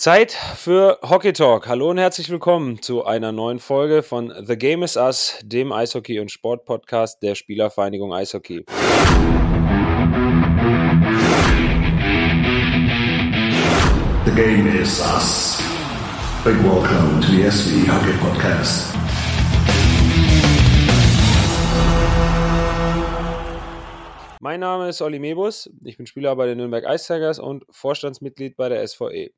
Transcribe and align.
Zeit 0.00 0.32
für 0.32 0.98
Hockey 1.02 1.34
Talk. 1.34 1.68
Hallo 1.68 1.90
und 1.90 1.98
herzlich 1.98 2.30
willkommen 2.30 2.80
zu 2.80 3.04
einer 3.04 3.32
neuen 3.32 3.58
Folge 3.58 4.02
von 4.02 4.32
The 4.46 4.56
Game 4.56 4.82
is 4.82 4.96
Us, 4.96 5.38
dem 5.44 5.74
Eishockey- 5.74 6.22
und 6.22 6.30
Sportpodcast 6.30 7.22
der 7.22 7.34
Spielervereinigung 7.34 8.10
Eishockey. 8.14 8.64
The 14.24 14.34
game 14.34 14.74
is 14.74 15.00
us. 15.00 15.62
Big 16.44 16.56
welcome 16.64 17.20
to 17.20 17.32
the 17.32 17.42
SV 17.42 17.86
Hockey 17.86 18.16
Podcast. 18.22 18.94
Mein 24.40 24.60
Name 24.60 24.88
ist 24.88 25.02
Olli 25.02 25.18
Mebus, 25.18 25.68
ich 25.84 25.98
bin 25.98 26.06
Spieler 26.06 26.34
bei 26.36 26.46
den 26.46 26.56
Nürnberg 26.56 26.86
Ice 26.88 27.06
Tigers 27.06 27.38
und 27.38 27.66
Vorstandsmitglied 27.68 28.56
bei 28.56 28.70
der 28.70 28.88
SVE. 28.88 29.32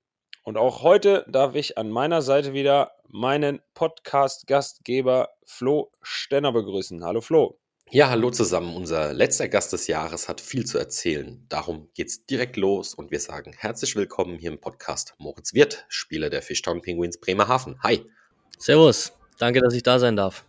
Und 0.45 0.57
auch 0.57 0.83
heute 0.83 1.25
darf 1.29 1.55
ich 1.55 1.79
an 1.79 1.89
meiner 1.89 2.21
Seite 2.21 2.53
wieder 2.53 2.93
meinen 3.07 3.61
Podcast-Gastgeber 3.75 5.29
Flo 5.45 5.93
Stenner 6.03 6.51
begrüßen. 6.53 7.05
Hallo 7.05 7.21
Flo. 7.21 7.61
Ja, 7.91 8.11
hallo 8.11 8.31
zusammen. 8.33 8.75
Unser 8.75 9.13
letzter 9.13 9.49
Gast 9.49 9.73
des 9.73 9.87
Jahres 9.87 10.29
hat 10.29 10.41
viel 10.41 10.67
zu 10.67 10.79
erzählen. 10.79 11.47
Darum 11.49 11.91
geht's 11.95 12.27
direkt 12.27 12.57
los 12.57 12.93
und 12.93 13.13
wir 13.13 13.21
sagen 13.21 13.55
herzlich 13.57 13.95
willkommen 13.95 14.37
hier 14.37 14.51
im 14.51 14.61
Podcast 14.61 15.15
Moritz 15.19 15.55
Wirth, 15.55 15.85
Spieler 15.89 16.29
der 16.29 16.43
Fishtown 16.43 16.83
Penguins 16.83 17.21
Bremerhaven. 17.21 17.81
Hi. 17.85 18.05
Servus. 18.59 19.13
Danke, 19.39 19.61
dass 19.61 19.75
ich 19.75 19.85
da 19.85 20.01
sein 20.01 20.17
darf. 20.17 20.45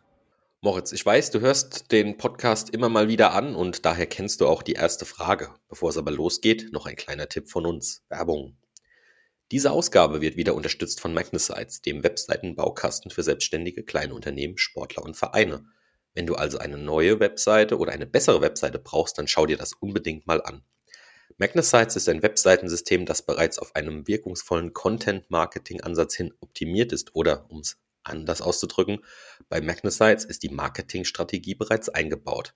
Moritz, 0.62 0.92
ich 0.92 1.06
weiß, 1.06 1.30
du 1.30 1.40
hörst 1.40 1.92
den 1.92 2.18
Podcast 2.18 2.72
immer 2.72 2.90
mal 2.90 3.10
wieder 3.10 3.34
an 3.34 3.54
und 3.54 3.86
daher 3.86 4.08
kennst 4.08 4.42
du 4.42 4.48
auch 4.48 4.64
die 4.64 4.74
erste 4.74 5.06
Frage. 5.06 5.50
Bevor 5.68 5.90
es 5.90 5.98
aber 5.98 6.10
losgeht, 6.10 6.72
noch 6.72 6.88
ein 6.88 6.96
kleiner 6.96 7.30
Tipp 7.30 7.48
von 7.48 7.68
uns. 7.68 8.02
Werbung. 8.10 8.58
Diese 9.52 9.72
Ausgabe 9.72 10.22
wird 10.22 10.38
wieder 10.38 10.56
unterstützt 10.56 11.02
von 11.02 11.14
Magnesites, 11.14 11.82
dem 11.82 12.04
Webseitenbaukasten 12.04 13.12
für 13.12 13.24
selbstständige 13.24 13.84
kleine 13.84 14.16
Unternehmen, 14.16 14.58
Sportler 14.58 15.04
und 15.04 15.16
Vereine. 15.16 15.66
Wenn 16.14 16.26
du 16.26 16.36
also 16.36 16.58
eine 16.60 16.78
neue 16.78 17.20
Webseite 17.20 17.78
oder 17.78 17.92
eine 17.92 18.06
bessere 18.06 18.42
Webseite 18.42 18.80
brauchst, 18.80 19.18
dann 19.18 19.28
schau 19.28 19.46
dir 19.46 19.58
das 19.58 19.74
unbedingt 19.74 20.28
mal 20.28 20.42
an. 20.42 20.64
Magnesites 21.38 21.96
ist 21.96 22.10
ein 22.10 22.22
Webseitensystem, 22.22 23.06
das 23.06 23.24
bereits 23.24 23.60
auf 23.60 23.76
einem 23.76 24.08
wirkungsvollen 24.08 24.74
Content-Marketing-Ansatz 24.74 26.16
hin 26.16 26.34
optimiert 26.40 26.92
ist 26.92 27.16
oder, 27.16 27.50
um 27.50 27.60
es 27.60 27.78
anders 28.04 28.42
auszudrücken, 28.42 29.04
bei 29.50 29.62
Magnesites 29.62 30.26
ist 30.26 30.44
die 30.44 30.50
Marketingstrategie 30.50 31.56
bereits 31.56 31.90
eingebaut. 31.90 32.54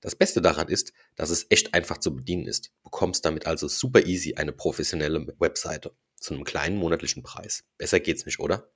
Das 0.00 0.16
Beste 0.16 0.42
daran 0.42 0.68
ist, 0.68 0.92
dass 1.16 1.30
es 1.30 1.46
echt 1.50 1.74
einfach 1.74 1.98
zu 1.98 2.14
bedienen 2.14 2.46
ist. 2.46 2.66
Du 2.66 2.90
bekommst 2.90 3.24
damit 3.24 3.46
also 3.46 3.68
super 3.68 4.04
easy 4.04 4.34
eine 4.34 4.52
professionelle 4.52 5.26
Webseite 5.38 5.94
zu 6.24 6.34
einem 6.34 6.44
kleinen 6.44 6.76
monatlichen 6.76 7.22
Preis. 7.22 7.64
Besser 7.78 8.00
geht's 8.00 8.26
nicht, 8.26 8.40
oder? 8.40 8.70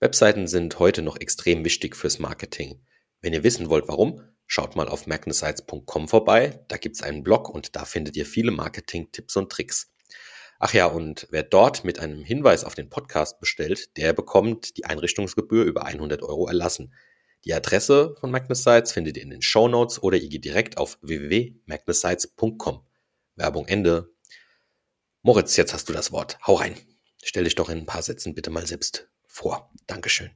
Webseiten 0.00 0.48
sind 0.48 0.78
heute 0.78 1.00
noch 1.00 1.16
extrem 1.16 1.64
wichtig 1.64 1.96
fürs 1.96 2.18
Marketing. 2.18 2.84
Wenn 3.20 3.32
ihr 3.32 3.44
wissen 3.44 3.68
wollt, 3.68 3.86
warum, 3.86 4.20
schaut 4.46 4.74
mal 4.74 4.88
auf 4.88 5.06
magnesites.com 5.06 6.08
vorbei. 6.08 6.64
Da 6.68 6.76
gibt's 6.76 7.02
einen 7.02 7.22
Blog 7.22 7.48
und 7.48 7.76
da 7.76 7.84
findet 7.84 8.16
ihr 8.16 8.26
viele 8.26 8.50
Marketing-Tipps 8.50 9.36
und 9.36 9.50
Tricks. 9.50 9.92
Ach 10.58 10.74
ja, 10.74 10.86
und 10.86 11.26
wer 11.30 11.42
dort 11.42 11.84
mit 11.84 11.98
einem 11.98 12.24
Hinweis 12.24 12.64
auf 12.64 12.74
den 12.74 12.90
Podcast 12.90 13.40
bestellt, 13.40 13.96
der 13.96 14.12
bekommt 14.12 14.76
die 14.76 14.84
Einrichtungsgebühr 14.84 15.64
über 15.64 15.84
100 15.84 16.22
Euro 16.22 16.46
erlassen. 16.46 16.94
Die 17.44 17.54
Adresse 17.54 18.14
von 18.20 18.30
Magnesites 18.30 18.92
findet 18.92 19.16
ihr 19.16 19.24
in 19.24 19.30
den 19.30 19.42
Show 19.42 19.66
Notes 19.66 20.02
oder 20.02 20.16
ihr 20.16 20.28
geht 20.28 20.44
direkt 20.44 20.78
auf 20.78 20.98
www.magnesites.com. 21.02 22.86
Werbung 23.34 23.66
Ende. 23.66 24.11
Moritz, 25.24 25.56
jetzt 25.56 25.72
hast 25.72 25.88
du 25.88 25.92
das 25.92 26.10
Wort. 26.10 26.36
Hau 26.44 26.54
rein. 26.54 26.74
Stell 27.22 27.44
dich 27.44 27.54
doch 27.54 27.68
in 27.68 27.78
ein 27.78 27.86
paar 27.86 28.02
Sätzen 28.02 28.34
bitte 28.34 28.50
mal 28.50 28.66
selbst 28.66 29.06
vor. 29.28 29.70
Dankeschön. 29.86 30.30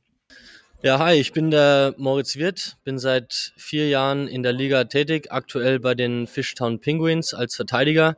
Ja, 0.81 1.01
hi, 1.01 1.15
ich 1.15 1.33
bin 1.33 1.51
der 1.51 1.97
Moritz 1.97 2.37
Wirth, 2.37 2.77
bin 2.85 3.01
seit 3.01 3.53
vier 3.57 3.89
Jahren 3.89 4.29
in 4.29 4.45
der 4.45 4.53
Liga 4.53 4.85
tätig, 4.85 5.33
aktuell 5.33 5.81
bei 5.81 5.97
den 5.97 6.29
Fishtown 6.29 6.79
Penguins 6.79 7.35
als 7.35 7.57
Verteidiger 7.57 8.17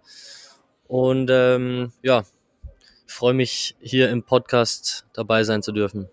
und 0.86 1.30
ähm, 1.32 1.92
ja, 2.02 2.24
freue 3.06 3.32
mich 3.32 3.74
hier 3.80 4.10
im 4.10 4.22
Podcast 4.22 5.06
dabei 5.14 5.44
sein 5.44 5.62
zu 5.62 5.72
dürfen. 5.72 6.10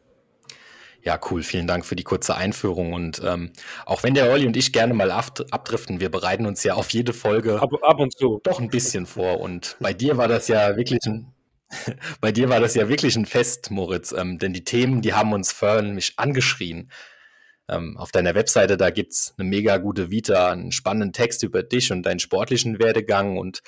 Ja, 1.06 1.20
cool. 1.30 1.44
Vielen 1.44 1.68
Dank 1.68 1.86
für 1.86 1.96
die 1.96 2.04
kurze 2.04 2.36
Einführung. 2.36 2.94
Und 2.94 3.22
ähm, 3.24 3.52
auch 3.86 4.02
wenn 4.02 4.16
der 4.16 4.32
Olli 4.32 4.48
und 4.48 4.58
ich 4.58 4.74
gerne 4.74 4.96
mal 4.96 5.12
abdriften, 5.12 6.00
wir 6.00 6.10
bereiten 6.10 6.48
uns 6.48 6.64
ja 6.64 6.74
auf 6.74 6.90
jede 6.90 7.14
Folge 7.14 7.62
ab, 7.62 7.70
ab 7.84 8.00
und 8.00 8.18
zu 8.18 8.42
doch 8.44 8.60
ein 8.60 8.70
bisschen 8.70 9.06
vor. 9.06 9.40
Und 9.40 9.78
bei 9.80 9.94
dir 9.94 10.18
war 10.18 10.28
das 10.28 10.48
ja 10.48 10.76
wirklich 10.78 11.06
ein, 11.06 11.32
bei 12.22 12.32
dir 12.32 12.50
war 12.50 12.60
das 12.60 12.74
ja 12.74 12.90
wirklich 12.90 13.16
ein 13.18 13.28
Fest, 13.28 13.70
Moritz. 13.70 14.14
Ähm, 14.14 14.40
denn 14.40 14.52
die 14.54 14.64
Themen, 14.64 15.04
die 15.04 15.14
haben 15.14 15.32
uns 15.32 15.52
förmlich 15.52 16.14
angeschrien. 16.18 16.90
Ähm, 17.70 17.98
auf 17.98 18.12
deiner 18.12 18.34
Webseite, 18.34 18.76
da 18.76 18.90
gibt's 18.90 19.36
eine 19.38 19.48
mega 19.48 19.78
gute 19.78 20.10
Vita, 20.10 20.52
einen 20.52 20.72
spannenden 20.72 21.14
Text 21.14 21.44
über 21.44 21.62
dich 21.62 21.92
und 21.92 22.04
deinen 22.04 22.20
sportlichen 22.20 22.80
Werdegang 22.80 23.38
und 23.38 23.62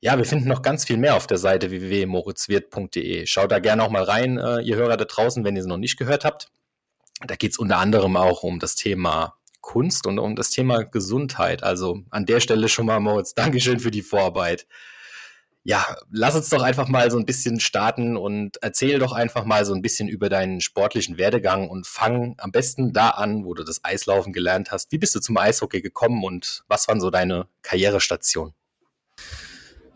ja, 0.00 0.18
wir 0.18 0.24
finden 0.26 0.48
noch 0.48 0.62
ganz 0.62 0.84
viel 0.84 0.98
mehr 0.98 1.16
auf 1.16 1.26
der 1.26 1.38
Seite 1.38 1.70
www.moritzwirt.de. 1.70 3.26
Schaut 3.26 3.50
da 3.52 3.58
gerne 3.58 3.82
auch 3.82 3.90
mal 3.90 4.02
rein, 4.02 4.38
äh, 4.38 4.60
ihr 4.60 4.76
Hörer 4.76 4.96
da 4.98 5.04
draußen, 5.06 5.44
wenn 5.44 5.56
ihr 5.56 5.62
sie 5.62 5.68
noch 5.68 5.78
nicht 5.78 5.96
gehört 5.96 6.24
habt. 6.24 6.50
Da 7.20 7.36
geht 7.36 7.52
es 7.52 7.58
unter 7.58 7.78
anderem 7.78 8.16
auch 8.16 8.42
um 8.42 8.58
das 8.58 8.74
Thema 8.74 9.36
Kunst 9.60 10.06
und 10.06 10.18
um 10.18 10.36
das 10.36 10.50
Thema 10.50 10.84
Gesundheit. 10.84 11.62
Also 11.62 12.02
an 12.10 12.26
der 12.26 12.40
Stelle 12.40 12.68
schon 12.68 12.86
mal, 12.86 13.00
Moritz, 13.00 13.34
Dankeschön 13.34 13.80
für 13.80 13.90
die 13.90 14.02
Vorarbeit. 14.02 14.66
Ja, 15.66 15.96
lass 16.10 16.34
uns 16.34 16.50
doch 16.50 16.62
einfach 16.62 16.88
mal 16.88 17.10
so 17.10 17.18
ein 17.18 17.24
bisschen 17.24 17.58
starten 17.58 18.18
und 18.18 18.58
erzähl 18.60 18.98
doch 18.98 19.12
einfach 19.12 19.46
mal 19.46 19.64
so 19.64 19.72
ein 19.72 19.80
bisschen 19.80 20.08
über 20.08 20.28
deinen 20.28 20.60
sportlichen 20.60 21.16
Werdegang 21.16 21.70
und 21.70 21.86
fang 21.86 22.34
am 22.36 22.52
besten 22.52 22.92
da 22.92 23.10
an, 23.10 23.46
wo 23.46 23.54
du 23.54 23.64
das 23.64 23.82
Eislaufen 23.82 24.34
gelernt 24.34 24.70
hast. 24.70 24.92
Wie 24.92 24.98
bist 24.98 25.14
du 25.14 25.20
zum 25.20 25.38
Eishockey 25.38 25.80
gekommen 25.80 26.22
und 26.22 26.64
was 26.68 26.86
waren 26.86 27.00
so 27.00 27.08
deine 27.08 27.48
Karrierestationen? 27.62 28.54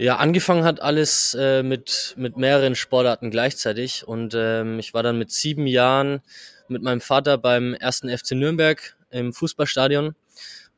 Ja, 0.01 0.19
angefangen 0.19 0.63
hat 0.63 0.81
alles 0.81 1.35
äh, 1.35 1.65
mit, 1.65 2.15
mit 2.17 2.37
mehreren 2.37 2.77
Sportarten 2.77 3.33
gleichzeitig 3.33 4.07
und 4.07 4.33
ähm, 4.37 4.79
ich 4.79 4.95
war 4.95 5.03
dann 5.03 5.19
mit 5.19 5.33
sieben 5.33 5.67
Jahren 5.67 6.21
mit 6.69 6.83
meinem 6.83 7.01
Vater 7.01 7.37
beim 7.37 7.75
ersten 7.75 8.09
FC 8.09 8.33
Nürnberg 8.33 8.97
im 9.11 9.33
Fußballstadion. 9.33 10.15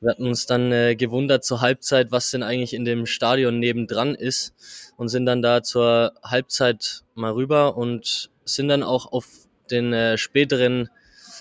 Wir 0.00 0.10
hatten 0.10 0.26
uns 0.26 0.46
dann 0.46 0.72
äh, 0.72 0.96
gewundert 0.96 1.44
zur 1.44 1.60
Halbzeit, 1.60 2.10
was 2.10 2.30
denn 2.30 2.42
eigentlich 2.42 2.72
in 2.72 2.86
dem 2.86 3.04
Stadion 3.04 3.58
nebendran 3.58 4.14
ist 4.14 4.54
und 4.96 5.10
sind 5.10 5.26
dann 5.26 5.42
da 5.42 5.62
zur 5.62 6.14
Halbzeit 6.22 7.02
mal 7.14 7.32
rüber 7.32 7.76
und 7.76 8.30
sind 8.46 8.68
dann 8.68 8.82
auch 8.82 9.12
auf 9.12 9.26
den 9.70 9.92
äh, 9.92 10.16
späteren, 10.16 10.88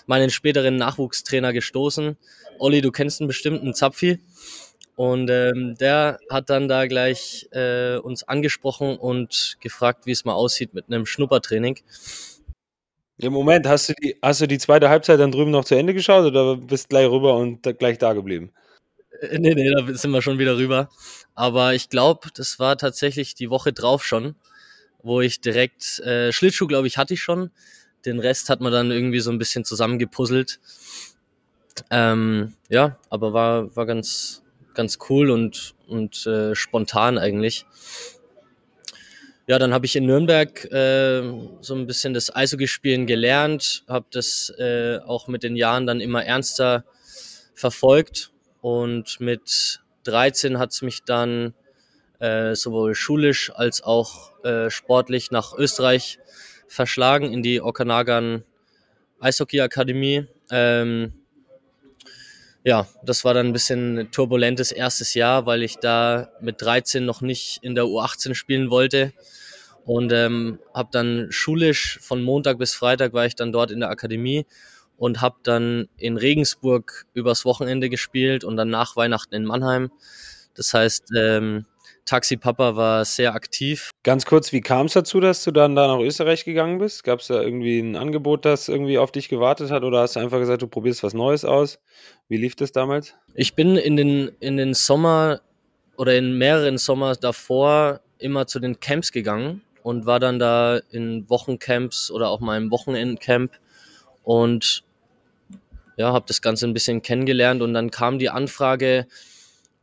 meinen 0.06 0.32
späteren 0.32 0.76
Nachwuchstrainer 0.76 1.54
gestoßen. 1.54 2.18
Olli, 2.58 2.82
du 2.82 2.92
kennst 2.92 3.22
einen 3.22 3.30
bestimmten 3.30 3.74
Zapfi. 3.74 4.20
Und 5.00 5.30
ähm, 5.30 5.76
der 5.80 6.20
hat 6.30 6.50
dann 6.50 6.68
da 6.68 6.86
gleich 6.86 7.48
äh, 7.52 7.96
uns 8.00 8.28
angesprochen 8.28 8.98
und 8.98 9.56
gefragt, 9.62 10.06
wie 10.06 10.12
es 10.12 10.26
mal 10.26 10.34
aussieht 10.34 10.74
mit 10.74 10.88
einem 10.88 11.06
Schnuppertraining. 11.06 11.80
Im 13.16 13.32
Moment, 13.32 13.66
hast 13.66 13.88
du, 13.88 13.94
die, 13.94 14.18
hast 14.22 14.42
du 14.42 14.46
die 14.46 14.58
zweite 14.58 14.90
Halbzeit 14.90 15.22
dann 15.22 15.32
drüben 15.32 15.52
noch 15.52 15.64
zu 15.64 15.76
Ende 15.76 15.94
geschaut 15.94 16.26
oder 16.26 16.58
bist 16.58 16.90
gleich 16.90 17.10
rüber 17.10 17.38
und 17.38 17.66
da, 17.66 17.72
gleich 17.72 17.98
da 17.98 18.12
geblieben? 18.12 18.52
Äh, 19.22 19.40
nee, 19.40 19.54
nee, 19.54 19.72
da 19.72 19.94
sind 19.94 20.12
wir 20.12 20.22
schon 20.22 20.38
wieder 20.38 20.58
rüber. 20.58 20.90
Aber 21.34 21.74
ich 21.74 21.88
glaube, 21.88 22.28
das 22.36 22.60
war 22.60 22.78
tatsächlich 22.78 23.36
die 23.36 23.50
Woche 23.50 23.72
drauf 23.72 24.04
schon, 24.04 24.36
wo 25.02 25.22
ich 25.22 25.40
direkt, 25.40 26.00
äh, 26.00 26.34
Schlittschuh, 26.34 26.68
glaube 26.68 26.88
ich, 26.88 26.98
hatte 26.98 27.14
ich 27.14 27.22
schon. 27.22 27.52
Den 28.06 28.20
Rest 28.20 28.50
hat 28.50 28.60
man 28.60 28.74
dann 28.74 28.92
irgendwie 28.92 29.22
so 29.22 29.32
ein 29.32 29.38
bisschen 29.38 29.64
zusammengepuzzelt. 29.64 30.60
Ähm, 31.90 32.56
ja, 32.68 33.00
aber 33.10 33.32
war, 33.32 33.74
war 33.78 33.86
ganz, 33.86 34.44
ganz 34.80 34.98
cool 35.10 35.30
und, 35.30 35.76
und 35.88 36.26
äh, 36.26 36.56
spontan 36.56 37.18
eigentlich. 37.18 37.66
Ja, 39.46 39.60
dann 39.60 39.74
habe 39.74 39.86
ich 39.86 39.98
in 39.98 40.06
Nürnberg 40.06 40.64
äh, 40.72 41.22
so 41.60 41.76
ein 41.76 41.86
bisschen 41.86 42.14
das 42.14 42.34
Eishockeyspielen 42.34 43.06
gelernt, 43.06 43.84
habe 43.90 44.06
das 44.10 44.54
äh, 44.58 45.00
auch 45.00 45.28
mit 45.28 45.44
den 45.44 45.58
Jahren 45.58 45.86
dann 45.86 46.00
immer 46.00 46.24
ernster 46.24 46.86
verfolgt 47.56 48.32
und 48.62 49.20
mit 49.20 49.82
13 50.06 50.60
hat 50.60 50.72
es 50.72 50.82
mich 50.82 51.04
dann 51.04 51.54
äh, 52.20 52.56
sowohl 52.56 52.96
schulisch 52.96 53.52
als 53.54 53.84
auch 53.84 54.32
äh, 54.46 54.70
sportlich 54.70 55.30
nach 55.30 55.54
Österreich 55.58 56.20
verschlagen 56.70 57.34
in 57.34 57.44
die 57.44 57.62
Okanagan 57.62 58.46
Eishockey 59.20 59.60
Akademie. 59.60 60.26
Ähm, 60.50 61.19
ja, 62.64 62.88
das 63.04 63.24
war 63.24 63.34
dann 63.34 63.48
ein 63.48 63.54
bisschen 63.54 64.10
turbulentes 64.12 64.72
erstes 64.72 65.14
Jahr, 65.14 65.46
weil 65.46 65.64
ich 65.64 65.78
da 65.78 66.30
mit 66.42 66.62
13 66.62 67.06
noch 67.06 67.22
nicht 67.22 67.60
in 67.62 67.76
der 67.76 67.86
U18 67.86 68.34
spielen 68.34 68.70
wollte. 68.70 69.14
Und 69.86 70.12
ähm, 70.12 70.60
habe 70.74 70.90
dann 70.92 71.28
schulisch 71.32 72.00
von 72.02 72.22
Montag 72.22 72.60
bis 72.60 72.76
Freitag 72.76 73.14
war 73.14 73.26
ich 73.26 73.36
dann 73.36 73.52
dort 73.52 73.72
in 73.72 73.80
der 73.80 73.90
Akademie 73.90 74.46
und 74.98 75.22
habe 75.22 75.38
dann 75.44 75.88
in 75.98 76.18
Regensburg 76.18 77.06
übers 77.14 77.46
Wochenende 77.46 77.90
gespielt 77.90 78.44
und 78.44 78.58
dann 78.58 78.70
nach 78.70 78.96
Weihnachten 78.98 79.34
in 79.34 79.46
Mannheim. 79.46 79.90
Das 80.54 80.74
heißt, 80.74 81.06
ähm, 81.18 81.66
Taxi 82.10 82.38
Papa 82.38 82.76
war 82.76 83.06
sehr 83.06 83.36
aktiv. 83.36 83.92
Ganz 84.02 84.26
kurz, 84.26 84.52
wie 84.52 84.62
kam 84.62 84.88
es 84.88 84.94
dazu, 84.94 85.20
dass 85.20 85.44
du 85.44 85.52
dann 85.52 85.76
da 85.76 85.86
nach 85.86 86.00
Österreich 86.00 86.44
gegangen 86.44 86.80
bist? 86.80 87.04
Gab 87.04 87.20
es 87.20 87.28
da 87.28 87.40
irgendwie 87.40 87.78
ein 87.78 87.96
Angebot, 87.96 88.46
das 88.46 88.68
irgendwie 88.68 88.98
auf 88.98 89.12
dich 89.12 89.30
gewartet 89.30 89.70
hat 89.70 89.84
oder 89.84 90.00
hast 90.00 90.16
du 90.16 90.20
einfach 90.20 90.40
gesagt, 90.40 90.64
du 90.64 90.68
probierst 90.68 91.04
was 91.04 91.14
Neues 91.14 91.46
aus? 91.46 91.78
Wie 92.28 92.38
lief 92.38 92.56
das 92.56 92.72
damals? 92.72 93.14
Ich 93.36 93.54
bin 93.54 93.76
in 93.76 93.96
den, 93.96 94.32
in 94.40 94.58
den 94.58 94.74
Sommer 94.74 95.42
oder 95.98 96.16
in 96.16 96.36
mehreren 96.36 96.80
Sommer 96.80 97.14
davor 97.14 98.00
immer 98.18 98.48
zu 98.48 98.60
den 98.60 98.80
Camps 98.80 99.12
gegangen 99.12 99.62
und 99.84 100.08
war 100.08 100.20
dann 100.20 100.40
da 100.40 100.80
in 100.90 101.30
Wochencamps 101.30 102.10
oder 102.10 102.30
auch 102.30 102.40
mal 102.40 102.58
im 102.58 102.72
Wochenendcamp 102.72 103.52
und 104.24 104.84
ja, 105.96 106.12
habe 106.12 106.26
das 106.28 106.42
Ganze 106.42 106.66
ein 106.66 106.74
bisschen 106.74 107.04
kennengelernt 107.04 107.62
und 107.62 107.76
dann 107.76 107.92
kam 107.92 108.18
die 108.18 108.32
Anfrage 108.32 109.06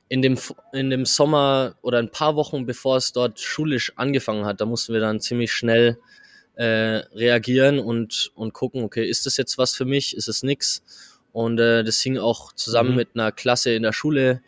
in 0.08 0.22
dem, 0.22 0.38
in 0.72 0.90
dem 0.90 1.04
Sommer 1.04 1.74
oder 1.82 1.98
ein 1.98 2.10
paar 2.10 2.36
Wochen 2.36 2.66
bevor 2.66 2.96
es 2.96 3.12
dort 3.12 3.40
schulisch 3.40 3.92
angefangen 3.96 4.44
hat, 4.44 4.60
da 4.60 4.66
mussten 4.66 4.92
wir 4.92 5.00
dann 5.00 5.20
ziemlich 5.20 5.52
schnell 5.52 5.98
äh, 6.54 7.02
reagieren 7.14 7.78
und, 7.78 8.30
und 8.34 8.52
gucken, 8.52 8.82
okay, 8.82 9.04
ist 9.04 9.26
das 9.26 9.36
jetzt 9.36 9.58
was 9.58 9.74
für 9.74 9.84
mich, 9.84 10.16
ist 10.16 10.28
es 10.28 10.42
nix? 10.42 10.82
Und 11.32 11.58
äh, 11.58 11.84
das 11.84 12.00
hing 12.00 12.18
auch 12.18 12.52
zusammen 12.52 12.90
mhm. 12.90 12.96
mit 12.96 13.08
einer 13.14 13.30
Klasse 13.30 13.72
in 13.72 13.82
der 13.82 13.92
Schule 13.92 14.42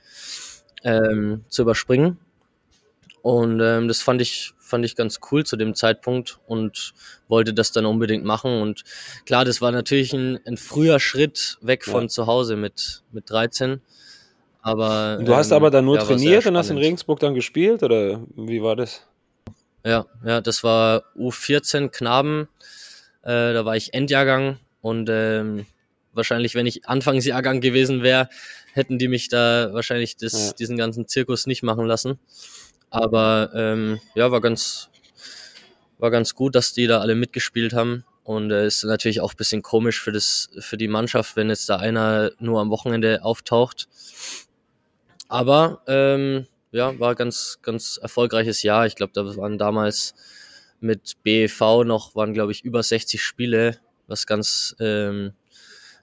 ähm, 0.85 1.45
zu 1.49 1.63
überspringen. 1.63 2.19
Und 3.21 3.61
ähm, 3.61 3.89
das 3.89 4.01
fand 4.01 4.23
ich, 4.23 4.55
fand 4.59 4.87
ich 4.87 4.97
ganz 4.97 5.21
cool 5.31 5.45
zu 5.45 5.57
dem 5.57 5.75
Zeitpunkt 5.75 6.39
und 6.47 6.95
wollte 7.27 7.53
das 7.53 7.73
dann 7.73 7.85
unbedingt 7.85 8.25
machen. 8.25 8.63
Und 8.63 8.85
klar, 9.27 9.45
das 9.45 9.61
war 9.61 9.73
natürlich 9.73 10.15
ein, 10.15 10.39
ein 10.47 10.57
früher 10.57 11.01
Schritt 11.01 11.59
weg 11.61 11.85
von 11.85 12.05
ja. 12.05 12.09
zu 12.09 12.27
Hause 12.27 12.57
mit, 12.57 13.03
mit 13.13 13.29
13. 13.29 13.83
Aber, 14.69 15.19
du 15.25 15.35
hast 15.35 15.51
ähm, 15.51 15.57
aber 15.57 15.71
dann 15.71 15.87
nur 15.87 15.97
ja, 15.97 16.05
trainiert 16.05 16.45
und 16.45 16.55
hast 16.55 16.69
in 16.69 16.77
Regensburg 16.77 17.21
dann 17.21 17.33
gespielt 17.33 17.83
oder 17.83 18.21
wie 18.37 18.63
war 18.63 18.77
das? 18.77 19.07
Ja, 19.83 20.05
ja, 20.23 20.43
das 20.43 20.63
war 20.63 21.05
U14 21.17 21.89
Knaben. 21.89 22.49
Äh, 23.23 23.55
da 23.55 23.65
war 23.65 23.77
ich 23.77 23.95
Endjahrgang 23.95 24.59
und 24.83 25.09
ähm, 25.11 25.65
wahrscheinlich, 26.13 26.55
wenn 26.55 26.67
ich 26.67 26.87
Anfangsjahrgang 26.87 27.63
gewesen 27.63 28.03
wäre, 28.03 28.29
hätten 28.75 28.99
die 28.99 29.09
mich 29.09 29.31
da 29.31 29.71
wahrscheinlich 29.73 30.19
das, 30.19 30.49
ja. 30.49 30.53
diesen 30.53 30.77
ganzen 30.77 31.09
Zirkus 31.09 31.47
nicht 31.47 31.63
machen 31.63 31.87
lassen. 31.87 32.19
Aber 32.91 33.51
ähm, 33.55 34.01
ja, 34.15 34.31
war 34.31 34.43
ganz, 34.43 34.91
war 35.97 36.11
ganz 36.11 36.35
gut, 36.35 36.55
dass 36.55 36.75
die 36.75 36.87
da 36.87 37.01
alle 37.01 37.15
mitgespielt 37.15 37.73
haben. 37.73 38.05
Und 38.23 38.51
äh, 38.51 38.67
ist 38.67 38.85
natürlich 38.85 39.23
auch 39.23 39.33
ein 39.33 39.39
bisschen 39.39 39.63
komisch 39.63 39.99
für, 39.99 40.13
das, 40.13 40.51
für 40.59 40.77
die 40.77 40.89
Mannschaft, 40.89 41.37
wenn 41.37 41.49
jetzt 41.49 41.71
da 41.71 41.77
einer 41.77 42.33
nur 42.39 42.61
am 42.61 42.69
Wochenende 42.69 43.25
auftaucht. 43.25 43.89
Aber 45.29 45.83
ähm, 45.87 46.47
ja, 46.73 46.99
war 46.99 47.15
ganz, 47.15 47.59
ganz 47.63 47.99
erfolgreiches 48.01 48.63
Jahr. 48.63 48.87
Ich 48.87 48.97
glaube, 48.97 49.13
da 49.15 49.25
waren 49.37 49.59
damals 49.59 50.15
mit 50.81 51.17
BEV 51.23 51.85
noch, 51.85 52.15
waren 52.15 52.35
glaube 52.35 52.53
ich 52.53 52.65
über 52.65 52.83
60 52.83 53.23
Spiele, 53.23 53.79
was 54.07 54.27
ganz 54.27 54.77
ähm, 54.81 55.33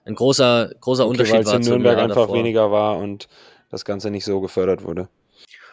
ein 0.04 0.14
großer, 0.14 0.72
großer 0.80 1.04
okay, 1.04 1.10
Unterschied 1.10 1.46
war. 1.46 1.52
Weil 1.54 1.60
es 1.60 1.66
in 1.66 1.72
Nürnberg 1.72 1.98
einfach 1.98 2.14
davor. 2.22 2.36
weniger 2.36 2.70
war 2.70 2.98
und 2.98 3.28
das 3.70 3.84
Ganze 3.84 4.10
nicht 4.10 4.24
so 4.24 4.40
gefördert 4.40 4.84
wurde. 4.84 5.08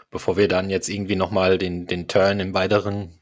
Bevor 0.10 0.38
wir 0.38 0.48
dann 0.48 0.70
jetzt 0.70 0.90
irgendwie 0.90 1.16
nochmal 1.16 1.58
den, 1.58 1.88
den 1.88 2.08
Turn 2.08 2.40
in 2.40 2.54
weiteren 2.54 3.20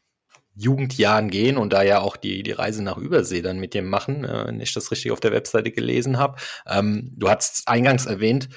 Jugendjahren 0.56 1.30
gehen 1.30 1.58
und 1.58 1.72
da 1.72 1.82
ja 1.82 2.02
auch 2.02 2.18
die, 2.18 2.44
die 2.44 2.52
Reise 2.52 2.84
nach 2.84 2.98
Übersee 2.98 3.42
dann 3.42 3.60
mit 3.60 3.74
dir 3.74 3.82
machen, 3.82 4.26
äh, 4.26 4.48
wenn 4.48 4.60
ich 4.60 4.74
das 4.74 4.92
richtig 4.92 5.12
auf 5.12 5.22
der 5.22 5.32
Webseite 5.32 5.72
gelesen 5.72 6.18
habe. 6.18 6.38
Ähm, 6.68 7.14
du 7.16 7.30
hast 7.30 7.68
eingangs 7.68 8.06
erwähnt, 8.06 8.50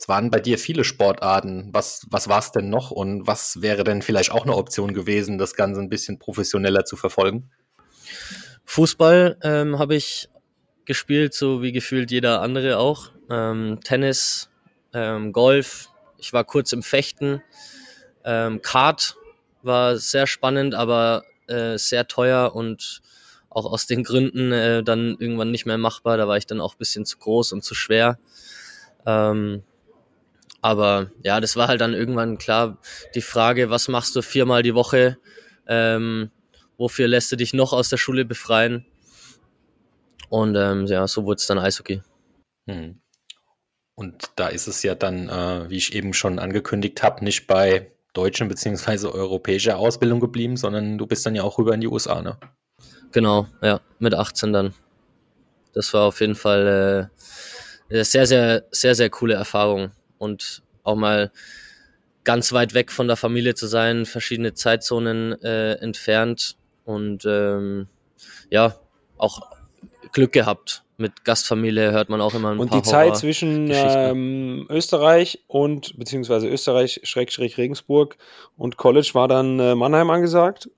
es 0.00 0.08
waren 0.08 0.30
bei 0.30 0.40
dir 0.40 0.58
viele 0.58 0.82
Sportarten. 0.82 1.68
Was, 1.72 2.06
was 2.08 2.26
war 2.26 2.38
es 2.38 2.52
denn 2.52 2.70
noch 2.70 2.90
und 2.90 3.26
was 3.26 3.60
wäre 3.60 3.84
denn 3.84 4.00
vielleicht 4.00 4.32
auch 4.32 4.44
eine 4.44 4.56
Option 4.56 4.94
gewesen, 4.94 5.36
das 5.36 5.54
Ganze 5.54 5.82
ein 5.82 5.90
bisschen 5.90 6.18
professioneller 6.18 6.86
zu 6.86 6.96
verfolgen? 6.96 7.50
Fußball 8.64 9.36
ähm, 9.42 9.78
habe 9.78 9.94
ich 9.94 10.30
gespielt, 10.86 11.34
so 11.34 11.60
wie 11.60 11.72
gefühlt 11.72 12.10
jeder 12.10 12.40
andere 12.40 12.78
auch. 12.78 13.10
Ähm, 13.30 13.80
Tennis, 13.84 14.48
ähm, 14.94 15.34
Golf. 15.34 15.90
Ich 16.16 16.32
war 16.32 16.44
kurz 16.44 16.72
im 16.72 16.82
Fechten. 16.82 17.42
Ähm, 18.24 18.62
Kart 18.62 19.16
war 19.62 19.98
sehr 19.98 20.26
spannend, 20.26 20.74
aber 20.74 21.24
äh, 21.46 21.76
sehr 21.76 22.08
teuer 22.08 22.54
und 22.54 23.02
auch 23.50 23.66
aus 23.66 23.86
den 23.86 24.02
Gründen 24.02 24.50
äh, 24.50 24.82
dann 24.82 25.16
irgendwann 25.18 25.50
nicht 25.50 25.66
mehr 25.66 25.76
machbar. 25.76 26.16
Da 26.16 26.26
war 26.26 26.38
ich 26.38 26.46
dann 26.46 26.62
auch 26.62 26.76
ein 26.76 26.78
bisschen 26.78 27.04
zu 27.04 27.18
groß 27.18 27.52
und 27.52 27.62
zu 27.62 27.74
schwer. 27.74 28.18
Ähm, 29.04 29.62
aber 30.62 31.10
ja, 31.22 31.40
das 31.40 31.56
war 31.56 31.68
halt 31.68 31.80
dann 31.80 31.94
irgendwann 31.94 32.38
klar 32.38 32.78
die 33.14 33.22
Frage, 33.22 33.70
was 33.70 33.88
machst 33.88 34.14
du 34.16 34.22
viermal 34.22 34.62
die 34.62 34.74
Woche? 34.74 35.16
Ähm, 35.66 36.30
wofür 36.76 37.08
lässt 37.08 37.32
du 37.32 37.36
dich 37.36 37.54
noch 37.54 37.72
aus 37.72 37.88
der 37.88 37.96
Schule 37.96 38.24
befreien? 38.24 38.86
Und 40.28 40.56
ähm, 40.56 40.86
ja, 40.86 41.06
so 41.06 41.24
wurde 41.24 41.38
es 41.38 41.46
dann 41.46 41.58
Eishockey. 41.58 42.02
Hm. 42.68 43.00
Und 43.94 44.30
da 44.36 44.48
ist 44.48 44.66
es 44.66 44.82
ja 44.82 44.94
dann, 44.94 45.28
äh, 45.28 45.68
wie 45.70 45.76
ich 45.76 45.94
eben 45.94 46.14
schon 46.14 46.38
angekündigt 46.38 47.02
habe, 47.02 47.24
nicht 47.24 47.46
bei 47.46 47.90
deutschen 48.12 48.48
bzw. 48.48 49.08
europäischer 49.08 49.78
Ausbildung 49.78 50.20
geblieben, 50.20 50.56
sondern 50.56 50.98
du 50.98 51.06
bist 51.06 51.24
dann 51.26 51.34
ja 51.34 51.42
auch 51.42 51.58
rüber 51.58 51.74
in 51.74 51.80
die 51.80 51.88
USA, 51.88 52.22
ne? 52.22 52.38
Genau, 53.12 53.46
ja, 53.60 53.80
mit 53.98 54.14
18 54.14 54.52
dann. 54.52 54.74
Das 55.74 55.92
war 55.94 56.02
auf 56.02 56.20
jeden 56.20 56.34
Fall 56.34 57.10
äh, 57.90 57.94
eine 57.94 58.04
sehr, 58.04 58.26
sehr, 58.26 58.64
sehr, 58.70 58.94
sehr 58.94 59.10
coole 59.10 59.34
Erfahrung 59.34 59.92
und 60.20 60.62
auch 60.84 60.96
mal 60.96 61.32
ganz 62.24 62.52
weit 62.52 62.74
weg 62.74 62.92
von 62.92 63.08
der 63.08 63.16
Familie 63.16 63.54
zu 63.54 63.66
sein, 63.66 64.06
verschiedene 64.06 64.54
Zeitzonen 64.54 65.40
äh, 65.42 65.72
entfernt 65.74 66.56
und 66.84 67.24
ähm, 67.24 67.88
ja, 68.50 68.76
auch 69.16 69.40
Glück 70.12 70.32
gehabt. 70.32 70.84
Mit 70.98 71.24
Gastfamilie 71.24 71.92
hört 71.92 72.10
man 72.10 72.20
auch 72.20 72.34
immer 72.34 72.50
ein 72.50 72.58
und 72.58 72.68
paar 72.68 72.76
Und 72.76 72.86
die 72.86 72.90
Zeit 72.90 73.16
zwischen 73.16 73.70
ähm, 73.72 74.66
Österreich 74.68 75.42
und, 75.46 75.98
beziehungsweise 75.98 76.46
Österreich, 76.46 77.00
Schrägstrich 77.04 77.56
Regensburg 77.56 78.18
und 78.58 78.76
College 78.76 79.10
war 79.14 79.26
dann 79.26 79.58
äh, 79.58 79.74
Mannheim 79.74 80.10
angesagt? 80.10 80.68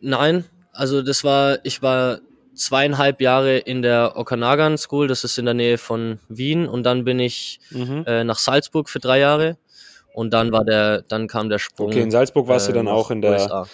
Nein, 0.00 0.44
also 0.72 1.00
das 1.00 1.24
war, 1.24 1.58
ich 1.64 1.80
war 1.80 2.20
zweieinhalb 2.60 3.20
Jahre 3.20 3.58
in 3.58 3.82
der 3.82 4.12
Okanagan 4.16 4.78
School, 4.78 5.08
das 5.08 5.24
ist 5.24 5.38
in 5.38 5.46
der 5.46 5.54
Nähe 5.54 5.78
von 5.78 6.20
Wien, 6.28 6.68
und 6.68 6.84
dann 6.84 7.04
bin 7.04 7.18
ich 7.18 7.60
mhm. 7.70 8.04
äh, 8.06 8.24
nach 8.24 8.38
Salzburg 8.38 8.88
für 8.88 9.00
drei 9.00 9.18
Jahre. 9.18 9.56
Und 10.12 10.32
dann 10.32 10.50
war 10.52 10.64
der, 10.64 11.02
dann 11.02 11.28
kam 11.28 11.48
der 11.48 11.58
Sprung. 11.58 11.88
Okay, 11.88 12.02
in 12.02 12.10
Salzburg 12.10 12.48
warst 12.48 12.68
äh, 12.68 12.72
du 12.72 12.78
dann 12.78 12.88
auch 12.88 13.10
in 13.10 13.22
der, 13.22 13.66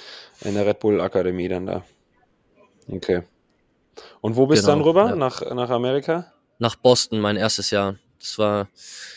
in 0.42 0.54
der 0.54 0.66
Red 0.66 0.80
Bull 0.80 1.00
Akademie 1.00 1.48
dann 1.48 1.66
da. 1.66 1.82
Okay. 2.88 3.22
Und 4.20 4.36
wo 4.36 4.46
bist 4.46 4.62
du 4.62 4.66
genau, 4.66 4.78
dann 4.78 4.88
rüber? 4.88 5.08
Ja. 5.10 5.16
Nach, 5.16 5.54
nach 5.54 5.70
Amerika? 5.70 6.32
Nach 6.58 6.76
Boston, 6.76 7.20
mein 7.20 7.36
erstes 7.36 7.70
Jahr. 7.70 7.96
Das 8.20 8.38
war 8.38 8.68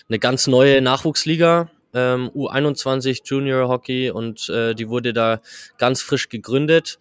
eine 0.07 0.19
ganz 0.19 0.47
neue 0.47 0.81
Nachwuchsliga, 0.81 1.69
ähm, 1.93 2.29
U21 2.33 3.21
Junior 3.25 3.67
Hockey 3.67 4.11
und 4.11 4.49
äh, 4.49 4.73
die 4.75 4.89
wurde 4.89 5.13
da 5.13 5.41
ganz 5.77 6.01
frisch 6.01 6.29
gegründet. 6.29 6.99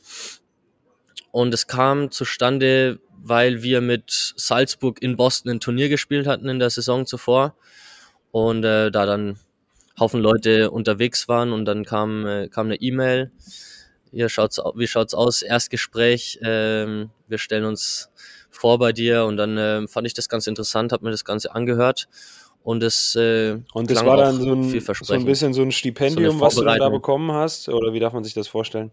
Und 1.30 1.52
es 1.54 1.66
kam 1.66 2.10
zustande, 2.10 3.00
weil 3.22 3.62
wir 3.62 3.80
mit 3.80 4.34
Salzburg 4.36 5.02
in 5.02 5.16
Boston 5.16 5.50
ein 5.52 5.60
Turnier 5.60 5.88
gespielt 5.88 6.26
hatten 6.26 6.48
in 6.48 6.58
der 6.58 6.70
Saison 6.70 7.06
zuvor. 7.06 7.54
Und 8.30 8.64
äh, 8.64 8.90
da 8.90 9.06
dann 9.06 9.38
Haufen 9.98 10.20
Leute 10.20 10.70
unterwegs 10.70 11.28
waren 11.28 11.52
und 11.52 11.64
dann 11.64 11.84
kam, 11.84 12.26
äh, 12.26 12.48
kam 12.48 12.66
eine 12.66 12.76
E-Mail. 12.76 13.32
Hier 14.12 14.28
schaut's, 14.28 14.60
wie 14.74 14.86
schaut's 14.86 15.12
aus? 15.12 15.42
Erstgespräch. 15.42 16.38
Ähm, 16.42 17.10
wir 17.26 17.38
stellen 17.38 17.64
uns 17.64 18.10
vor 18.50 18.78
bei 18.78 18.92
dir 18.92 19.24
und 19.24 19.36
dann 19.36 19.58
äh, 19.58 19.86
fand 19.88 20.06
ich 20.06 20.14
das 20.14 20.28
ganz 20.28 20.46
interessant, 20.46 20.92
habe 20.92 21.04
mir 21.04 21.10
das 21.10 21.24
Ganze 21.24 21.54
angehört 21.54 22.08
und 22.62 22.82
es 22.82 23.14
äh, 23.16 23.58
und 23.72 23.90
das 23.90 24.04
war 24.04 24.16
dann 24.16 24.40
so 24.40 24.52
ein, 24.52 24.80
so 24.80 25.14
ein 25.14 25.24
bisschen 25.24 25.54
so 25.54 25.62
ein 25.62 25.72
Stipendium, 25.72 26.38
so 26.38 26.40
was 26.40 26.54
du 26.56 26.64
da 26.64 26.88
bekommen 26.88 27.32
hast 27.32 27.68
oder 27.68 27.92
wie 27.92 28.00
darf 28.00 28.12
man 28.12 28.24
sich 28.24 28.34
das 28.34 28.48
vorstellen? 28.48 28.90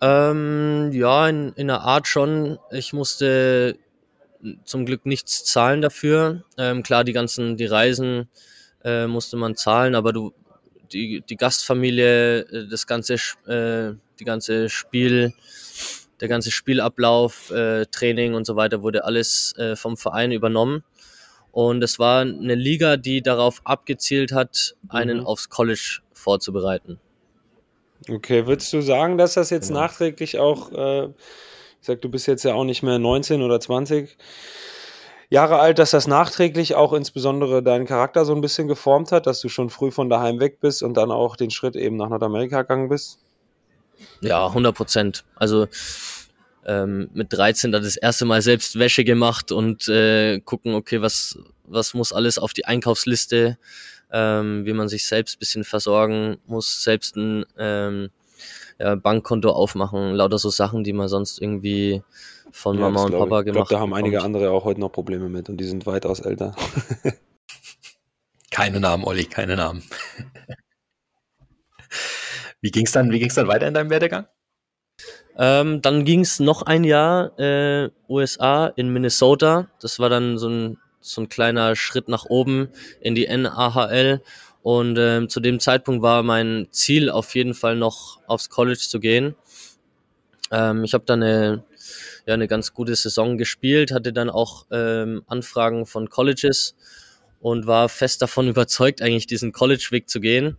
Ähm, 0.00 0.90
ja, 0.92 1.28
in, 1.28 1.52
in 1.54 1.70
einer 1.70 1.82
Art 1.82 2.06
schon. 2.06 2.58
Ich 2.70 2.92
musste 2.92 3.76
zum 4.64 4.86
Glück 4.86 5.06
nichts 5.06 5.44
zahlen 5.44 5.82
dafür. 5.82 6.44
Ähm, 6.56 6.82
klar, 6.82 7.04
die 7.04 7.12
ganzen, 7.12 7.56
die 7.56 7.66
Reisen 7.66 8.28
äh, 8.84 9.06
musste 9.06 9.36
man 9.36 9.56
zahlen, 9.56 9.94
aber 9.94 10.12
du, 10.12 10.32
die, 10.92 11.22
die 11.28 11.36
Gastfamilie, 11.36 12.40
äh, 12.40 12.68
das 12.68 12.86
ganze, 12.86 13.14
äh, 13.46 13.94
die 14.18 14.24
ganze 14.24 14.68
Spiel, 14.68 15.34
der 16.20 16.28
ganze 16.28 16.50
Spielablauf, 16.50 17.50
äh, 17.50 17.86
Training 17.86 18.34
und 18.34 18.46
so 18.46 18.56
weiter 18.56 18.82
wurde 18.82 19.04
alles 19.04 19.54
äh, 19.58 19.76
vom 19.76 19.96
Verein 19.96 20.32
übernommen. 20.32 20.84
Und 21.52 21.82
es 21.82 21.98
war 21.98 22.20
eine 22.20 22.54
Liga, 22.54 22.96
die 22.96 23.22
darauf 23.22 23.60
abgezielt 23.64 24.32
hat, 24.32 24.76
einen 24.88 25.18
mhm. 25.18 25.26
aufs 25.26 25.48
College 25.48 26.00
vorzubereiten. 26.12 27.00
Okay, 28.08 28.46
würdest 28.46 28.72
du 28.72 28.80
sagen, 28.80 29.18
dass 29.18 29.34
das 29.34 29.50
jetzt 29.50 29.68
genau. 29.68 29.80
nachträglich 29.80 30.38
auch, 30.38 30.72
äh, 30.72 31.06
ich 31.06 31.86
sag, 31.86 32.00
du 32.00 32.08
bist 32.08 32.26
jetzt 32.26 32.44
ja 32.44 32.54
auch 32.54 32.64
nicht 32.64 32.82
mehr 32.82 32.98
19 32.98 33.42
oder 33.42 33.60
20, 33.60 34.16
Jahre 35.30 35.60
alt, 35.60 35.78
dass 35.78 35.92
das 35.92 36.08
nachträglich 36.08 36.74
auch 36.74 36.92
insbesondere 36.92 37.62
deinen 37.62 37.86
Charakter 37.86 38.24
so 38.24 38.34
ein 38.34 38.40
bisschen 38.40 38.66
geformt 38.66 39.12
hat, 39.12 39.28
dass 39.28 39.40
du 39.40 39.48
schon 39.48 39.70
früh 39.70 39.92
von 39.92 40.10
daheim 40.10 40.40
weg 40.40 40.58
bist 40.60 40.82
und 40.82 40.94
dann 40.94 41.12
auch 41.12 41.36
den 41.36 41.52
Schritt 41.52 41.76
eben 41.76 41.96
nach 41.96 42.08
Nordamerika 42.08 42.62
gegangen 42.62 42.88
bist? 42.88 43.20
Ja, 44.20 44.48
100 44.48 44.74
Prozent. 44.74 45.24
Also 45.36 45.68
ähm, 46.66 47.10
mit 47.14 47.32
13 47.32 47.70
dann 47.70 47.84
das 47.84 47.96
erste 47.96 48.24
Mal 48.24 48.42
selbst 48.42 48.76
Wäsche 48.76 49.04
gemacht 49.04 49.52
und 49.52 49.88
äh, 49.88 50.40
gucken, 50.40 50.74
okay, 50.74 51.00
was, 51.00 51.38
was 51.62 51.94
muss 51.94 52.12
alles 52.12 52.36
auf 52.36 52.52
die 52.52 52.64
Einkaufsliste, 52.64 53.56
ähm, 54.12 54.66
wie 54.66 54.72
man 54.72 54.88
sich 54.88 55.06
selbst 55.06 55.38
bisschen 55.38 55.64
versorgen 55.64 56.38
muss, 56.46 56.82
selbst 56.82 57.16
ein 57.16 57.44
ähm, 57.58 58.10
ja, 58.78 58.94
Bankkonto 58.94 59.50
aufmachen, 59.50 60.14
lauter 60.14 60.38
so 60.38 60.50
Sachen, 60.50 60.84
die 60.84 60.92
man 60.92 61.08
sonst 61.08 61.40
irgendwie 61.40 62.02
von 62.50 62.76
Ja, 62.76 62.82
Mama 62.82 63.04
und 63.04 63.12
Papa 63.12 63.40
ich. 63.40 63.46
Ich 63.46 63.52
gemacht 63.52 63.68
glaube, 63.68 63.78
da 63.78 63.80
haben 63.80 63.94
einige 63.94 64.16
bekommt. 64.16 64.36
andere 64.36 64.50
auch 64.50 64.64
heute 64.64 64.80
noch 64.80 64.90
Probleme 64.90 65.28
mit 65.28 65.48
und 65.48 65.58
die 65.58 65.64
sind 65.64 65.86
weitaus 65.86 66.20
älter. 66.20 66.54
Keine 68.50 68.80
Namen, 68.80 69.04
Olli, 69.04 69.26
keine 69.26 69.56
Namen. 69.56 69.82
Wie 72.60 72.70
ging's 72.70 72.92
dann, 72.92 73.10
wie 73.10 73.18
ging's 73.18 73.34
dann 73.34 73.48
weiter 73.48 73.66
in 73.66 73.72
deinem 73.72 73.88
Werdegang? 73.88 74.26
Ähm, 75.38 75.80
dann 75.80 76.04
ging's 76.04 76.40
noch 76.40 76.62
ein 76.62 76.84
Jahr 76.84 77.38
äh, 77.38 77.88
USA 78.08 78.66
in 78.66 78.92
Minnesota. 78.92 79.68
Das 79.80 79.98
war 79.98 80.10
dann 80.10 80.36
so 80.36 80.48
ein, 80.48 80.78
so 81.00 81.22
ein 81.22 81.28
kleiner 81.28 81.76
Schritt 81.76 82.08
nach 82.08 82.26
oben 82.26 82.68
in 83.00 83.14
die 83.14 83.26
NAHL. 83.26 84.22
Und 84.62 84.98
ähm, 84.98 85.28
zu 85.28 85.40
dem 85.40 85.58
Zeitpunkt 85.58 86.02
war 86.02 86.22
mein 86.22 86.68
Ziel 86.70 87.08
auf 87.08 87.34
jeden 87.34 87.54
Fall 87.54 87.76
noch 87.76 88.18
aufs 88.26 88.50
College 88.50 88.78
zu 88.78 89.00
gehen. 89.00 89.34
Ähm, 90.50 90.84
ich 90.84 90.92
habe 90.92 91.04
dann 91.06 91.22
eine, 91.22 91.64
ja, 92.26 92.34
eine 92.34 92.48
ganz 92.48 92.74
gute 92.74 92.94
Saison 92.94 93.38
gespielt, 93.38 93.92
hatte 93.92 94.12
dann 94.12 94.28
auch 94.28 94.66
ähm, 94.70 95.22
Anfragen 95.26 95.86
von 95.86 96.10
Colleges 96.10 96.74
und 97.40 97.66
war 97.66 97.88
fest 97.88 98.20
davon 98.20 98.48
überzeugt, 98.54 99.00
eigentlich 99.00 99.26
diesen 99.26 99.52
College-Weg 99.52 100.10
zu 100.10 100.20
gehen. 100.20 100.56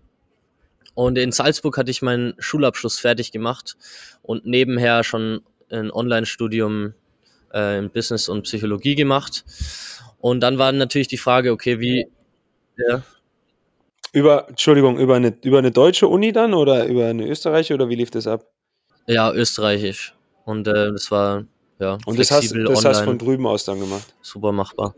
Und 0.93 1.17
in 1.17 1.31
Salzburg 1.31 1.77
hatte 1.77 1.91
ich 1.91 2.01
meinen 2.01 2.33
Schulabschluss 2.39 2.99
fertig 2.99 3.31
gemacht 3.31 3.77
und 4.23 4.45
nebenher 4.45 5.03
schon 5.03 5.41
ein 5.69 5.91
Online-Studium 5.91 6.93
äh, 7.53 7.79
in 7.79 7.89
Business 7.89 8.27
und 8.27 8.43
Psychologie 8.43 8.95
gemacht. 8.95 9.45
Und 10.21 10.41
dann 10.41 10.57
war 10.57 10.71
natürlich 10.71 11.07
die 11.09 11.17
Frage, 11.17 11.51
okay, 11.51 11.79
wie, 11.79 12.07
ja, 12.77 13.03
Über, 14.13 14.47
Entschuldigung, 14.49 14.97
über 14.97 15.15
eine, 15.15 15.37
über 15.43 15.57
eine 15.59 15.71
deutsche 15.71 16.07
Uni 16.07 16.31
dann 16.33 16.53
oder 16.53 16.85
über 16.85 17.07
eine 17.07 17.27
österreichische 17.27 17.73
oder 17.73 17.89
wie 17.89 17.95
lief 17.95 18.11
das 18.11 18.27
ab? 18.27 18.45
ja 19.07 19.31
österreichisch. 19.33 20.15
Und 20.45 20.67
äh, 20.67 20.91
das 20.91 21.11
war 21.11 21.45
ja 21.79 21.97
Und 22.05 22.19
das 22.19 22.31
hast, 22.31 22.51
das 22.65 22.85
hast 22.85 23.01
online, 23.01 23.03
von 23.03 23.17
drüben 23.19 23.45
aus 23.47 23.65
dann 23.65 23.79
gemacht. 23.79 24.15
super 24.21 24.51
machbar. 24.51 24.95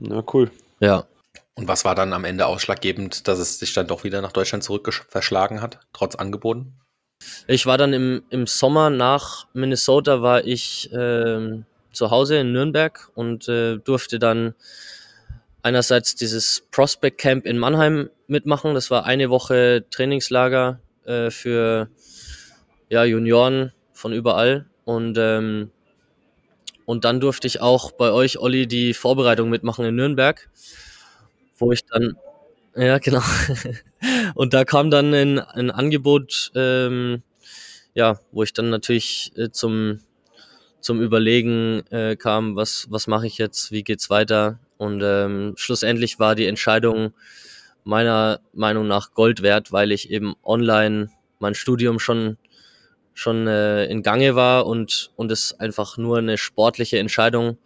Na 0.00 0.22
cool. 0.34 0.50
Ja, 0.80 1.06
Und 1.54 1.68
was 1.68 1.84
war 1.86 1.94
dann 1.94 2.12
am 2.12 2.24
Ende 2.24 2.46
ausschlaggebend, 2.46 3.26
dass 3.28 3.38
es 3.38 3.58
dich 3.58 3.72
dann 3.72 3.86
doch 3.86 4.04
wieder 4.04 4.20
nach 4.20 4.32
Deutschland 4.32 4.64
zurück 4.64 4.92
verschlagen 5.08 5.62
hat, 5.62 5.80
trotz 5.94 6.14
Angeboten? 6.14 6.78
Ich 7.46 7.66
war 7.66 7.78
dann 7.78 7.92
im, 7.92 8.22
im 8.30 8.46
Sommer 8.46 8.90
nach 8.90 9.46
Minnesota, 9.54 10.22
war 10.22 10.44
ich 10.44 10.90
ähm, 10.92 11.64
zu 11.92 12.10
Hause 12.10 12.38
in 12.38 12.52
Nürnberg 12.52 13.10
und 13.14 13.48
äh, 13.48 13.78
durfte 13.78 14.18
dann 14.18 14.54
einerseits 15.62 16.14
dieses 16.14 16.66
Prospect 16.70 17.18
Camp 17.18 17.46
in 17.46 17.58
Mannheim 17.58 18.10
mitmachen. 18.26 18.74
Das 18.74 18.90
war 18.90 19.04
eine 19.04 19.30
Woche 19.30 19.84
Trainingslager 19.90 20.80
äh, 21.04 21.30
für 21.30 21.88
ja, 22.88 23.04
Junioren 23.04 23.72
von 23.92 24.12
überall. 24.12 24.66
Und, 24.84 25.16
ähm, 25.18 25.70
und 26.84 27.04
dann 27.04 27.20
durfte 27.20 27.46
ich 27.46 27.60
auch 27.60 27.92
bei 27.92 28.10
euch, 28.10 28.38
Olli, 28.38 28.66
die 28.66 28.94
Vorbereitung 28.94 29.48
mitmachen 29.48 29.84
in 29.84 29.94
Nürnberg, 29.94 30.48
wo 31.58 31.72
ich 31.72 31.84
dann, 31.86 32.16
ja, 32.74 32.98
genau. 32.98 33.22
Und 34.34 34.54
da 34.54 34.64
kam 34.64 34.90
dann 34.90 35.14
ein, 35.14 35.38
ein 35.38 35.70
Angebot, 35.70 36.50
ähm, 36.54 37.22
ja, 37.94 38.18
wo 38.32 38.42
ich 38.42 38.52
dann 38.52 38.70
natürlich 38.70 39.32
äh, 39.36 39.50
zum, 39.50 40.00
zum 40.82 41.00
Überlegen 41.00 41.82
äh, 41.90 42.16
kam, 42.16 42.56
was, 42.56 42.88
was 42.90 43.06
mache 43.06 43.26
ich 43.26 43.38
jetzt, 43.38 43.72
wie 43.72 43.84
geht's 43.84 44.10
weiter. 44.10 44.58
Und 44.76 45.00
ähm, 45.02 45.54
schlussendlich 45.56 46.18
war 46.18 46.34
die 46.34 46.46
Entscheidung 46.46 47.14
meiner 47.84 48.40
Meinung 48.52 48.88
nach 48.88 49.14
Gold 49.14 49.42
wert, 49.42 49.72
weil 49.72 49.92
ich 49.92 50.10
eben 50.10 50.34
online 50.44 51.08
mein 51.38 51.54
Studium 51.54 51.98
schon 51.98 52.36
schon 53.14 53.46
äh, 53.46 53.84
in 53.86 54.02
Gange 54.02 54.34
war 54.36 54.66
und 54.66 55.12
und 55.16 55.30
es 55.30 55.58
einfach 55.58 55.98
nur 55.98 56.18
eine 56.18 56.38
sportliche 56.38 56.98
Entscheidung 56.98 57.58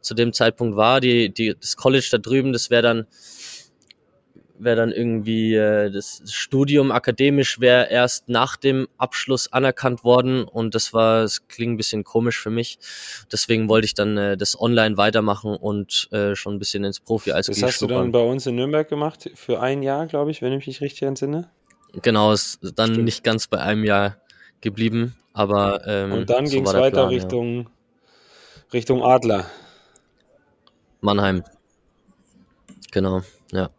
zu 0.00 0.14
dem 0.14 0.32
Zeitpunkt 0.32 0.76
war. 0.76 1.00
Die 1.00 1.32
die 1.32 1.54
das 1.58 1.76
College 1.76 2.08
da 2.10 2.18
drüben, 2.18 2.52
das 2.52 2.70
wäre 2.70 2.82
dann 2.82 3.06
wäre 4.62 4.76
dann 4.76 4.92
irgendwie 4.92 5.54
äh, 5.54 5.90
das 5.90 6.22
Studium 6.26 6.90
akademisch 6.92 7.60
wäre 7.60 7.90
erst 7.90 8.28
nach 8.28 8.56
dem 8.56 8.88
Abschluss 8.98 9.52
anerkannt 9.52 10.04
worden 10.04 10.44
und 10.44 10.74
das 10.74 10.92
war 10.92 11.22
es 11.22 11.46
klingt 11.48 11.74
ein 11.74 11.76
bisschen 11.76 12.04
komisch 12.04 12.40
für 12.40 12.50
mich. 12.50 12.78
Deswegen 13.32 13.68
wollte 13.68 13.86
ich 13.86 13.94
dann 13.94 14.16
äh, 14.16 14.36
das 14.36 14.60
online 14.60 14.96
weitermachen 14.96 15.56
und 15.56 16.08
äh, 16.12 16.34
schon 16.34 16.54
ein 16.54 16.58
bisschen 16.58 16.84
ins 16.84 17.00
Profi 17.00 17.32
als 17.32 17.46
Das 17.46 17.62
hast 17.62 17.82
du 17.82 17.86
dann 17.86 18.12
bei 18.12 18.20
uns 18.20 18.46
in 18.46 18.56
Nürnberg 18.56 18.88
gemacht 18.88 19.30
für 19.34 19.60
ein 19.60 19.82
Jahr, 19.82 20.06
glaube 20.06 20.30
ich, 20.30 20.42
wenn 20.42 20.52
ich 20.52 20.66
mich 20.66 20.80
richtig 20.80 21.02
entsinne. 21.02 21.50
Genau, 22.02 22.32
ist 22.32 22.60
dann 22.76 22.90
Stimmt. 22.90 23.04
nicht 23.04 23.24
ganz 23.24 23.48
bei 23.48 23.58
einem 23.58 23.84
Jahr 23.84 24.16
geblieben, 24.60 25.16
aber 25.32 25.86
ähm, 25.86 26.12
Und 26.12 26.30
dann 26.30 26.46
so 26.46 26.52
ging 26.52 26.66
es 26.66 26.74
weiter 26.74 26.90
Plan, 26.90 27.10
ja. 27.10 27.16
Richtung, 27.16 27.70
Richtung 28.72 29.02
Adler. 29.02 29.46
Mannheim. 31.00 31.42
Genau, 32.92 33.22
ja. 33.52 33.70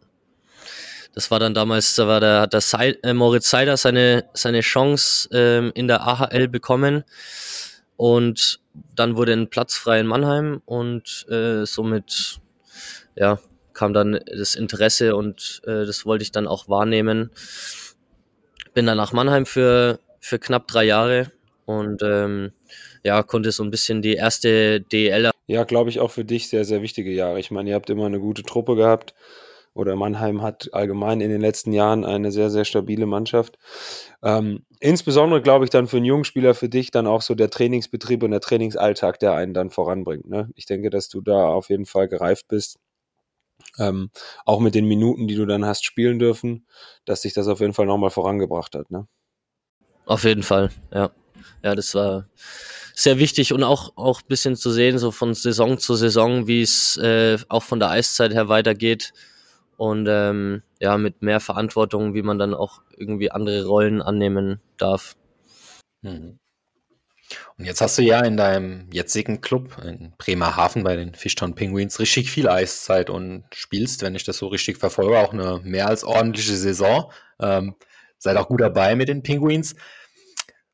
Das 1.14 1.30
war 1.30 1.38
dann 1.38 1.54
damals, 1.54 1.94
da 1.94 2.06
war 2.08 2.20
der, 2.20 2.40
hat 2.42 2.52
der 2.52 2.60
Sei, 2.60 2.96
äh, 3.02 3.12
Moritz 3.12 3.50
Seider 3.50 3.76
seine, 3.76 4.24
seine 4.32 4.60
Chance 4.60 5.28
ähm, 5.32 5.72
in 5.74 5.88
der 5.88 6.06
AHL 6.06 6.48
bekommen 6.48 7.04
und 7.96 8.60
dann 8.94 9.16
wurde 9.16 9.32
ein 9.32 9.50
Platz 9.50 9.76
frei 9.76 10.00
in 10.00 10.06
Mannheim 10.06 10.62
und 10.64 11.26
äh, 11.28 11.66
somit 11.66 12.40
ja, 13.14 13.38
kam 13.74 13.92
dann 13.92 14.20
das 14.26 14.54
Interesse 14.54 15.14
und 15.16 15.60
äh, 15.66 15.84
das 15.84 16.06
wollte 16.06 16.22
ich 16.22 16.32
dann 16.32 16.46
auch 16.46 16.68
wahrnehmen. 16.68 17.30
Bin 18.74 18.86
dann 18.86 18.96
nach 18.96 19.12
Mannheim 19.12 19.44
für, 19.44 19.98
für 20.20 20.38
knapp 20.38 20.66
drei 20.66 20.84
Jahre 20.84 21.30
und 21.66 22.02
ähm, 22.02 22.52
ja, 23.04 23.22
konnte 23.22 23.52
so 23.52 23.62
ein 23.62 23.70
bisschen 23.70 24.00
die 24.02 24.14
erste 24.14 24.80
DL 24.80 25.30
Ja, 25.46 25.64
glaube 25.64 25.90
ich 25.90 26.00
auch 26.00 26.10
für 26.10 26.24
dich 26.24 26.48
sehr, 26.48 26.64
sehr 26.64 26.82
wichtige 26.82 27.10
Jahre. 27.10 27.38
Ich 27.38 27.50
meine, 27.50 27.70
ihr 27.70 27.76
habt 27.76 27.90
immer 27.90 28.06
eine 28.06 28.20
gute 28.20 28.42
Truppe 28.42 28.76
gehabt. 28.76 29.14
Oder 29.74 29.96
Mannheim 29.96 30.42
hat 30.42 30.68
allgemein 30.72 31.20
in 31.20 31.30
den 31.30 31.40
letzten 31.40 31.72
Jahren 31.72 32.04
eine 32.04 32.30
sehr, 32.30 32.50
sehr 32.50 32.64
stabile 32.64 33.06
Mannschaft. 33.06 33.58
Ähm, 34.22 34.66
insbesondere, 34.80 35.40
glaube 35.40 35.64
ich, 35.64 35.70
dann 35.70 35.86
für 35.86 35.96
einen 35.96 36.06
jungen 36.06 36.24
Spieler, 36.24 36.54
für 36.54 36.68
dich 36.68 36.90
dann 36.90 37.06
auch 37.06 37.22
so 37.22 37.34
der 37.34 37.50
Trainingsbetrieb 37.50 38.22
und 38.22 38.32
der 38.32 38.40
Trainingsalltag, 38.40 39.18
der 39.18 39.32
einen 39.34 39.54
dann 39.54 39.70
voranbringt. 39.70 40.28
Ne? 40.28 40.50
Ich 40.54 40.66
denke, 40.66 40.90
dass 40.90 41.08
du 41.08 41.22
da 41.22 41.48
auf 41.48 41.70
jeden 41.70 41.86
Fall 41.86 42.08
gereift 42.08 42.48
bist. 42.48 42.78
Ähm, 43.78 44.10
auch 44.44 44.60
mit 44.60 44.74
den 44.74 44.86
Minuten, 44.86 45.28
die 45.28 45.36
du 45.36 45.46
dann 45.46 45.64
hast 45.64 45.84
spielen 45.84 46.18
dürfen, 46.18 46.66
dass 47.04 47.22
sich 47.22 47.32
das 47.32 47.48
auf 47.48 47.60
jeden 47.60 47.72
Fall 47.72 47.86
nochmal 47.86 48.10
vorangebracht 48.10 48.74
hat. 48.74 48.90
Ne? 48.90 49.06
Auf 50.04 50.24
jeden 50.24 50.42
Fall, 50.42 50.70
ja. 50.92 51.10
Ja, 51.62 51.74
das 51.74 51.94
war 51.94 52.28
sehr 52.94 53.18
wichtig 53.18 53.52
und 53.52 53.62
auch 53.62 53.96
auch 53.96 54.20
ein 54.20 54.28
bisschen 54.28 54.56
zu 54.56 54.70
sehen, 54.70 54.98
so 54.98 55.10
von 55.10 55.34
Saison 55.34 55.78
zu 55.78 55.94
Saison, 55.94 56.46
wie 56.46 56.62
es 56.62 56.96
äh, 56.98 57.38
auch 57.48 57.62
von 57.62 57.80
der 57.80 57.90
Eiszeit 57.90 58.32
her 58.32 58.48
weitergeht. 58.48 59.12
Und 59.82 60.06
ähm, 60.08 60.62
ja, 60.78 60.96
mit 60.96 61.22
mehr 61.22 61.40
Verantwortung, 61.40 62.14
wie 62.14 62.22
man 62.22 62.38
dann 62.38 62.54
auch 62.54 62.82
irgendwie 62.96 63.32
andere 63.32 63.64
Rollen 63.66 64.00
annehmen 64.00 64.60
darf. 64.76 65.16
Mhm. 66.02 66.38
Und 67.58 67.64
jetzt 67.64 67.80
hast 67.80 67.98
du 67.98 68.02
ja 68.02 68.20
in 68.20 68.36
deinem 68.36 68.88
jetzigen 68.92 69.40
Club 69.40 69.76
in 69.84 70.12
Bremerhaven 70.18 70.84
bei 70.84 70.94
den 70.94 71.16
Fishtown 71.16 71.56
Penguins 71.56 71.98
richtig 71.98 72.30
viel 72.30 72.48
Eiszeit 72.48 73.10
und 73.10 73.42
spielst, 73.52 74.02
wenn 74.02 74.14
ich 74.14 74.22
das 74.22 74.36
so 74.38 74.46
richtig 74.46 74.78
verfolge, 74.78 75.18
auch 75.18 75.32
eine 75.32 75.58
mehr 75.64 75.88
als 75.88 76.04
ordentliche 76.04 76.54
Saison. 76.54 77.10
Ähm, 77.40 77.74
seid 78.18 78.36
auch 78.36 78.46
gut 78.46 78.60
dabei 78.60 78.94
mit 78.94 79.08
den 79.08 79.24
Penguins. 79.24 79.74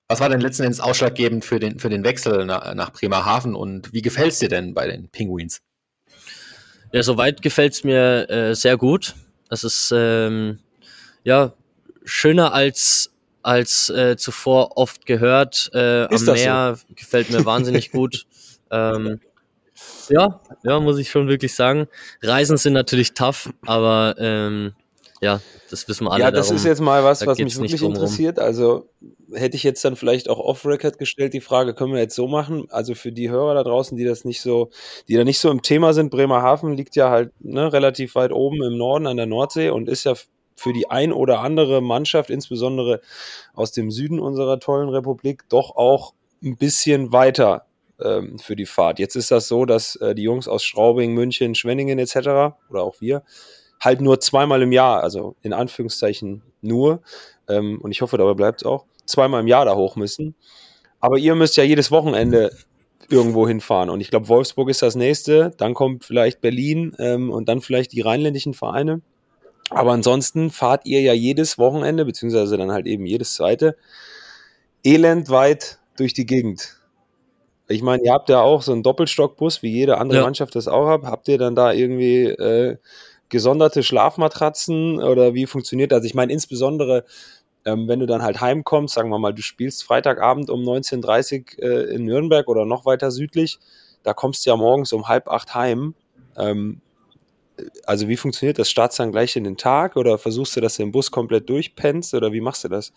Was 0.06 0.20
war 0.20 0.28
denn 0.28 0.42
letzten 0.42 0.64
Endes 0.64 0.80
ausschlaggebend 0.80 1.46
für 1.46 1.58
den, 1.58 1.78
für 1.78 1.88
den 1.88 2.04
Wechsel 2.04 2.44
nach, 2.44 2.74
nach 2.74 2.92
Bremerhaven 2.92 3.54
und 3.54 3.90
wie 3.94 4.02
gefällt 4.02 4.32
es 4.32 4.38
dir 4.38 4.50
denn 4.50 4.74
bei 4.74 4.86
den 4.86 5.08
Penguins? 5.08 5.62
Ja, 6.92 7.02
soweit 7.02 7.42
gefällt's 7.42 7.84
mir 7.84 8.28
äh, 8.30 8.54
sehr 8.54 8.76
gut. 8.76 9.14
Es 9.50 9.64
ist 9.64 9.92
ähm, 9.94 10.58
ja 11.24 11.52
schöner 12.04 12.52
als 12.52 13.12
als 13.42 13.88
äh, 13.90 14.16
zuvor 14.16 14.76
oft 14.76 15.06
gehört. 15.06 15.70
Äh, 15.72 16.04
am 16.04 16.08
das 16.10 16.24
so? 16.24 16.32
Meer 16.32 16.78
gefällt 16.94 17.30
mir 17.30 17.44
wahnsinnig 17.44 17.90
gut. 17.92 18.26
Ähm, 18.70 19.20
ja, 20.08 20.40
ja, 20.64 20.80
muss 20.80 20.98
ich 20.98 21.10
schon 21.10 21.28
wirklich 21.28 21.54
sagen. 21.54 21.86
Reisen 22.22 22.56
sind 22.56 22.72
natürlich 22.72 23.14
tough, 23.14 23.50
aber 23.66 24.16
ähm, 24.18 24.74
ja, 25.20 25.40
das 25.70 25.88
wissen 25.88 26.04
wir 26.04 26.12
alle. 26.12 26.22
Ja, 26.22 26.30
das 26.30 26.46
darum, 26.46 26.56
ist 26.56 26.64
jetzt 26.64 26.80
mal 26.80 27.04
was, 27.04 27.26
was 27.26 27.38
mich 27.38 27.56
wirklich 27.56 27.82
interessiert. 27.82 28.38
Also 28.38 28.88
hätte 29.32 29.56
ich 29.56 29.62
jetzt 29.62 29.84
dann 29.84 29.96
vielleicht 29.96 30.28
auch 30.28 30.38
off-Record 30.38 30.98
gestellt, 30.98 31.34
die 31.34 31.40
Frage, 31.40 31.74
können 31.74 31.92
wir 31.92 32.00
jetzt 32.00 32.14
so 32.14 32.28
machen? 32.28 32.66
Also 32.70 32.94
für 32.94 33.12
die 33.12 33.30
Hörer 33.30 33.54
da 33.54 33.64
draußen, 33.64 33.96
die 33.96 34.04
das 34.04 34.24
nicht 34.24 34.40
so, 34.40 34.70
die 35.08 35.14
da 35.14 35.24
nicht 35.24 35.40
so 35.40 35.50
im 35.50 35.62
Thema 35.62 35.92
sind, 35.92 36.10
Bremerhaven 36.10 36.72
liegt 36.74 36.96
ja 36.96 37.10
halt 37.10 37.32
ne, 37.40 37.72
relativ 37.72 38.14
weit 38.14 38.32
oben 38.32 38.62
im 38.62 38.76
Norden 38.76 39.06
an 39.06 39.16
der 39.16 39.26
Nordsee 39.26 39.70
und 39.70 39.88
ist 39.88 40.04
ja 40.04 40.14
für 40.54 40.72
die 40.72 40.90
ein 40.90 41.12
oder 41.12 41.40
andere 41.40 41.80
Mannschaft, 41.80 42.30
insbesondere 42.30 43.00
aus 43.54 43.72
dem 43.72 43.90
Süden 43.90 44.18
unserer 44.18 44.58
tollen 44.58 44.88
Republik, 44.88 45.44
doch 45.48 45.76
auch 45.76 46.14
ein 46.42 46.56
bisschen 46.56 47.12
weiter 47.12 47.66
ähm, 48.00 48.38
für 48.38 48.56
die 48.56 48.66
Fahrt. 48.66 48.98
Jetzt 48.98 49.16
ist 49.16 49.30
das 49.30 49.48
so, 49.48 49.64
dass 49.64 49.96
äh, 49.96 50.14
die 50.14 50.22
Jungs 50.22 50.48
aus 50.48 50.64
Straubing, 50.64 51.14
München, 51.14 51.54
Schwenningen 51.54 51.98
etc. 51.98 52.16
oder 52.70 52.82
auch 52.82 53.00
wir 53.00 53.22
halt 53.80 54.00
nur 54.00 54.20
zweimal 54.20 54.62
im 54.62 54.72
Jahr, 54.72 55.02
also 55.02 55.36
in 55.42 55.52
Anführungszeichen 55.52 56.42
nur, 56.60 57.00
ähm, 57.48 57.80
und 57.80 57.90
ich 57.92 58.02
hoffe, 58.02 58.18
dabei 58.18 58.34
bleibt 58.34 58.62
es 58.62 58.66
auch, 58.66 58.84
zweimal 59.06 59.40
im 59.40 59.46
Jahr 59.46 59.64
da 59.64 59.74
hoch 59.74 59.96
müssen. 59.96 60.34
Aber 61.00 61.18
ihr 61.18 61.34
müsst 61.34 61.56
ja 61.56 61.64
jedes 61.64 61.90
Wochenende 61.90 62.50
irgendwo 63.08 63.46
hinfahren. 63.48 63.88
Und 63.90 64.00
ich 64.00 64.10
glaube, 64.10 64.28
Wolfsburg 64.28 64.68
ist 64.68 64.82
das 64.82 64.94
nächste, 64.94 65.52
dann 65.56 65.74
kommt 65.74 66.04
vielleicht 66.04 66.40
Berlin 66.40 66.94
ähm, 66.98 67.30
und 67.30 67.48
dann 67.48 67.60
vielleicht 67.60 67.92
die 67.92 68.00
rheinländischen 68.00 68.54
Vereine. 68.54 69.00
Aber 69.70 69.92
ansonsten 69.92 70.50
fahrt 70.50 70.86
ihr 70.86 71.00
ja 71.00 71.12
jedes 71.12 71.58
Wochenende, 71.58 72.04
beziehungsweise 72.04 72.56
dann 72.56 72.72
halt 72.72 72.86
eben 72.86 73.06
jedes 73.06 73.34
zweite, 73.34 73.76
elendweit 74.84 75.78
durch 75.96 76.14
die 76.14 76.26
Gegend. 76.26 76.76
Ich 77.68 77.82
meine, 77.82 78.02
ihr 78.02 78.12
habt 78.12 78.30
ja 78.30 78.40
auch 78.40 78.62
so 78.62 78.72
einen 78.72 78.82
Doppelstockbus, 78.82 79.62
wie 79.62 79.70
jede 79.70 79.98
andere 79.98 80.18
Ja. 80.18 80.24
Mannschaft 80.24 80.54
das 80.54 80.68
auch 80.68 80.88
hat. 80.88 81.02
Habt 81.02 81.28
ihr 81.28 81.36
dann 81.36 81.54
da 81.54 81.72
irgendwie 81.72 82.24
äh, 82.24 82.78
gesonderte 83.28 83.82
Schlafmatratzen 83.82 85.02
oder 85.02 85.34
wie 85.34 85.46
funktioniert 85.46 85.92
das? 85.92 86.04
Ich 86.04 86.14
meine, 86.14 86.32
insbesondere, 86.32 87.04
ähm, 87.64 87.88
wenn 87.88 88.00
du 88.00 88.06
dann 88.06 88.22
halt 88.22 88.40
heimkommst, 88.40 88.94
sagen 88.94 89.10
wir 89.10 89.18
mal, 89.18 89.32
du 89.32 89.42
spielst 89.42 89.84
Freitagabend 89.84 90.50
um 90.50 90.62
19.30 90.62 91.58
Uhr 91.58 91.62
äh, 91.62 91.94
in 91.94 92.04
Nürnberg 92.04 92.48
oder 92.48 92.64
noch 92.64 92.86
weiter 92.86 93.10
südlich, 93.10 93.58
da 94.02 94.14
kommst 94.14 94.46
du 94.46 94.50
ja 94.50 94.56
morgens 94.56 94.92
um 94.92 95.08
halb 95.08 95.28
acht 95.28 95.54
heim. 95.54 95.94
Ähm, 96.36 96.80
also 97.84 98.08
wie 98.08 98.16
funktioniert 98.16 98.58
das? 98.58 98.70
Startst 98.70 98.98
du 98.98 99.02
dann 99.02 99.12
gleich 99.12 99.36
in 99.36 99.44
den 99.44 99.56
Tag 99.56 99.96
oder 99.96 100.18
versuchst 100.18 100.56
du, 100.56 100.60
dass 100.60 100.76
du 100.76 100.82
den 100.84 100.92
Bus 100.92 101.10
komplett 101.10 101.48
durchpennst 101.48 102.14
oder 102.14 102.32
wie 102.32 102.40
machst 102.40 102.64
du 102.64 102.68
das? 102.68 102.92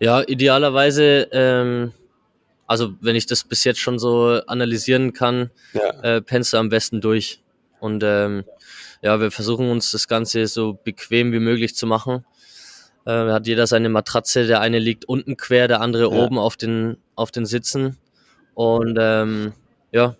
Ja, 0.00 0.22
idealerweise, 0.26 1.28
ähm, 1.32 1.92
also 2.66 2.94
wenn 3.00 3.16
ich 3.16 3.26
das 3.26 3.44
bis 3.44 3.64
jetzt 3.64 3.80
schon 3.80 3.98
so 3.98 4.40
analysieren 4.46 5.12
kann, 5.12 5.50
Ja, 5.72 5.90
äh, 6.02 6.20
pennst 6.22 6.52
du 6.52 6.56
am 6.56 6.68
besten 6.68 7.00
durch. 7.00 7.42
Und 7.80 8.02
ähm, 8.04 8.44
ja, 8.46 8.52
wir 9.02 9.30
versuchen 9.30 9.70
uns 9.70 9.90
das 9.90 10.08
Ganze 10.08 10.46
so 10.46 10.74
bequem 10.82 11.32
wie 11.32 11.38
möglich 11.40 11.74
zu 11.76 11.86
machen. 11.86 12.24
Äh, 13.06 13.30
hat 13.30 13.46
jeder 13.46 13.66
seine 13.66 13.88
Matratze, 13.88 14.46
der 14.46 14.60
eine 14.60 14.78
liegt 14.78 15.04
unten 15.06 15.36
quer, 15.36 15.68
der 15.68 15.80
andere 15.80 16.04
Ja. 16.04 16.08
oben 16.24 16.38
auf 16.38 16.56
den, 16.56 16.96
auf 17.14 17.30
den 17.30 17.46
Sitzen. 17.46 17.96
Und 18.54 18.98
ähm, 19.00 19.52
ja, 19.92 20.16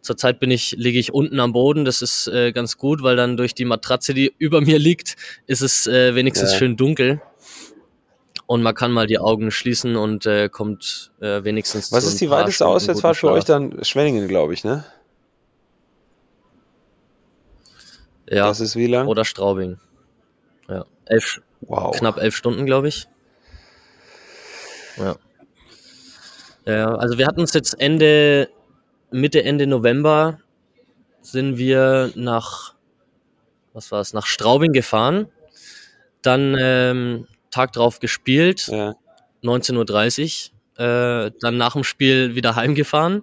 zurzeit 0.00 0.40
bin 0.40 0.50
ich, 0.50 0.72
liege 0.78 0.98
ich 0.98 1.12
unten 1.12 1.38
am 1.40 1.52
Boden. 1.52 1.84
Das 1.84 2.00
ist 2.02 2.26
äh, 2.28 2.52
ganz 2.52 2.78
gut, 2.78 3.02
weil 3.02 3.16
dann 3.16 3.36
durch 3.36 3.54
die 3.54 3.64
Matratze, 3.66 4.14
die 4.14 4.32
über 4.38 4.60
mir 4.60 4.78
liegt, 4.78 5.16
ist 5.46 5.60
es 5.60 5.86
äh, 5.86 6.14
wenigstens 6.14 6.52
Ja. 6.52 6.58
schön 6.58 6.76
dunkel. 6.76 7.20
Und 8.46 8.62
man 8.62 8.74
kann 8.74 8.90
mal 8.90 9.06
die 9.06 9.18
Augen 9.20 9.52
schließen 9.52 9.94
und 9.94 10.26
äh, 10.26 10.48
kommt 10.48 11.12
äh, 11.20 11.44
wenigstens 11.44 11.92
Was 11.92 12.04
ist 12.04 12.20
die 12.20 12.30
weiteste 12.30 12.66
Auswärtsfahrt 12.66 13.16
für 13.18 13.30
euch 13.30 13.44
dann? 13.44 13.84
Schwenningen, 13.84 14.26
glaube 14.26 14.54
ich, 14.54 14.64
ne? 14.64 14.84
Ja, 18.30 18.46
Das 18.48 18.60
ist 18.60 18.76
wie 18.76 18.86
lang? 18.86 19.06
oder 19.08 19.24
Straubing. 19.24 19.78
Ja, 20.68 20.86
elf, 21.06 21.40
wow. 21.62 21.94
knapp 21.96 22.16
elf 22.18 22.34
Stunden, 22.36 22.64
glaube 22.64 22.88
ich. 22.88 23.06
Ja. 24.96 25.16
Ja, 26.66 26.94
also 26.94 27.18
wir 27.18 27.26
hatten 27.26 27.42
es 27.42 27.52
jetzt 27.54 27.80
Ende, 27.80 28.48
Mitte, 29.10 29.42
Ende 29.42 29.66
November 29.66 30.38
sind 31.22 31.56
wir 31.58 32.12
nach, 32.14 32.74
was 33.72 33.90
war 33.90 34.00
es, 34.00 34.12
nach 34.12 34.26
Straubing 34.26 34.72
gefahren. 34.72 35.26
Dann 36.22 36.54
ähm, 36.58 37.26
Tag 37.50 37.72
drauf 37.72 37.98
gespielt, 37.98 38.68
Ja. 38.68 38.94
19.30 39.42 40.50
Uhr. 40.78 40.84
Äh, 40.84 41.32
dann 41.40 41.56
nach 41.56 41.72
dem 41.72 41.82
Spiel 41.84 42.34
wieder 42.36 42.54
heimgefahren. 42.56 43.22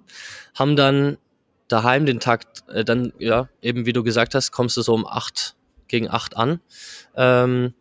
Haben 0.55 0.75
dann 0.75 1.17
daheim 1.67 2.05
den 2.05 2.19
Tag, 2.19 2.45
äh, 2.69 2.83
dann, 2.83 3.13
ja, 3.19 3.49
eben 3.61 3.85
wie 3.85 3.93
du 3.93 4.03
gesagt 4.03 4.35
hast, 4.35 4.51
kommst 4.51 4.77
du 4.77 4.81
so 4.81 4.93
um 4.93 5.05
acht 5.05 5.55
gegen 5.87 6.09
acht 6.09 6.35
an. 6.35 6.59
Ähm, 7.15 7.73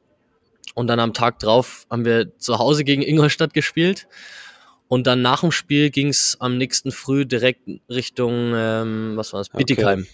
und 0.74 0.88
dann 0.88 1.00
am 1.00 1.14
Tag 1.14 1.38
drauf 1.38 1.86
haben 1.90 2.04
wir 2.04 2.36
zu 2.38 2.58
Hause 2.58 2.84
gegen 2.84 3.02
Ingolstadt 3.02 3.54
gespielt. 3.54 4.06
Und 4.88 5.06
dann 5.06 5.22
nach 5.22 5.40
dem 5.40 5.50
Spiel 5.50 5.90
ging 5.90 6.08
es 6.08 6.36
am 6.38 6.58
nächsten 6.58 6.92
Früh 6.92 7.26
direkt 7.26 7.68
Richtung, 7.88 8.52
ähm, 8.54 9.12
was 9.16 9.32
war 9.32 9.40
das, 9.40 9.48
Okay. 9.48 9.58
Bietigheim. 9.58 10.06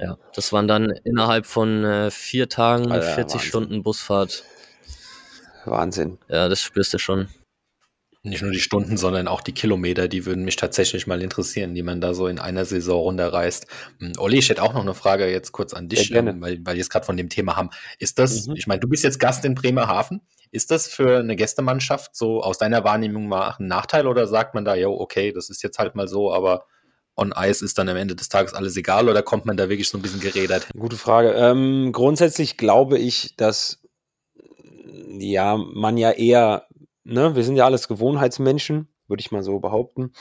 Ja, 0.00 0.16
das 0.34 0.52
waren 0.52 0.66
dann 0.66 0.90
innerhalb 1.04 1.46
von 1.46 1.84
äh, 1.84 2.10
vier 2.10 2.48
Tagen 2.48 2.90
Alter, 2.90 3.14
40 3.14 3.34
Wahnsinn. 3.34 3.40
Stunden 3.48 3.82
Busfahrt. 3.82 4.44
Wahnsinn. 5.64 6.18
Ja, 6.28 6.48
das 6.48 6.60
spürst 6.60 6.94
du 6.94 6.98
schon. 6.98 7.28
Nicht 8.24 8.42
nur 8.42 8.52
die 8.52 8.60
Stunden, 8.60 8.96
sondern 8.96 9.26
auch 9.26 9.40
die 9.40 9.52
Kilometer, 9.52 10.06
die 10.06 10.26
würden 10.26 10.44
mich 10.44 10.54
tatsächlich 10.54 11.08
mal 11.08 11.20
interessieren, 11.22 11.74
die 11.74 11.82
man 11.82 12.00
da 12.00 12.14
so 12.14 12.28
in 12.28 12.38
einer 12.38 12.64
Saison 12.64 13.00
runterreißt. 13.00 13.66
Hm, 13.98 14.12
Olli, 14.18 14.38
ich 14.38 14.48
hätte 14.48 14.62
auch 14.62 14.74
noch 14.74 14.82
eine 14.82 14.94
Frage 14.94 15.28
jetzt 15.28 15.50
kurz 15.50 15.74
an 15.74 15.88
dich, 15.88 16.10
Ja, 16.10 16.18
ähm, 16.18 16.40
weil, 16.40 16.58
weil 16.64 16.74
wir 16.74 16.76
jetzt 16.76 16.90
gerade 16.90 17.04
von 17.04 17.16
dem 17.16 17.28
Thema 17.28 17.56
haben. 17.56 17.70
Ist 17.98 18.20
das, 18.20 18.46
Mhm. 18.46 18.54
ich 18.56 18.66
meine, 18.68 18.78
du 18.80 18.88
bist 18.88 19.02
jetzt 19.02 19.18
Gast 19.18 19.44
in 19.44 19.56
Bremerhaven. 19.56 20.20
Ist 20.52 20.70
das 20.70 20.86
für 20.86 21.18
eine 21.18 21.34
Gästemannschaft 21.34 22.14
so 22.14 22.42
aus 22.42 22.58
deiner 22.58 22.84
Wahrnehmung 22.84 23.26
mal 23.26 23.56
ein 23.58 23.66
Nachteil 23.66 24.06
oder 24.06 24.28
sagt 24.28 24.54
man 24.54 24.64
da, 24.64 24.76
ja, 24.76 24.86
okay, 24.86 25.32
das 25.32 25.50
ist 25.50 25.62
jetzt 25.64 25.78
halt 25.80 25.96
mal 25.96 26.06
so, 26.06 26.32
aber 26.32 26.66
on 27.16 27.34
Ice 27.36 27.64
ist 27.64 27.76
dann 27.78 27.88
am 27.88 27.96
Ende 27.96 28.14
des 28.14 28.28
Tages 28.28 28.54
alles 28.54 28.76
egal 28.76 29.08
oder 29.08 29.22
kommt 29.22 29.46
man 29.46 29.56
da 29.56 29.68
wirklich 29.68 29.88
so 29.88 29.98
ein 29.98 30.02
bisschen 30.02 30.20
gerädert? 30.20 30.68
Gute 30.78 30.96
Frage. 30.96 31.32
Ähm, 31.32 31.90
grundsätzlich 31.92 32.56
glaube 32.56 32.98
ich, 32.98 33.34
dass 33.36 33.80
ja 35.18 35.56
man 35.56 35.96
ja 35.98 36.10
eher, 36.12 36.66
ne, 37.04 37.34
wir 37.36 37.44
sind 37.44 37.56
ja 37.56 37.64
alles 37.64 37.88
Gewohnheitsmenschen, 37.88 38.88
würde 39.08 39.20
ich 39.20 39.30
mal 39.30 39.42
so 39.42 39.58
behaupten. 39.60 40.12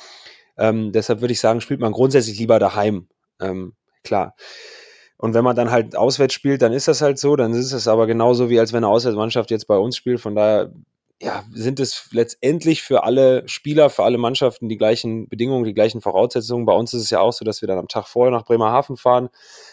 Ähm, 0.58 0.92
deshalb 0.92 1.22
würde 1.22 1.34
ich 1.34 1.40
sagen, 1.40 1.62
spielt 1.62 1.80
man 1.80 1.92
grundsätzlich 1.92 2.38
lieber 2.40 2.60
daheim. 2.60 3.08
Ähm, 3.40 3.74
klar. 4.04 4.36
Und 5.18 5.34
wenn 5.34 5.44
man 5.44 5.56
dann 5.56 5.72
halt 5.72 5.96
auswärts 5.96 6.34
spielt, 6.34 6.62
dann 6.62 6.74
ist 6.74 6.88
das 6.88 7.02
halt 7.02 7.20
so. 7.20 7.36
Dann 7.36 7.54
ist 7.54 7.74
es 7.74 7.88
aber 7.88 8.08
genauso 8.08 8.50
wie 8.50 8.60
als 8.60 8.74
wenn 8.74 8.84
eine 8.84 8.92
Auswärtsmannschaft 8.92 9.52
jetzt 9.52 9.68
bei 9.68 9.78
uns 9.78 9.96
spielt. 9.96 10.20
Von 10.20 10.36
daher 10.36 10.72
ja, 11.22 11.44
sind 11.54 11.80
es 11.80 12.10
letztendlich 12.12 12.82
für 12.82 13.04
alle 13.04 13.48
Spieler, 13.48 13.92
für 13.92 14.04
alle 14.04 14.18
Mannschaften 14.18 14.70
die 14.70 14.78
gleichen 14.78 15.30
Bedingungen, 15.30 15.64
die 15.64 15.76
gleichen 15.76 16.02
Voraussetzungen. 16.02 16.66
Bei 16.66 16.74
uns 16.74 16.94
ist 16.96 17.04
es 17.04 17.10
ja 17.12 17.20
auch 17.20 17.34
so, 17.34 17.46
dass 17.46 17.62
wir 17.62 17.68
dann 17.68 17.78
am 17.78 17.88
Tag 17.88 18.08
vorher 18.08 18.32
nach 18.32 18.46
Bremerhaven 18.46 18.98
fahren, 18.98 19.30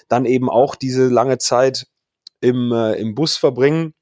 dann 0.09 0.27
eben 0.27 0.51
auch 0.51 0.75
diese 0.75 1.09
lange 1.09 1.38
Zeit 1.38 1.87
im, 2.40 2.71
äh, 2.73 2.94
im 2.94 3.14
Bus 3.14 3.38
verbringen, 3.38 3.94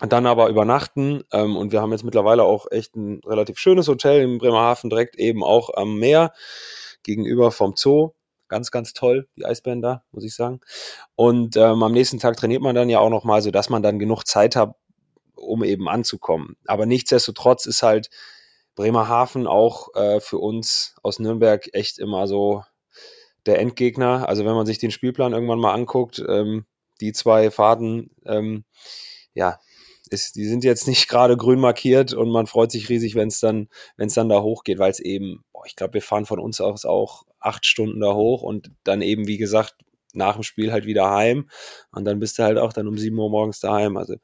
dann 0.00 0.26
aber 0.26 0.48
übernachten. 0.48 1.22
Ähm, 1.32 1.56
und 1.56 1.72
wir 1.72 1.80
haben 1.80 1.92
jetzt 1.92 2.04
mittlerweile 2.04 2.44
auch 2.44 2.66
echt 2.70 2.96
ein 2.96 3.20
relativ 3.24 3.58
schönes 3.58 3.88
Hotel 3.88 4.22
in 4.22 4.38
Bremerhaven, 4.38 4.90
direkt 4.90 5.16
eben 5.16 5.44
auch 5.44 5.70
am 5.74 5.98
Meer, 5.98 6.32
gegenüber 7.02 7.50
vom 7.52 7.74
Zoo. 7.76 8.10
Ganz, 8.48 8.70
ganz 8.70 8.92
toll, 8.92 9.26
die 9.36 9.44
Eisbären 9.46 9.80
da, 9.80 10.04
muss 10.12 10.24
ich 10.24 10.34
sagen. 10.34 10.60
Und 11.16 11.56
ähm, 11.56 11.82
am 11.82 11.92
nächsten 11.92 12.18
Tag 12.18 12.36
trainiert 12.36 12.62
man 12.62 12.74
dann 12.74 12.90
ja 12.90 12.98
auch 12.98 13.10
nochmal, 13.10 13.40
sodass 13.42 13.70
man 13.70 13.82
dann 13.82 13.98
genug 13.98 14.24
Zeit 14.24 14.54
hat, 14.54 14.74
um 15.34 15.64
eben 15.64 15.88
anzukommen. 15.88 16.56
Aber 16.66 16.86
nichtsdestotrotz 16.86 17.66
ist 17.66 17.82
halt 17.82 18.10
Bremerhaven 18.74 19.46
auch 19.46 19.94
äh, 19.94 20.20
für 20.20 20.38
uns 20.38 20.94
aus 21.02 21.18
Nürnberg 21.18 21.68
echt 21.72 21.98
immer 21.98 22.26
so 22.26 22.64
der 23.46 23.60
Endgegner. 23.60 24.28
Also 24.28 24.44
wenn 24.44 24.54
man 24.54 24.66
sich 24.66 24.78
den 24.78 24.90
Spielplan 24.90 25.32
irgendwann 25.32 25.60
mal 25.60 25.72
anguckt, 25.72 26.22
ähm, 26.26 26.66
die 27.00 27.12
zwei 27.12 27.50
Fahrten, 27.50 28.10
ähm, 28.26 28.64
ja, 29.32 29.58
ist, 30.08 30.36
die 30.36 30.46
sind 30.46 30.64
jetzt 30.64 30.86
nicht 30.86 31.08
gerade 31.08 31.36
grün 31.36 31.60
markiert 31.60 32.12
und 32.12 32.30
man 32.30 32.46
freut 32.46 32.70
sich 32.70 32.88
riesig, 32.88 33.14
wenn 33.14 33.28
es 33.28 33.40
dann, 33.40 33.68
wenn 33.96 34.08
es 34.08 34.14
dann 34.14 34.28
da 34.28 34.42
hochgeht, 34.42 34.78
weil 34.78 34.90
es 34.90 35.00
eben, 35.00 35.44
boah, 35.52 35.64
ich 35.66 35.76
glaube, 35.76 35.94
wir 35.94 36.02
fahren 36.02 36.26
von 36.26 36.38
uns 36.38 36.60
aus 36.60 36.84
auch 36.84 37.24
acht 37.40 37.66
Stunden 37.66 38.00
da 38.00 38.14
hoch 38.14 38.42
und 38.42 38.70
dann 38.84 39.02
eben, 39.02 39.26
wie 39.26 39.38
gesagt, 39.38 39.74
nach 40.12 40.34
dem 40.34 40.42
Spiel 40.42 40.72
halt 40.72 40.86
wieder 40.86 41.10
heim 41.10 41.48
und 41.90 42.04
dann 42.04 42.20
bist 42.20 42.38
du 42.38 42.44
halt 42.44 42.58
auch 42.58 42.72
dann 42.72 42.86
um 42.86 42.98
sieben 42.98 43.18
Uhr 43.18 43.30
morgens 43.30 43.60
daheim. 43.60 43.96
Also 43.96 44.14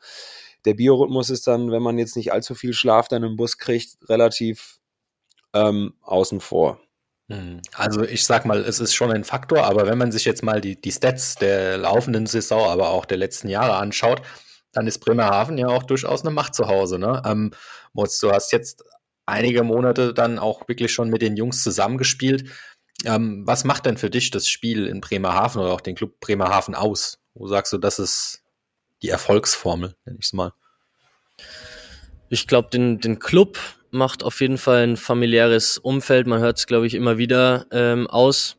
der 0.65 0.75
Biorhythmus 0.75 1.31
ist 1.31 1.47
dann, 1.47 1.71
wenn 1.71 1.83
man 1.83 1.99
jetzt 1.99 2.17
nicht 2.17 2.33
allzu 2.33 2.55
viel 2.55 2.73
Schlaf 2.73 3.09
dann 3.09 3.25
im 3.25 3.37
Bus 3.37 3.59
kriegt, 3.59 3.97
relativ 4.09 4.79
ähm, 5.53 5.95
außen 6.03 6.41
vor. 6.41 6.81
Hm. 7.29 7.61
Also 7.75 8.03
ich 8.03 8.25
sag 8.25 8.45
mal, 8.45 8.61
es 8.61 8.81
ist 8.81 8.95
schon 8.95 9.13
ein 9.13 9.25
Faktor, 9.25 9.65
aber 9.65 9.87
wenn 9.87 9.99
man 9.99 10.13
sich 10.13 10.25
jetzt 10.25 10.43
mal 10.43 10.61
die, 10.61 10.81
die 10.81 10.93
Stats 10.93 11.37
der 11.37 11.79
laufenden 11.79 12.27
Saison, 12.27 12.69
aber 12.69 12.91
auch 12.91 13.05
der 13.05 13.19
letzten 13.19 13.49
Jahre 13.49 13.77
anschaut, 13.77 14.23
dann 14.73 14.87
ist 14.87 14.99
Bremerhaven 14.99 15.59
ja 15.59 15.69
auch 15.69 15.83
durchaus 15.83 16.23
eine 16.23 16.31
Macht 16.31 16.55
zu 16.55 16.69
Hause. 16.69 16.99
Ne? 16.99 17.23
Ähm, 17.25 17.53
Moritz, 17.93 18.19
du 18.21 18.31
hast 18.31 18.53
jetzt 18.53 18.85
einige 19.27 19.63
Monate 19.63 20.15
dann 20.15 20.39
auch 20.39 20.69
wirklich 20.69 20.93
schon 20.93 21.11
mit 21.11 21.23
den 21.23 21.37
Jungs 21.37 21.63
zusammengespielt. 21.63 22.51
Ähm, 23.05 23.47
was 23.47 23.65
macht 23.65 23.87
denn 23.87 23.97
für 23.97 24.11
dich 24.11 24.31
das 24.31 24.49
Spiel 24.49 24.87
in 24.87 25.01
Bremerhaven 25.01 25.63
oder 25.63 25.73
auch 25.73 25.81
den 25.81 25.95
Club 25.95 26.21
Bremerhaven 26.21 26.75
aus? 26.75 27.19
Wo 27.35 27.47
sagst 27.47 27.73
du, 27.73 27.79
das 27.79 27.99
ist 27.99 28.43
die 29.03 29.09
Erfolgsformel, 29.09 29.95
nenne 30.05 30.19
ich 30.19 30.27
es 30.27 30.33
mal? 30.33 30.53
Ich 32.29 32.47
glaube, 32.47 32.69
den, 32.71 33.01
den 33.01 33.19
Club 33.19 33.59
macht 33.91 34.23
auf 34.23 34.41
jeden 34.41 34.59
Fall 34.59 34.87
ein 34.87 34.97
familiäres 34.97 35.79
Umfeld. 35.79 36.27
Man 36.27 36.41
hört 36.41 36.59
es, 36.59 36.67
glaube 36.67 36.87
ich, 36.87 36.95
immer 36.95 37.19
wieder 37.19 37.67
ähm, 37.73 38.07
aus. 38.07 38.57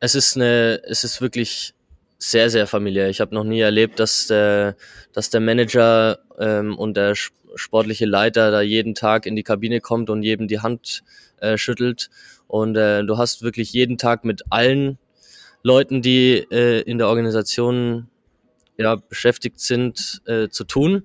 Es 0.00 0.14
ist 0.14 0.36
eine, 0.36 0.80
es 0.84 1.04
ist 1.04 1.20
wirklich 1.20 1.74
sehr, 2.18 2.50
sehr 2.50 2.66
familiär. 2.66 3.08
Ich 3.08 3.20
habe 3.20 3.34
noch 3.34 3.44
nie 3.44 3.60
erlebt, 3.60 4.00
dass 4.00 4.26
der, 4.26 4.76
dass 5.12 5.30
der 5.30 5.40
Manager 5.40 6.18
ähm, 6.38 6.76
und 6.76 6.96
der 6.96 7.14
sportliche 7.54 8.06
Leiter 8.06 8.50
da 8.50 8.60
jeden 8.60 8.94
Tag 8.94 9.24
in 9.24 9.36
die 9.36 9.44
Kabine 9.44 9.80
kommt 9.80 10.10
und 10.10 10.22
jedem 10.22 10.48
die 10.48 10.60
Hand 10.60 11.02
äh, 11.38 11.56
schüttelt. 11.56 12.10
Und 12.46 12.76
äh, 12.76 13.04
du 13.04 13.18
hast 13.18 13.42
wirklich 13.42 13.72
jeden 13.72 13.98
Tag 13.98 14.24
mit 14.24 14.42
allen 14.50 14.98
Leuten, 15.62 16.02
die 16.02 16.46
äh, 16.50 16.80
in 16.82 16.98
der 16.98 17.08
Organisation 17.08 18.08
ja, 18.76 18.96
beschäftigt 18.96 19.60
sind, 19.60 20.22
äh, 20.26 20.48
zu 20.48 20.64
tun. 20.64 21.02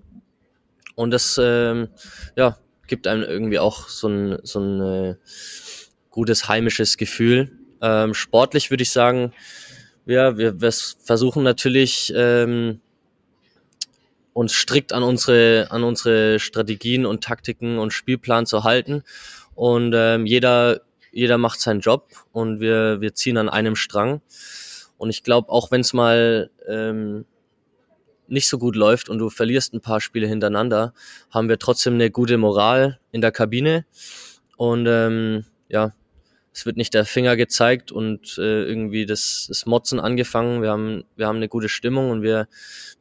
Und 0.96 1.12
das 1.12 1.40
ähm, 1.42 1.90
ja, 2.36 2.58
gibt 2.88 3.08
einem 3.08 3.24
irgendwie 3.24 3.60
auch 3.60 3.88
so 3.88 4.08
ein, 4.08 4.38
so 4.44 4.60
ein 4.60 4.82
äh, 4.82 5.16
gutes 6.12 6.48
heimisches 6.48 6.98
Gefühl. 6.98 7.52
Ähm, 7.82 8.14
sportlich 8.14 8.70
würde 8.70 8.84
ich 8.84 8.92
sagen, 8.92 9.34
ja, 10.06 10.38
wir, 10.38 10.60
wir 10.60 10.72
versuchen 10.72 11.44
natürlich 11.44 12.12
ähm, 12.16 12.80
uns 14.34 14.54
strikt 14.54 14.94
an 14.94 15.04
unsere, 15.04 15.68
an 15.70 15.84
unsere 15.84 16.40
Strategien 16.40 17.06
und 17.06 17.24
Taktiken 17.24 17.78
und 17.78 17.94
Spielplan 17.94 18.46
zu 18.46 18.64
halten. 18.64 19.04
Und 19.56 19.94
ähm, 19.96 20.26
jeder, 20.26 20.82
jeder 21.12 21.38
macht 21.38 21.62
seinen 21.62 21.80
Job 21.80 22.10
und 22.32 22.60
wir, 22.60 23.00
wir 23.00 23.14
ziehen 23.14 23.38
an 23.38 23.50
einem 23.50 23.76
Strang. 23.76 24.22
Und 24.98 25.10
ich 25.10 25.24
glaube, 25.24 25.50
auch 25.50 25.72
wenn 25.72 25.82
es 25.82 25.94
mal 25.94 26.50
ähm, 26.68 27.26
nicht 28.28 28.48
so 28.48 28.58
gut 28.58 28.76
läuft 28.76 29.10
und 29.10 29.20
du 29.20 29.30
verlierst 29.30 29.74
ein 29.74 29.82
paar 29.82 30.02
Spiele 30.02 30.28
hintereinander, 30.28 30.94
haben 31.30 31.50
wir 31.50 31.60
trotzdem 31.60 31.94
eine 31.96 32.10
gute 32.10 32.38
Moral 32.38 33.00
in 33.12 33.22
der 33.22 33.32
Kabine. 33.32 33.86
Und 34.58 34.88
ähm, 34.88 35.46
ja, 35.70 35.94
es 36.54 36.66
wird 36.66 36.78
nicht 36.78 36.94
der 36.94 37.06
Finger 37.06 37.36
gezeigt 37.36 37.92
und 37.92 38.38
äh, 38.38 38.64
irgendwie 38.64 39.06
das, 39.06 39.46
das 39.48 39.66
Motzen 39.66 40.00
angefangen. 40.00 40.62
Wir 40.62 40.70
haben, 40.70 41.04
wir 41.16 41.26
haben 41.28 41.38
eine 41.38 41.50
gute 41.50 41.68
Stimmung 41.68 42.12
und 42.12 42.22
wir, 42.22 42.48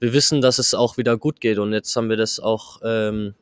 wir 0.00 0.12
wissen, 0.14 0.40
dass 0.40 0.58
es 0.58 0.72
auch 0.72 0.96
wieder 0.96 1.18
gut 1.18 1.40
geht. 1.40 1.58
Und 1.58 1.72
jetzt 1.74 1.94
haben 1.94 2.08
wir 2.08 2.16
das 2.16 2.40
auch 2.40 2.80
ähm, 2.82 3.34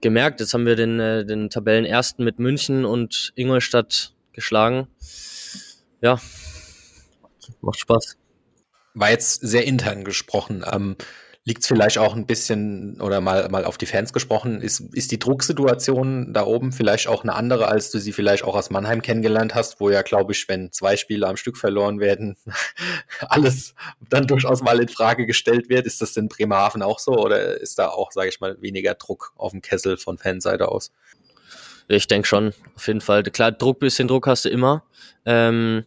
gemerkt. 0.00 0.40
Jetzt 0.40 0.54
haben 0.54 0.64
wir 0.64 0.76
den, 0.76 0.98
äh, 0.98 1.26
den 1.26 1.50
Tabellenersten 1.50 2.24
mit 2.24 2.38
München 2.38 2.86
und 2.86 3.32
Ingolstadt 3.34 4.14
geschlagen. 4.32 4.88
Ja, 6.00 6.18
macht 7.60 7.80
Spaß. 7.80 8.16
War 8.94 9.10
jetzt 9.10 9.42
sehr 9.42 9.66
intern 9.66 10.04
gesprochen. 10.04 10.64
Ähm, 10.70 10.96
Liegt 11.46 11.60
es 11.62 11.68
vielleicht 11.68 11.98
auch 11.98 12.16
ein 12.16 12.26
bisschen 12.26 12.98
oder 13.02 13.20
mal, 13.20 13.48
mal 13.50 13.66
auf 13.66 13.76
die 13.76 13.84
Fans 13.84 14.14
gesprochen, 14.14 14.62
ist, 14.62 14.80
ist 14.94 15.12
die 15.12 15.18
Drucksituation 15.18 16.32
da 16.32 16.46
oben 16.46 16.72
vielleicht 16.72 17.06
auch 17.06 17.22
eine 17.22 17.34
andere, 17.34 17.68
als 17.68 17.90
du 17.90 17.98
sie 17.98 18.12
vielleicht 18.12 18.44
auch 18.44 18.56
aus 18.56 18.70
Mannheim 18.70 19.02
kennengelernt 19.02 19.54
hast, 19.54 19.78
wo 19.78 19.90
ja, 19.90 20.00
glaube 20.00 20.32
ich, 20.32 20.48
wenn 20.48 20.72
zwei 20.72 20.96
Spiele 20.96 21.26
am 21.26 21.36
Stück 21.36 21.58
verloren 21.58 22.00
werden, 22.00 22.36
alles 23.28 23.74
dann 24.08 24.26
durchaus 24.26 24.62
mal 24.62 24.80
in 24.80 24.88
Frage 24.88 25.26
gestellt 25.26 25.68
wird. 25.68 25.86
Ist 25.86 26.00
das 26.00 26.16
in 26.16 26.28
Bremerhaven 26.28 26.80
auch 26.82 26.98
so 26.98 27.12
oder 27.12 27.60
ist 27.60 27.78
da 27.78 27.88
auch, 27.88 28.10
sage 28.12 28.30
ich 28.30 28.40
mal, 28.40 28.56
weniger 28.62 28.94
Druck 28.94 29.32
auf 29.36 29.50
dem 29.52 29.60
Kessel 29.60 29.98
von 29.98 30.16
Fanseite 30.16 30.68
aus? 30.68 30.92
Ich 31.88 32.06
denke 32.06 32.26
schon, 32.26 32.54
auf 32.74 32.86
jeden 32.86 33.00
Fall. 33.00 33.22
Klar, 33.24 33.52
Druck, 33.52 33.80
bisschen 33.80 34.08
Druck 34.08 34.26
hast 34.26 34.46
du 34.46 34.48
immer. 34.48 34.84
Ähm, 35.26 35.84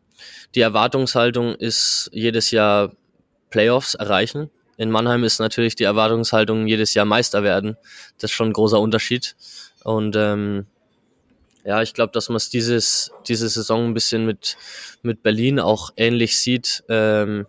die 0.55 0.61
Erwartungshaltung 0.61 1.55
ist 1.55 2.09
jedes 2.13 2.51
Jahr 2.51 2.93
Playoffs 3.49 3.95
erreichen. 3.95 4.49
In 4.77 4.91
Mannheim 4.91 5.23
ist 5.23 5.39
natürlich 5.39 5.75
die 5.75 5.83
Erwartungshaltung 5.83 6.67
jedes 6.67 6.93
Jahr 6.93 7.05
Meister 7.05 7.43
werden. 7.43 7.77
Das 8.19 8.31
ist 8.31 8.35
schon 8.35 8.49
ein 8.49 8.53
großer 8.53 8.79
Unterschied. 8.79 9.35
Und 9.83 10.15
ähm, 10.15 10.67
ja, 11.65 11.81
ich 11.81 11.93
glaube, 11.93 12.13
dass 12.13 12.29
man 12.29 12.37
es 12.37 12.49
dieses 12.49 13.11
diese 13.27 13.49
Saison 13.49 13.85
ein 13.85 13.93
bisschen 13.93 14.25
mit 14.25 14.55
mit 15.01 15.23
Berlin 15.23 15.59
auch 15.59 15.89
ähnlich 15.97 16.37
sieht. 16.37 16.83
Ähm, 16.87 17.47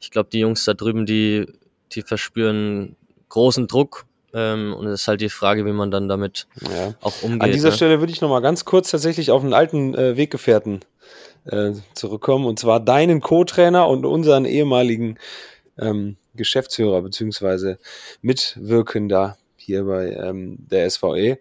ich 0.00 0.10
glaube, 0.10 0.28
die 0.30 0.40
Jungs 0.40 0.64
da 0.64 0.74
drüben, 0.74 1.06
die 1.06 1.46
die 1.92 2.02
verspüren 2.02 2.96
großen 3.30 3.66
Druck 3.66 4.06
ähm, 4.34 4.74
und 4.74 4.86
es 4.86 5.02
ist 5.02 5.08
halt 5.08 5.22
die 5.22 5.30
Frage, 5.30 5.64
wie 5.64 5.72
man 5.72 5.90
dann 5.90 6.08
damit 6.08 6.46
ja. 6.60 6.94
auch 7.00 7.22
umgeht. 7.22 7.42
An 7.42 7.52
dieser 7.52 7.70
ne? 7.70 7.74
Stelle 7.74 8.00
würde 8.00 8.12
ich 8.12 8.20
noch 8.20 8.28
mal 8.28 8.40
ganz 8.40 8.64
kurz 8.64 8.90
tatsächlich 8.90 9.30
auf 9.30 9.42
einen 9.42 9.54
alten 9.54 9.94
äh, 9.94 10.16
Weggefährten 10.16 10.80
äh, 11.46 11.72
zurückkommen 11.94 12.44
und 12.44 12.58
zwar 12.58 12.78
deinen 12.78 13.20
Co-Trainer 13.20 13.88
und 13.88 14.04
unseren 14.04 14.44
ehemaligen 14.44 15.18
ähm, 15.78 16.17
Geschäftsführer 16.38 17.02
beziehungsweise 17.02 17.78
Mitwirkender 18.22 19.36
hier 19.56 19.84
bei 19.84 20.12
ähm, 20.12 20.56
der 20.70 20.88
SVE. 20.88 21.38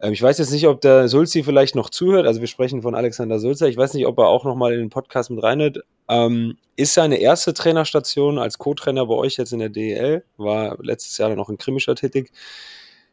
Ähm, 0.00 0.12
ich 0.12 0.22
weiß 0.22 0.38
jetzt 0.38 0.52
nicht, 0.52 0.68
ob 0.68 0.80
der 0.80 1.08
Sulzi 1.08 1.42
vielleicht 1.42 1.74
noch 1.74 1.90
zuhört. 1.90 2.26
Also 2.26 2.40
wir 2.40 2.46
sprechen 2.46 2.82
von 2.82 2.94
Alexander 2.94 3.40
Sulzer. 3.40 3.68
Ich 3.68 3.76
weiß 3.76 3.94
nicht, 3.94 4.06
ob 4.06 4.18
er 4.18 4.28
auch 4.28 4.44
noch 4.44 4.54
mal 4.54 4.72
in 4.72 4.80
den 4.80 4.90
Podcast 4.90 5.30
mit 5.30 5.42
reinhört. 5.42 5.78
Ähm, 6.08 6.58
ist 6.76 6.94
seine 6.94 7.16
erste 7.16 7.54
Trainerstation 7.54 8.38
als 8.38 8.58
Co-Trainer 8.58 9.06
bei 9.06 9.14
euch 9.14 9.36
jetzt 9.36 9.52
in 9.52 9.58
der 9.58 9.70
DEL. 9.70 10.24
War 10.36 10.76
letztes 10.82 11.18
Jahr 11.18 11.34
noch 11.34 11.48
in 11.48 11.58
Krimischer 11.58 11.94
tätig. 11.94 12.30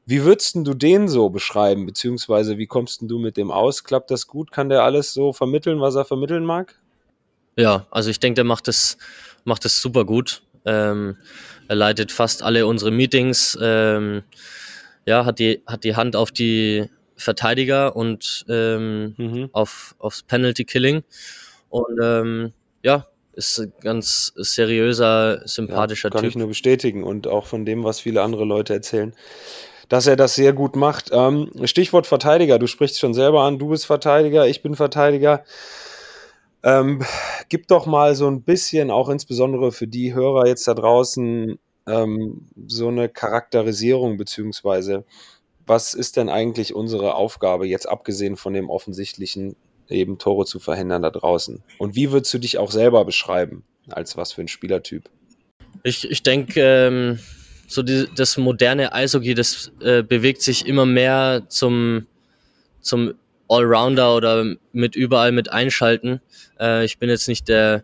Wie 0.06 0.24
würdest 0.24 0.56
du 0.56 0.74
den 0.74 1.08
so 1.08 1.30
beschreiben, 1.30 1.86
beziehungsweise 1.86 2.58
wie 2.58 2.68
kommst 2.68 3.02
du 3.04 3.20
mit 3.20 3.38
dem 3.38 3.52
aus? 3.52 3.84
Klappt 3.84 4.12
das 4.12 4.28
gut? 4.28 4.52
Kann 4.52 4.70
der 4.70 4.84
alles 4.84 5.14
so 5.14 5.32
vermitteln, 5.32 5.80
was 5.80 5.96
er 5.96 6.06
vermitteln 6.06 6.44
mag? 6.44 6.76
Ja, 7.56 7.86
also 7.92 8.10
ich 8.10 8.20
denke, 8.20 8.36
der 8.36 8.44
macht 8.44 8.68
es 8.68 8.98
macht 9.44 9.66
es 9.66 9.82
super 9.82 10.06
gut. 10.06 10.44
Ähm, 10.66 11.18
er 11.68 11.76
leitet 11.76 12.12
fast 12.12 12.44
alle 12.44 12.68
unsere 12.68 12.92
Meetings, 12.92 13.58
ähm, 13.62 14.24
ja, 15.06 15.26
hat 15.26 15.40
die, 15.40 15.64
hat 15.66 15.84
die 15.84 15.96
Hand 15.96 16.16
auf 16.16 16.32
die 16.32 16.90
Verteidiger 17.16 17.96
und 17.96 18.46
ähm, 18.50 19.14
mhm. 19.18 19.50
auf, 19.54 19.96
aufs 20.00 20.24
Penalty 20.24 20.66
Killing. 20.66 21.04
Und 21.70 22.00
ähm, 22.02 22.54
ja, 22.84 23.08
ist 23.34 23.60
ein 23.60 23.74
ganz 23.82 24.34
seriöser, 24.36 25.48
sympathischer 25.48 26.10
ja, 26.10 26.12
kann 26.12 26.22
Typ. 26.22 26.22
Kann 26.22 26.30
ich 26.30 26.36
nur 26.36 26.48
bestätigen 26.48 27.04
und 27.04 27.28
auch 27.28 27.46
von 27.46 27.66
dem, 27.66 27.84
was 27.84 28.00
viele 28.00 28.22
andere 28.22 28.46
Leute 28.46 28.74
erzählen, 28.74 29.14
dass 29.90 30.08
er 30.08 30.16
das 30.16 30.36
sehr 30.36 30.54
gut 30.54 30.76
macht. 30.76 31.10
Ähm, 31.12 31.50
Stichwort 31.64 32.08
Verteidiger, 32.08 32.60
du 32.60 32.68
sprichst 32.68 33.00
schon 33.00 33.14
selber 33.14 33.44
an, 33.44 33.60
du 33.60 33.70
bist 33.70 33.86
Verteidiger, 33.86 34.48
ich 34.48 34.62
bin 34.62 34.76
Verteidiger. 34.76 35.44
Ähm, 36.64 37.04
gib 37.50 37.68
doch 37.68 37.86
mal 37.86 38.16
so 38.16 38.28
ein 38.28 38.44
bisschen, 38.44 38.92
auch 38.92 39.10
insbesondere 39.10 39.72
für 39.72 39.88
die 39.88 40.14
Hörer 40.14 40.48
jetzt 40.48 40.68
da 40.68 40.74
draußen, 40.74 41.58
ähm, 41.88 42.48
so 42.68 42.88
eine 42.88 43.10
Charakterisierung, 43.10 44.18
beziehungsweise 44.18 45.06
was 45.66 45.94
ist 45.94 46.18
denn 46.18 46.30
eigentlich 46.30 46.74
unsere 46.74 47.16
Aufgabe, 47.16 47.68
jetzt 47.68 47.88
abgesehen 47.88 48.36
von 48.36 48.54
dem 48.54 48.70
offensichtlichen, 48.70 49.56
eben 49.90 50.18
Tore 50.18 50.46
zu 50.46 50.60
verhindern 50.60 51.02
da 51.02 51.10
draußen? 51.10 51.64
Und 51.78 51.96
wie 51.96 52.12
würdest 52.12 52.34
du 52.34 52.40
dich 52.40 52.58
auch 52.58 52.72
selber 52.72 53.06
beschreiben, 53.06 53.64
als 53.90 54.18
was 54.18 54.34
für 54.34 54.42
ein 54.42 54.48
Spielertyp? 54.48 55.10
Ich, 55.84 56.10
ich 56.10 56.24
denke, 56.24 56.62
ähm, 56.62 57.20
so 57.68 57.84
die, 57.84 58.08
das 58.16 58.38
moderne 58.38 58.94
Eishockey, 58.94 59.34
das 59.34 59.72
äh, 59.82 60.04
bewegt 60.04 60.42
sich 60.42 60.66
immer 60.66 60.86
mehr 60.86 61.44
zum, 61.48 62.06
zum 62.82 63.14
Allrounder 63.52 64.16
oder 64.16 64.56
mit 64.72 64.96
überall 64.96 65.32
mit 65.32 65.52
einschalten. 65.52 66.22
Äh, 66.60 66.86
ich 66.86 66.98
bin 66.98 67.10
jetzt 67.10 67.28
nicht 67.28 67.48
der 67.48 67.84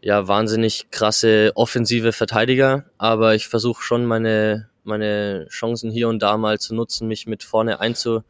ja 0.00 0.28
wahnsinnig 0.28 0.90
krasse 0.90 1.52
offensive 1.54 2.12
Verteidiger, 2.12 2.84
aber 2.98 3.34
ich 3.34 3.48
versuche 3.48 3.82
schon 3.82 4.04
meine 4.04 4.68
meine 4.84 5.46
Chancen 5.48 5.90
hier 5.90 6.08
und 6.08 6.22
da 6.22 6.36
mal 6.36 6.58
zu 6.58 6.74
nutzen, 6.74 7.08
mich 7.08 7.26
mit 7.26 7.42
vorne 7.42 7.80
einzu, 7.80 8.22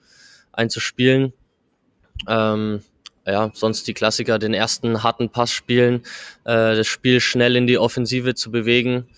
einzuspielen. 0.53 1.33
Ähm, 2.29 2.83
ja, 3.27 3.51
sonst 3.55 3.87
die 3.89 3.95
Klassiker, 3.95 4.39
den 4.39 4.55
ersten 4.55 5.03
harten 5.03 5.31
Pass 5.31 5.51
spielen, 5.51 6.03
äh, 6.45 6.77
das 6.77 6.87
Spiel 6.87 7.21
schnell 7.21 7.57
in 7.57 7.67
die 7.67 7.79
Offensive 7.79 8.35
zu 8.35 8.51
bewegen. 8.51 9.09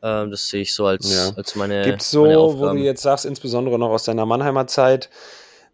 Äh, 0.00 0.28
das 0.28 0.48
sehe 0.48 0.62
ich 0.62 0.74
so 0.74 0.86
als, 0.86 1.12
ja. 1.12 1.30
als 1.36 1.54
meine. 1.54 1.84
Gibt 1.84 2.02
es 2.02 2.10
so, 2.10 2.24
wo 2.24 2.66
du 2.72 2.78
jetzt 2.78 3.02
sagst, 3.02 3.24
insbesondere 3.26 3.78
noch 3.78 3.90
aus 3.90 4.04
deiner 4.04 4.26
Mannheimer 4.26 4.66
Zeit, 4.66 5.10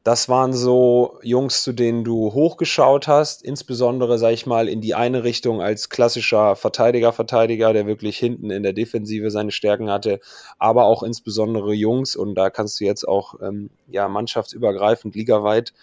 das 0.08 0.30
waren 0.30 0.54
so 0.54 1.18
Jungs, 1.22 1.62
zu 1.62 1.74
denen 1.74 2.02
du 2.02 2.32
hochgeschaut 2.32 3.08
hast, 3.08 3.42
insbesondere, 3.42 4.16
sag 4.16 4.32
ich 4.32 4.46
mal, 4.46 4.66
in 4.66 4.80
die 4.80 4.94
eine 4.94 5.22
Richtung 5.22 5.60
als 5.60 5.90
klassischer 5.90 6.56
Verteidiger, 6.56 7.12
Verteidiger, 7.12 7.74
der 7.74 7.86
wirklich 7.86 8.16
hinten 8.16 8.48
in 8.48 8.62
der 8.62 8.72
Defensive 8.72 9.30
seine 9.30 9.50
Stärken 9.50 9.90
hatte, 9.90 10.20
aber 10.58 10.86
auch 10.86 11.02
insbesondere 11.02 11.74
Jungs, 11.74 12.16
und 12.16 12.36
da 12.36 12.48
kannst 12.48 12.80
du 12.80 12.86
jetzt 12.86 13.06
auch 13.06 13.34
ähm, 13.42 13.68
ja, 13.86 14.08
mannschaftsübergreifend, 14.08 15.14
ligaweit 15.14 15.74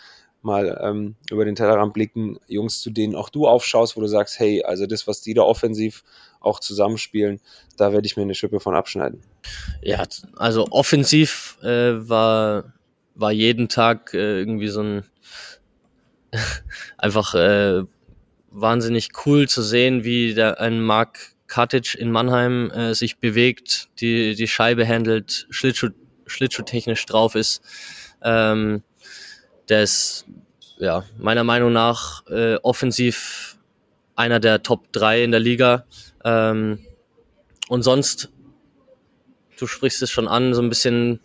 mal 0.41 0.75
ähm, 0.81 1.13
über 1.29 1.45
den 1.45 1.53
Tellerrand 1.53 1.93
blicken, 1.93 2.39
Jungs, 2.47 2.81
zu 2.81 2.89
denen 2.89 3.13
auch 3.13 3.29
du 3.29 3.45
aufschaust, 3.45 3.95
wo 3.95 4.01
du 4.01 4.07
sagst, 4.07 4.39
hey, 4.39 4.63
also 4.63 4.87
das, 4.87 5.05
was 5.05 5.21
die 5.21 5.35
da 5.35 5.43
offensiv 5.43 6.03
auch 6.39 6.59
zusammenspielen, 6.59 7.41
da 7.77 7.93
werde 7.93 8.07
ich 8.07 8.17
mir 8.17 8.23
eine 8.23 8.33
Schippe 8.33 8.59
von 8.59 8.73
abschneiden. 8.73 9.21
Ja, 9.83 10.03
also 10.35 10.65
offensiv 10.71 11.59
äh, 11.61 12.09
war 12.09 12.74
war 13.15 13.31
jeden 13.31 13.69
Tag 13.69 14.13
äh, 14.13 14.39
irgendwie 14.39 14.67
so 14.67 14.81
ein 14.81 15.03
einfach 16.97 17.33
äh, 17.35 17.83
wahnsinnig 18.51 19.09
cool 19.25 19.47
zu 19.47 19.61
sehen, 19.61 20.03
wie 20.03 20.33
der 20.33 20.59
ein 20.59 20.81
Mark 20.81 21.35
Katic 21.47 21.95
in 21.95 22.11
Mannheim 22.11 22.71
äh, 22.71 22.93
sich 22.93 23.17
bewegt, 23.17 23.89
die, 23.99 24.35
die 24.35 24.47
Scheibe 24.47 24.87
handelt, 24.87 25.47
Schlittschuh, 25.49 25.89
Schlittschuhtechnisch 26.25 27.05
drauf 27.05 27.35
ist. 27.35 27.61
Ähm, 28.23 28.83
der 29.69 29.83
ist 29.83 30.25
ja 30.77 31.03
meiner 31.17 31.43
Meinung 31.43 31.71
nach 31.71 32.25
äh, 32.27 32.55
offensiv 32.55 33.57
einer 34.15 34.39
der 34.39 34.63
Top 34.63 34.91
3 34.93 35.23
in 35.23 35.31
der 35.31 35.39
Liga. 35.39 35.85
Ähm, 36.23 36.79
und 37.67 37.83
sonst, 37.83 38.29
du 39.57 39.67
sprichst 39.67 40.01
es 40.01 40.11
schon 40.11 40.27
an, 40.27 40.53
so 40.53 40.61
ein 40.61 40.69
bisschen 40.69 41.19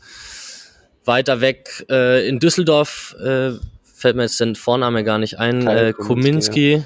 weiter 1.04 1.40
weg 1.40 1.84
äh, 1.90 2.26
in 2.28 2.38
Düsseldorf 2.38 3.14
äh, 3.22 3.52
fällt 3.82 4.16
mir 4.16 4.22
jetzt 4.22 4.40
den 4.40 4.56
Vorname 4.56 5.04
gar 5.04 5.18
nicht 5.18 5.38
ein. 5.38 5.66
Äh, 5.66 5.92
Kuminski. 5.92 6.82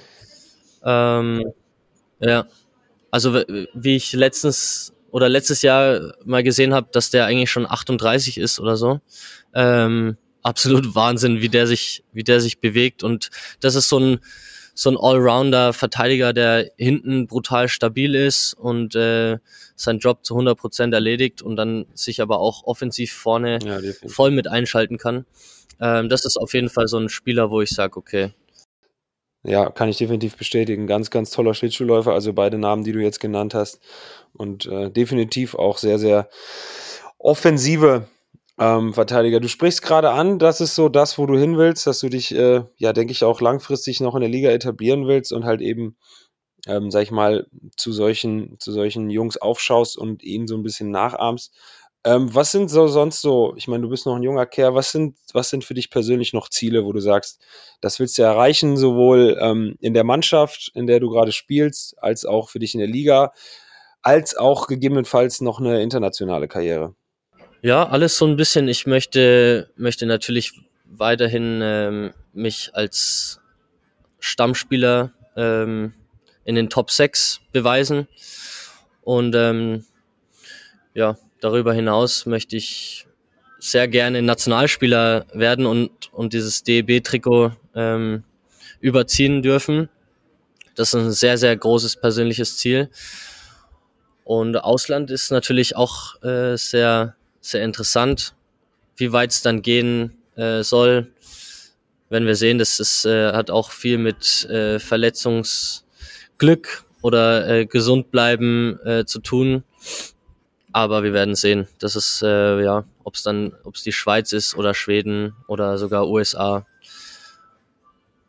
Ja. 0.85 1.21
Ähm, 1.21 1.53
ja. 2.21 2.47
Also 3.11 3.43
wie 3.75 3.97
ich 3.97 4.13
letztens 4.13 4.93
oder 5.11 5.29
letztes 5.29 5.63
Jahr 5.63 6.15
mal 6.25 6.43
gesehen 6.43 6.75
habe, 6.75 6.89
dass 6.91 7.11
der 7.11 7.27
eigentlich 7.27 7.51
schon 7.51 7.67
38 7.67 8.39
ist 8.39 8.59
oder 8.59 8.77
so. 8.77 9.01
Ähm, 9.55 10.17
absolut 10.43 10.97
Wahnsinn, 10.97 11.41
wie 11.41 11.49
der 11.49 11.69
sich, 11.69 12.03
wie 12.13 12.25
der 12.25 12.41
sich 12.41 12.59
bewegt. 12.59 13.05
Und 13.05 13.31
das 13.61 13.77
ist 13.77 13.89
so 13.89 13.99
ein 13.99 14.21
so 14.75 14.91
ein 14.91 14.97
Allrounder-Verteidiger, 14.97 16.33
der 16.33 16.69
hinten 16.77 17.29
brutal 17.29 17.69
stabil 17.69 18.17
ist 18.17 18.55
und 18.55 18.97
äh, 18.97 19.39
seinen 19.77 19.99
Job 19.99 20.25
zu 20.25 20.35
100 20.35 20.59
Prozent 20.59 20.95
erledigt 20.95 21.43
und 21.43 21.57
dann 21.57 21.87
sich 21.95 22.21
aber 22.21 22.39
auch 22.39 22.65
offensiv 22.65 23.13
vorne 23.13 23.59
ja, 23.65 23.79
voll 24.07 24.31
mit 24.31 24.47
einschalten 24.47 24.99
kann. 24.99 25.27
Ähm, 25.81 26.09
das 26.09 26.25
ist 26.25 26.37
auf 26.37 26.55
jeden 26.55 26.69
Fall 26.69 26.87
so 26.89 26.99
ein 26.99 27.09
Spieler, 27.09 27.51
wo 27.51 27.61
ich 27.61 27.71
sage, 27.71 27.97
okay. 27.97 28.31
Ja, 29.43 29.69
kann 29.71 29.89
ich 29.89 29.99
definitiv 29.99 30.37
bestätigen. 30.37 30.87
Ganz, 30.87 31.11
ganz 31.11 31.31
toller 31.31 31.53
Schlittschuhläufer. 31.53 32.13
Also 32.13 32.33
beide 32.33 32.59
Namen, 32.59 32.83
die 32.83 32.93
du 32.93 33.01
jetzt 33.01 33.21
genannt 33.21 33.53
hast. 33.55 33.81
Und 34.33 34.67
äh, 34.67 34.91
definitiv 34.91 35.55
auch 35.55 35.77
sehr, 35.77 35.99
sehr 35.99 36.29
offensive 37.19 38.09
ähm, 38.59 38.95
Verteidiger. 38.95 39.41
Du 39.41 39.49
sprichst 39.49 39.83
gerade 39.83 40.11
an, 40.11 40.39
das 40.39 40.61
ist 40.61 40.75
so 40.75 40.89
das, 40.89 41.19
wo 41.19 41.27
du 41.27 41.37
hin 41.37 41.59
willst, 41.59 41.87
dass 41.87 42.01
du 42.01 42.09
dich, 42.09 42.35
äh, 42.35 42.63
ja, 42.77 42.93
denke 42.93 43.13
ich, 43.13 43.25
auch 43.25 43.41
langfristig 43.41 44.01
noch 44.01 44.15
in 44.15 44.21
der 44.21 44.31
Liga 44.31 44.51
etablieren 44.51 45.07
willst 45.07 45.33
und 45.33 45.45
halt 45.45 45.61
eben, 45.61 45.97
ähm, 46.67 46.91
sag 46.91 47.03
ich 47.03 47.11
mal, 47.11 47.47
zu 47.77 47.93
solchen, 47.93 48.57
zu 48.59 48.73
solchen 48.73 49.11
Jungs 49.11 49.37
aufschaust 49.37 49.97
und 49.97 50.23
ihnen 50.23 50.47
so 50.47 50.57
ein 50.57 50.63
bisschen 50.63 50.91
nachahmst. 50.91 51.53
Ähm, 52.07 52.35
was 52.35 52.53
sind 52.53 52.69
so 52.69 52.87
sonst 52.87 53.23
so, 53.23 53.55
ich 53.57 53.67
meine, 53.67 53.83
du 53.83 53.89
bist 53.89 54.05
noch 54.05 54.15
ein 54.15 54.23
junger 54.23 54.45
Kerl, 54.45 54.75
was 54.75 54.93
sind, 54.93 55.17
was 55.33 55.49
sind 55.49 55.65
für 55.65 55.73
dich 55.73 55.89
persönlich 55.89 56.35
noch 56.35 56.51
Ziele, 56.51 56.85
wo 56.85 56.93
du 56.93 57.01
sagst, 57.01 57.41
das 57.81 57.99
willst 57.99 58.19
du 58.19 58.23
erreichen, 58.23 58.77
sowohl 58.77 59.39
ähm, 59.41 59.77
in 59.81 59.95
der 59.95 60.05
Mannschaft, 60.05 60.71
in 60.75 60.87
der 60.87 61.01
du 61.01 61.09
gerade 61.09 61.33
spielst, 61.33 62.03
als 62.03 62.27
auch 62.27 62.51
für 62.51 62.59
dich 62.59 62.75
in 62.75 62.81
der 62.81 62.89
Liga, 62.89 63.33
als 64.03 64.37
auch 64.37 64.67
gegebenenfalls 64.67 65.41
noch 65.41 65.61
eine 65.61 65.83
internationale 65.83 66.47
Karriere? 66.47 66.95
Ja, 67.63 67.89
alles 67.89 68.19
so 68.19 68.27
ein 68.27 68.37
bisschen. 68.37 68.69
Ich 68.69 68.87
möchte, 68.87 69.71
möchte 69.77 70.05
natürlich 70.05 70.53
weiterhin 70.85 71.61
ähm, 71.63 72.13
mich 72.35 72.71
als 72.75 73.41
Stammspieler 74.19 75.13
ähm, 75.37 75.95
in 76.45 76.55
den 76.55 76.71
Top 76.71 76.91
6 76.91 77.41
beweisen. 77.53 78.09
Und 79.03 79.35
ähm, 79.35 79.85
ja, 80.95 81.17
darüber 81.41 81.75
hinaus 81.75 82.27
möchte 82.27 82.57
ich 82.57 83.07
sehr 83.59 83.89
gerne 83.89 84.23
Nationalspieler 84.23 85.27
werden 85.33 85.67
und, 85.67 86.13
und 86.13 86.33
dieses 86.33 86.63
DEB-Trikot 86.65 87.53
ähm, 87.75 88.25
überziehen 88.81 89.43
dürfen. 89.43 89.89
Das 90.75 90.89
ist 90.89 91.01
ein 91.01 91.13
sehr, 91.13 91.39
sehr 91.39 91.57
großes 91.57 91.97
persönliches 91.97 92.59
Ziel. 92.59 92.91
Und 94.25 94.57
Ausland 94.57 95.11
ist 95.11 95.31
natürlich 95.31 95.77
auch 95.77 96.23
äh, 96.23 96.57
sehr, 96.57 97.15
sehr 97.41 97.63
interessant, 97.63 98.35
wie 98.97 99.13
weit 99.13 99.31
es 99.31 99.43
dann 99.43 99.63
gehen 99.63 100.17
äh, 100.37 100.63
soll. 100.63 101.13
Wenn 102.09 102.27
wir 102.27 102.37
sehen, 102.37 102.59
das 102.59 102.81
ist, 102.81 103.07
äh, 103.07 103.33
hat 103.33 103.51
auch 103.51 103.71
viel 103.71 103.99
mit 103.99 104.45
äh, 104.51 104.79
Verletzungsglück 106.39 106.85
oder 107.03 107.49
äh, 107.49 107.67
gesund 107.67 108.11
bleiben 108.11 108.79
äh, 108.85 109.05
zu 109.05 109.21
tun. 109.21 109.65
Aber 110.73 111.05
wir 111.05 111.13
werden 111.13 111.35
sehen. 111.35 111.69
Das 111.79 111.95
ist, 111.95 112.23
äh, 112.23 112.63
ja, 112.63 112.85
ob 113.05 113.15
es 113.15 113.23
dann, 113.23 113.53
ob 113.65 113.77
es 113.77 113.83
die 113.83 113.93
Schweiz 113.93 114.33
ist 114.33 114.57
oder 114.57 114.75
Schweden 114.75 115.35
oder 115.47 115.79
sogar 115.79 116.09
USA. 116.09 116.67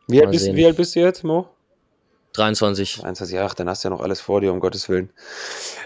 Wie 0.07 0.21
alt, 0.21 0.31
bist, 0.31 0.53
wie 0.53 0.65
alt 0.65 0.77
bist 0.77 0.95
du 0.95 0.99
jetzt, 0.99 1.23
Mo? 1.23 1.47
23. 2.33 2.97
23, 2.97 3.39
ach, 3.39 3.53
dann 3.55 3.69
hast 3.69 3.83
du 3.83 3.87
ja 3.87 3.95
noch 3.95 4.01
alles 4.01 4.19
vor 4.19 4.41
dir, 4.41 4.51
um 4.51 4.59
Gottes 4.59 4.89
Willen. 4.89 5.09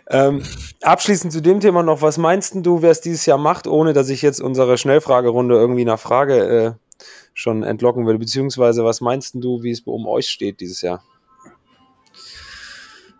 Ähm, 0.10 0.44
abschließend 0.82 1.32
zu 1.32 1.42
dem 1.42 1.60
Thema 1.60 1.84
noch, 1.84 2.02
was 2.02 2.18
meinst 2.18 2.56
du, 2.56 2.82
wer 2.82 2.90
es 2.90 3.02
dieses 3.02 3.26
Jahr 3.28 3.38
macht, 3.38 3.68
ohne 3.68 3.94
dass 3.94 4.10
ich 4.10 4.24
jetzt 4.24 4.42
unsere 4.42 4.78
Schnellfragerunde 4.78 5.56
irgendwie 5.56 5.86
nach 5.86 6.00
Frage 6.00 6.36
äh, 6.36 7.06
schon 7.36 7.64
entlocken 7.64 8.08
will, 8.08 8.18
beziehungsweise 8.18 8.84
was 8.84 9.00
meinst 9.00 9.36
du, 9.36 9.62
wie 9.62 9.72
es 9.72 9.82
um 9.82 10.08
euch 10.08 10.28
steht 10.28 10.60
dieses 10.60 10.82
Jahr? 10.82 11.04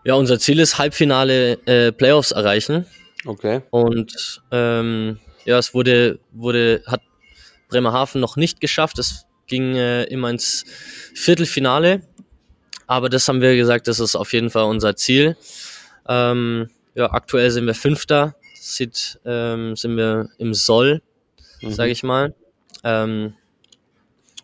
Ja, 0.04 0.14
unser 0.14 0.38
Ziel 0.38 0.58
ist 0.60 0.78
Halbfinale 0.78 1.58
äh, 1.66 1.92
Playoffs 1.92 2.30
erreichen. 2.30 2.86
Okay. 3.26 3.60
Und 3.70 4.42
ähm, 4.50 5.18
ja, 5.44 5.58
es 5.58 5.74
wurde, 5.74 6.18
wurde, 6.32 6.82
hat 6.86 7.02
Bremerhaven 7.68 8.20
noch 8.20 8.36
nicht 8.36 8.60
geschafft. 8.60 8.98
Es 8.98 9.26
ging 9.46 9.76
äh, 9.76 10.04
immer 10.04 10.30
ins 10.30 10.64
Viertelfinale. 11.14 12.02
Aber 12.86 13.08
das 13.08 13.28
haben 13.28 13.40
wir 13.40 13.54
gesagt, 13.56 13.88
das 13.88 14.00
ist 14.00 14.16
auf 14.16 14.32
jeden 14.32 14.50
Fall 14.50 14.64
unser 14.64 14.96
Ziel. 14.96 15.36
Ähm, 16.08 16.70
ja, 16.94 17.12
aktuell 17.12 17.50
sind 17.50 17.66
wir 17.66 17.74
Fünfter. 17.74 18.34
sieht, 18.54 19.20
ähm, 19.24 19.76
sind 19.76 19.96
wir 19.96 20.28
im 20.38 20.54
Soll, 20.54 21.02
mhm. 21.60 21.72
sage 21.72 21.92
ich 21.92 22.02
mal. 22.02 22.34
Ähm, 22.84 23.34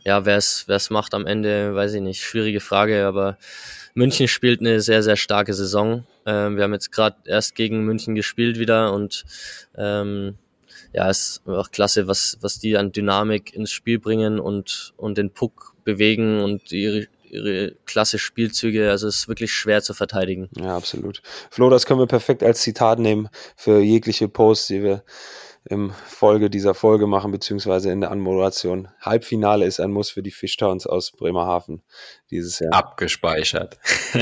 ja, 0.04 0.24
wer 0.24 0.36
es 0.36 0.90
macht 0.90 1.14
am 1.14 1.26
Ende, 1.26 1.74
weiß 1.74 1.94
ich 1.94 2.02
nicht. 2.02 2.22
Schwierige 2.22 2.60
Frage, 2.60 3.06
aber 3.06 3.38
München 3.96 4.28
spielt 4.28 4.60
eine 4.60 4.80
sehr, 4.82 5.02
sehr 5.02 5.16
starke 5.16 5.54
Saison. 5.54 6.06
Ähm, 6.26 6.56
wir 6.56 6.64
haben 6.64 6.74
jetzt 6.74 6.92
gerade 6.92 7.16
erst 7.24 7.54
gegen 7.54 7.84
München 7.84 8.14
gespielt 8.14 8.58
wieder 8.58 8.92
und 8.92 9.24
ähm, 9.74 10.36
ja, 10.92 11.08
es 11.08 11.40
ist 11.44 11.48
auch 11.48 11.70
klasse, 11.70 12.06
was, 12.06 12.36
was 12.42 12.58
die 12.58 12.76
an 12.76 12.92
Dynamik 12.92 13.54
ins 13.54 13.70
Spiel 13.70 13.98
bringen 13.98 14.38
und, 14.38 14.92
und 14.98 15.16
den 15.16 15.30
Puck 15.30 15.74
bewegen 15.84 16.42
und 16.42 16.72
ihre, 16.72 17.06
ihre 17.30 17.72
klasse 17.86 18.18
Spielzüge. 18.18 18.90
Also 18.90 19.08
es 19.08 19.20
ist 19.20 19.28
wirklich 19.28 19.52
schwer 19.52 19.82
zu 19.82 19.94
verteidigen. 19.94 20.50
Ja, 20.60 20.76
absolut. 20.76 21.22
Flo, 21.50 21.70
das 21.70 21.86
können 21.86 22.00
wir 22.00 22.06
perfekt 22.06 22.42
als 22.42 22.60
Zitat 22.60 22.98
nehmen 22.98 23.30
für 23.56 23.80
jegliche 23.80 24.28
Posts, 24.28 24.66
die 24.68 24.82
wir 24.82 25.04
im 25.68 25.92
Folge 26.06 26.50
dieser 26.50 26.74
Folge 26.74 27.06
machen, 27.06 27.32
beziehungsweise 27.32 27.90
in 27.90 28.00
der 28.00 28.10
Anmoderation. 28.10 28.88
Halbfinale 29.00 29.66
ist 29.66 29.80
ein 29.80 29.90
Muss 29.90 30.10
für 30.10 30.22
die 30.22 30.30
Fischtowns 30.30 30.86
aus 30.86 31.12
Bremerhaven 31.12 31.82
dieses 32.30 32.58
Jahr. 32.58 32.72
Abgespeichert. 32.72 33.78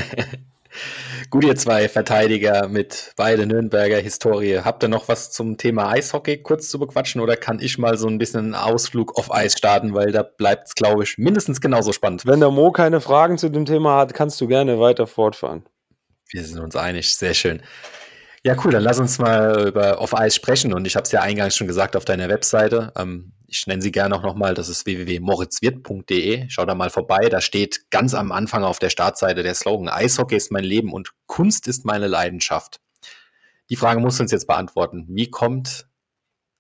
Gut, 1.31 1.45
ihr 1.45 1.57
zwei 1.57 1.89
Verteidiger 1.89 2.69
mit 2.69 3.13
beide 3.17 3.47
Nürnberger 3.47 3.99
Historie. 3.99 4.61
Habt 4.65 4.83
ihr 4.83 4.89
noch 4.89 5.09
was 5.09 5.31
zum 5.31 5.57
Thema 5.57 5.91
Eishockey 5.91 6.39
kurz 6.43 6.69
zu 6.69 6.79
bequatschen 6.79 7.21
oder 7.21 7.37
kann 7.37 7.61
ich 7.61 7.79
mal 7.79 7.97
so 7.97 8.09
ein 8.09 8.19
bisschen 8.19 8.41
einen 8.41 8.55
Ausflug 8.55 9.17
auf 9.17 9.33
Eis 9.33 9.57
starten, 9.57 9.95
weil 9.95 10.13
da 10.13 10.23
bleibt 10.23 10.69
es, 10.69 10.75
glaube 10.75 11.05
ich, 11.05 11.17
mindestens 11.19 11.61
genauso 11.61 11.93
spannend. 11.93 12.27
Wenn 12.27 12.41
der 12.41 12.51
Mo 12.51 12.73
keine 12.73 13.01
Fragen 13.01 13.39
zu 13.39 13.49
dem 13.49 13.67
Thema 13.67 13.99
hat, 13.99 14.15
kannst 14.15 14.41
du 14.41 14.49
gerne 14.49 14.81
weiter 14.81 15.07
fortfahren. 15.07 15.65
Wir 16.31 16.43
sind 16.43 16.59
uns 16.59 16.75
einig, 16.75 17.15
sehr 17.15 17.35
schön. 17.35 17.63
Ja, 18.47 18.55
cool, 18.63 18.73
dann 18.73 18.83
lass 18.83 18.99
uns 18.99 19.19
mal 19.19 19.69
über 19.69 19.99
Auf 19.99 20.15
Eis 20.15 20.35
sprechen. 20.35 20.75
Und 20.75 20.87
ich 20.87 20.97
habe 20.97 21.05
es 21.05 21.13
ja 21.13 21.23
eingangs 21.23 21.57
schon 21.57 21.67
gesagt 21.67 21.97
auf 21.97 22.05
deiner 22.05 22.29
Webseite. 22.29 22.93
Ähm, 22.95 23.33
ich 23.47 23.67
nenne 23.67 23.81
sie 23.81 23.91
gerne 23.91 24.15
auch 24.15 24.23
nochmal, 24.23 24.53
das 24.53 24.69
ist 24.69 24.85
www.moritzwirt.de. 24.85 26.45
Schau 26.51 26.67
da 26.67 26.75
mal 26.75 26.91
vorbei. 26.91 27.31
Da 27.31 27.41
steht 27.41 27.91
ganz 27.91 28.13
am 28.13 28.33
Anfang 28.33 28.63
auf 28.63 28.79
der 28.79 28.91
Startseite 28.91 29.43
der 29.43 29.55
Slogan 29.55 29.89
Eishockey 29.89 30.37
ist 30.37 30.53
mein 30.53 30.65
Leben 30.65 30.93
und 30.93 31.13
Kunst 31.25 31.67
ist 31.69 31.87
meine 31.87 32.07
Leidenschaft. 32.07 32.81
Die 33.71 33.77
Frage 33.77 34.01
musst 34.01 34.19
du 34.19 34.25
uns 34.25 34.33
jetzt 34.33 34.47
beantworten. 34.47 35.07
Wie 35.09 35.31
kommt 35.31 35.87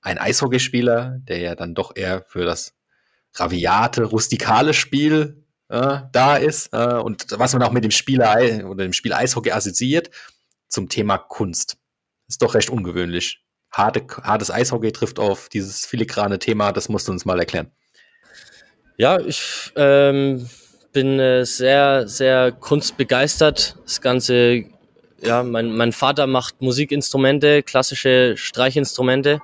ein 0.00 0.16
Eishockeyspieler, 0.16 1.18
der 1.24 1.38
ja 1.38 1.54
dann 1.54 1.74
doch 1.74 1.94
eher 1.94 2.24
für 2.28 2.46
das 2.46 2.72
raviate, 3.34 4.04
rustikale 4.04 4.72
Spiel 4.72 5.44
äh, 5.68 5.98
da 6.12 6.36
ist 6.36 6.72
äh, 6.72 6.94
und 6.94 7.26
was 7.32 7.52
man 7.52 7.62
auch 7.62 7.72
mit 7.72 7.84
dem 7.84 7.90
Spieler 7.90 8.64
oder 8.66 8.84
dem 8.84 8.92
Spiel 8.94 9.12
Eishockey 9.12 9.50
assoziiert, 9.50 10.10
zum 10.74 10.88
Thema 10.88 11.18
Kunst. 11.18 11.78
Ist 12.28 12.42
doch 12.42 12.54
recht 12.54 12.70
ungewöhnlich. 12.70 13.40
Harte, 13.70 14.04
hartes 14.22 14.50
Eishockey 14.50 14.92
trifft 14.92 15.18
auf 15.18 15.48
dieses 15.48 15.86
filigrane 15.86 16.38
Thema, 16.38 16.72
das 16.72 16.88
musst 16.88 17.08
du 17.08 17.12
uns 17.12 17.24
mal 17.24 17.38
erklären. 17.38 17.70
Ja, 18.96 19.18
ich 19.18 19.72
ähm, 19.74 20.48
bin 20.92 21.18
äh, 21.18 21.44
sehr, 21.44 22.06
sehr 22.06 22.52
kunstbegeistert. 22.52 23.76
Das 23.82 24.00
Ganze, 24.00 24.64
ja, 25.20 25.42
mein, 25.42 25.76
mein 25.76 25.92
Vater 25.92 26.26
macht 26.28 26.60
Musikinstrumente, 26.62 27.62
klassische 27.64 28.36
Streichinstrumente. 28.36 29.40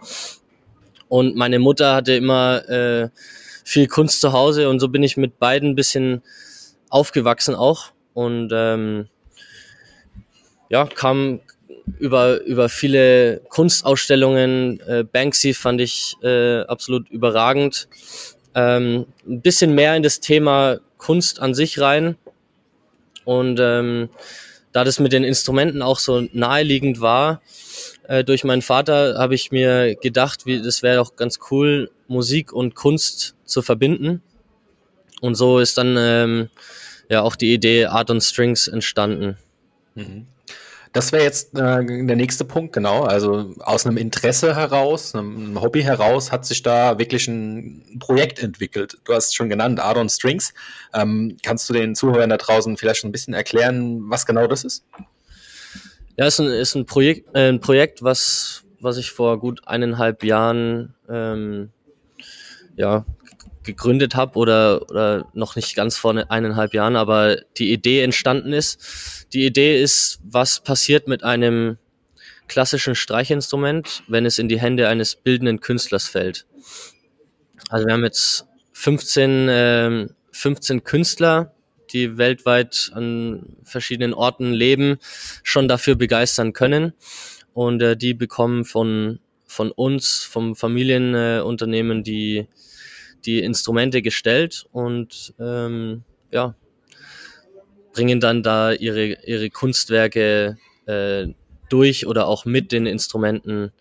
Und 1.09 1.35
meine 1.35 1.59
Mutter 1.59 1.97
hatte 1.97 2.15
immer 2.15 2.69
äh, 2.69 3.09
viel 3.65 3.89
Kunst 3.89 4.21
zu 4.21 4.33
Hause 4.33 4.69
und 4.69 4.79
so 4.79 4.89
bin 4.89 5.03
ich 5.03 5.17
mit 5.17 5.41
beiden 5.41 5.71
ein 5.71 5.75
bisschen 5.75 6.23
aufgewachsen 6.89 7.57
auch. 7.57 7.91
Und 8.15 8.51
ähm, 8.55 9.09
ja, 10.71 10.87
kam 10.87 11.41
über, 11.99 12.41
über 12.43 12.69
viele 12.69 13.43
Kunstausstellungen. 13.49 14.81
Äh, 14.81 15.05
Banksy 15.05 15.53
fand 15.53 15.81
ich 15.81 16.17
äh, 16.23 16.61
absolut 16.63 17.11
überragend. 17.11 17.89
Ähm, 18.55 19.07
ein 19.27 19.43
bisschen 19.43 19.75
mehr 19.75 19.97
in 19.97 20.03
das 20.03 20.21
Thema 20.21 20.79
Kunst 20.97 21.41
an 21.41 21.55
sich 21.55 21.81
rein. 21.81 22.17
Und 23.25 23.59
ähm, 23.61 24.09
da 24.73 24.85
das 24.85 25.01
mit 25.01 25.13
den 25.13 25.25
Instrumenten 25.25 25.83
auch 25.83 25.99
so 25.99 26.27
naheliegend 26.33 27.01
war, 27.01 27.43
äh, 28.07 28.25
durch 28.25 28.45
meinen 28.45 28.63
Vater 28.63 29.19
habe 29.19 29.35
ich 29.35 29.51
mir 29.51 29.97
gedacht, 29.97 30.47
wie, 30.47 30.63
das 30.63 30.83
wäre 30.83 31.01
auch 31.01 31.17
ganz 31.17 31.41
cool, 31.51 31.91
Musik 32.07 32.53
und 32.53 32.75
Kunst 32.75 33.35
zu 33.45 33.63
verbinden. 33.63 34.23
Und 35.21 35.35
so 35.35 35.59
ist 35.59 35.77
dann 35.79 35.97
ähm, 35.99 36.49
ja 37.09 37.23
auch 37.23 37.37
die 37.37 37.53
Idee 37.53 37.87
Art 37.87 38.11
on 38.11 38.21
Strings 38.21 38.69
entstanden. 38.69 39.37
Mhm. 39.95 40.27
Das 40.93 41.13
wäre 41.13 41.23
jetzt 41.23 41.57
äh, 41.57 41.85
der 41.85 42.17
nächste 42.17 42.45
Punkt, 42.45 42.73
genau. 42.73 43.05
Also 43.05 43.55
aus 43.61 43.87
einem 43.87 43.97
Interesse 43.97 44.57
heraus, 44.57 45.15
einem 45.15 45.61
Hobby 45.61 45.83
heraus, 45.83 46.33
hat 46.33 46.45
sich 46.45 46.63
da 46.63 46.99
wirklich 46.99 47.29
ein 47.29 47.99
Projekt 48.01 48.43
entwickelt. 48.43 48.99
Du 49.05 49.15
hast 49.15 49.27
es 49.27 49.35
schon 49.35 49.49
genannt, 49.49 49.79
Art 49.79 49.97
on 49.97 50.09
Strings. 50.09 50.53
Ähm, 50.93 51.37
kannst 51.45 51.69
du 51.69 51.75
den 51.75 51.95
Zuhörern 51.95 52.31
da 52.31 52.39
draußen 52.39 52.77
vielleicht 52.77 53.05
ein 53.05 53.13
bisschen 53.13 53.35
erklären, 53.35 54.11
was 54.11 54.27
genau 54.27 54.49
das 54.49 54.65
ist? 54.65 54.85
Ja, 56.17 56.27
es 56.27 56.35
ist 56.35 56.41
ein, 56.41 56.53
ist 56.53 56.75
ein 56.75 56.87
Projekt, 56.87 57.37
äh, 57.37 57.49
ein 57.49 57.61
Projekt, 57.61 58.03
was, 58.03 58.65
was 58.81 58.97
ich 58.97 59.13
vor 59.13 59.39
gut 59.39 59.69
eineinhalb 59.69 60.25
Jahren 60.25 60.95
ähm, 61.09 61.71
ja, 62.77 63.05
gegründet 63.63 64.15
habe 64.15 64.39
oder, 64.39 64.91
oder 64.91 65.29
noch 65.35 65.57
nicht 65.57 65.77
ganz 65.77 65.99
vor 65.99 66.13
ne, 66.13 66.31
eineinhalb 66.31 66.75
Jahren, 66.75 66.97
aber 66.97 67.37
die 67.59 67.73
Idee 67.73 68.03
entstanden 68.03 68.53
ist. 68.53 69.27
Die 69.33 69.45
Idee 69.45 69.81
ist, 69.81 70.21
was 70.25 70.61
passiert 70.61 71.09
mit 71.09 71.25
einem 71.25 71.79
klassischen 72.49 72.95
Streichinstrument, 72.95 74.03
wenn 74.09 74.27
es 74.27 74.39
in 74.39 74.49
die 74.49 74.61
Hände 74.61 74.89
eines 74.89 75.15
bildenden 75.15 75.61
Künstlers 75.61 76.09
fällt. 76.09 76.47
Also 77.69 77.87
wir 77.87 77.95
haben 77.95 78.05
jetzt 78.05 78.47
15, 78.73 79.49
äh, 79.49 80.09
15 80.33 80.85
Künstler, 80.85 81.55
die 81.93 82.19
weltweit 82.19 82.91
an 82.95 83.57
verschiedenen 83.63 84.15
Orten 84.15 84.53
leben, 84.53 84.99
schon 85.43 85.69
dafür 85.69 85.95
begeistern 85.95 86.53
können. 86.53 86.93
Und 87.53 87.83
äh, 87.83 87.97
die 87.97 88.15
bekommen 88.15 88.65
von, 88.65 89.21
von 89.47 89.71
uns, 89.71 90.25
vom 90.25 90.57
Familienunternehmen, 90.57 92.01
äh, 92.01 92.03
die 92.03 92.49
die 93.27 93.41
Instrumente 93.41 94.03
gestellt 94.03 94.67
und 94.73 95.35
ähm, 95.39 96.03
ja, 96.31 96.55
bringen 97.93 98.21
dann 98.21 98.43
da 98.43 98.73
ihre, 98.73 99.19
ihre 99.25 99.51
Kunstwerke 99.51 100.57
äh, 100.87 101.27
durch 101.69 102.07
oder 102.07 102.27
auch 102.27 102.45
mit 102.45 102.73
den 102.73 102.87
Instrumenten 102.87 103.73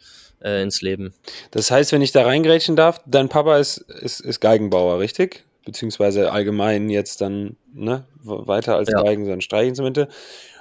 äh, 0.43 0.61
ins 0.61 0.81
Leben. 0.81 1.13
Das 1.51 1.71
heißt, 1.71 1.91
wenn 1.91 2.01
ich 2.01 2.11
da 2.11 2.23
reingrätschen 2.23 2.75
darf, 2.75 3.01
dein 3.05 3.29
Papa 3.29 3.57
ist, 3.57 3.77
ist, 3.77 4.19
ist 4.21 4.39
Geigenbauer, 4.39 4.99
richtig? 4.99 5.43
Beziehungsweise 5.65 6.31
allgemein 6.31 6.89
jetzt 6.89 7.21
dann 7.21 7.57
ne, 7.73 8.05
weiter 8.23 8.75
als 8.75 8.89
ja. 8.89 9.01
Geigen, 9.01 9.23
sondern 9.23 9.41
Streichinstrumente. 9.41 10.07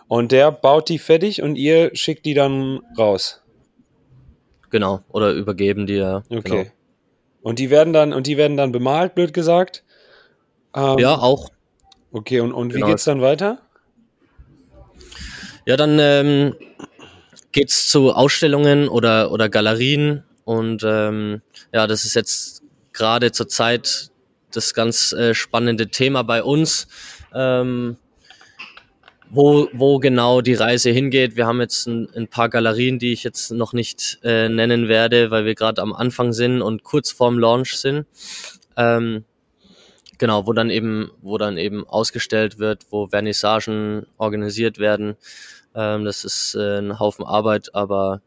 Und 0.09 0.33
der 0.33 0.51
baut 0.51 0.89
die 0.89 0.99
fertig 0.99 1.43
und 1.43 1.57
ihr 1.57 1.91
schickt 1.95 2.25
die 2.25 2.35
dann 2.35 2.81
raus. 2.99 3.43
Genau, 4.71 5.01
oder 5.09 5.33
übergeben 5.33 5.87
die 5.87 5.95
ja. 5.95 6.23
Okay. 6.31 6.41
Genau. 6.43 6.65
Und 7.43 7.59
die 7.59 7.71
werden 7.71 7.93
dann, 7.93 8.13
und 8.13 8.27
die 8.27 8.37
werden 8.37 8.57
dann 8.57 8.73
bemalt, 8.73 9.15
blöd 9.15 9.33
gesagt. 9.33 9.85
Ähm, 10.75 10.99
ja, 10.99 11.15
auch. 11.15 11.51
Okay, 12.13 12.41
und, 12.41 12.53
und 12.53 12.71
wie 12.71 12.77
genau. 12.77 12.89
geht's 12.89 13.05
dann 13.05 13.21
weiter? 13.21 13.61
Ja, 15.67 15.77
dann 15.77 15.99
ähm, 16.01 16.55
geht's 17.53 17.89
zu 17.89 18.13
Ausstellungen 18.13 18.89
oder, 18.89 19.31
oder 19.31 19.49
Galerien 19.49 20.25
und 20.45 20.83
ähm, 20.83 21.43
ja, 21.73 21.87
das 21.87 22.05
ist 22.05 22.15
jetzt 22.15 22.63
gerade 22.93 23.33
zur 23.33 23.49
Zeit 23.49 24.11
das 24.51 24.73
ganz 24.73 25.13
äh, 25.13 25.35
spannende 25.35 25.89
Thema 25.89 26.23
bei 26.23 26.43
uns. 26.43 26.89
Ähm, 27.35 27.99
wo, 29.31 29.69
wo 29.73 29.99
genau 29.99 30.41
die 30.41 30.55
Reise 30.55 30.91
hingeht. 30.91 31.37
Wir 31.37 31.47
haben 31.47 31.61
jetzt 31.61 31.87
ein, 31.87 32.09
ein 32.15 32.29
paar 32.29 32.49
Galerien, 32.49 32.99
die 32.99 33.13
ich 33.13 33.25
jetzt 33.25 33.51
noch 33.51 33.73
nicht 33.73 34.19
äh, 34.23 34.49
nennen 34.49 34.89
werde, 34.89 35.31
weil 35.31 35.45
wir 35.45 35.55
gerade 35.55 35.83
am 35.83 35.93
Anfang 35.93 36.33
sind 36.33 36.63
und 36.63 36.83
kurz 36.83 37.11
vorm 37.11 37.39
Launch 37.39 37.77
sind. 37.77 38.07
Ähm, 38.77 39.25
genau, 40.19 40.47
wo 40.47 40.53
dann 40.53 40.71
eben, 40.71 41.11
wo 41.21 41.39
dann 41.39 41.59
eben 41.59 41.87
ausgestellt 41.87 42.59
wird, 42.59 42.87
wo 42.91 43.09
Vernissagen 43.09 44.07
organisiert 44.17 44.79
werden. 44.79 45.17
Ähm, 45.75 46.05
das 46.05 46.25
ist 46.25 46.55
äh, 46.55 46.79
ein 46.79 46.99
Haufen 46.99 47.25
Arbeit, 47.25 47.75
aber 47.75 48.23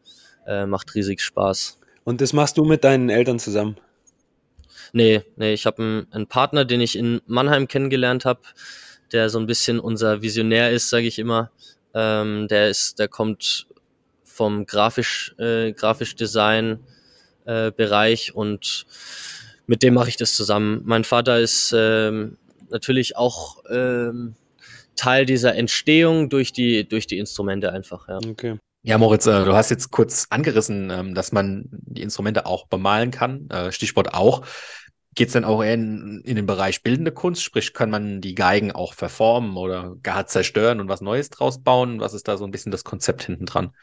äh, 0.46 0.66
macht 0.66 0.94
riesig 0.94 1.22
Spaß. 1.22 1.80
Und 2.04 2.22
das 2.22 2.34
machst 2.34 2.58
du 2.58 2.66
mit 2.66 2.84
deinen 2.84 3.10
Eltern 3.10 3.40
zusammen? 3.40 3.78
Nee, 4.94 5.22
nee, 5.38 5.54
ich 5.54 5.66
habe 5.66 5.82
einen, 5.82 6.08
einen 6.12 6.28
Partner, 6.28 6.66
den 6.66 6.82
ich 6.82 6.98
in 6.98 7.22
Mannheim 7.26 7.68
kennengelernt 7.68 8.26
habe 8.26 8.42
der 9.12 9.30
so 9.30 9.40
ein 9.40 9.48
bisschen 9.48 9.80
unser 9.80 10.22
Visionär 10.22 10.72
ist, 10.72 10.90
sage 10.90 11.08
ich 11.08 11.20
immer. 11.20 11.52
Ähm, 11.94 12.48
der 12.48 12.70
ist, 12.70 13.00
der 13.00 13.08
kommt 13.08 13.68
vom 14.24 14.66
grafisch, 14.66 15.36
äh, 15.38 15.74
grafisch 15.74 16.16
Design 16.16 16.80
äh, 17.46 17.72
Bereich 17.72 18.34
und 18.34 18.86
mit 19.68 19.84
dem 19.84 19.94
mache 19.94 20.10
ich 20.10 20.18
das 20.18 20.36
zusammen. 20.36 20.82
Mein 20.86 21.04
Vater 21.04 21.40
ist 21.40 21.74
ähm, 21.76 22.38
natürlich 22.70 23.18
auch 23.18 23.64
ähm, 23.70 24.36
Teil 24.96 25.26
dieser 25.26 25.56
Entstehung 25.56 26.30
durch 26.30 26.54
die 26.54 26.88
durch 26.88 27.08
die 27.08 27.18
Instrumente 27.18 27.72
einfach. 27.72 28.08
Ja. 28.08 28.20
Okay. 28.26 28.58
Ja, 28.84 28.98
Moritz, 28.98 29.28
äh, 29.28 29.46
du 29.46 29.54
hast 29.54 29.70
jetzt 29.70 29.92
kurz 29.92 30.26
angerissen, 30.30 30.90
ähm, 30.90 31.14
dass 31.14 31.32
man 31.32 31.66
die 31.72 32.02
Instrumente 32.02 32.48
auch 32.48 32.66
bemalen 32.66 33.12
kann. 33.12 33.48
Äh, 33.50 33.72
Stichwort 33.72 34.14
auch. 34.14 34.46
Geht 35.14 35.28
es 35.28 35.34
denn 35.34 35.44
auch 35.44 35.62
in, 35.62 36.22
in 36.24 36.38
den 36.38 36.46
Bereich 36.46 36.84
bildende 36.84 37.12
Kunst? 37.12 37.44
Sprich, 37.44 37.74
kann 37.74 37.90
man 37.90 38.22
die 38.22 38.34
Geigen 38.34 38.72
auch 38.72 38.94
verformen 38.94 39.58
oder 39.58 39.96
gar 40.02 40.26
zerstören 40.26 40.80
und 40.80 40.88
was 40.88 41.02
Neues 41.02 41.30
draus 41.30 41.62
bauen? 41.62 42.00
Was 42.00 42.14
ist 42.14 42.30
da 42.30 42.38
so 42.38 42.46
ein 42.46 42.52
bisschen 42.52 42.72
das 42.72 42.86
Konzept 42.86 43.24
hinten 43.24 43.46
dran? 43.46 43.76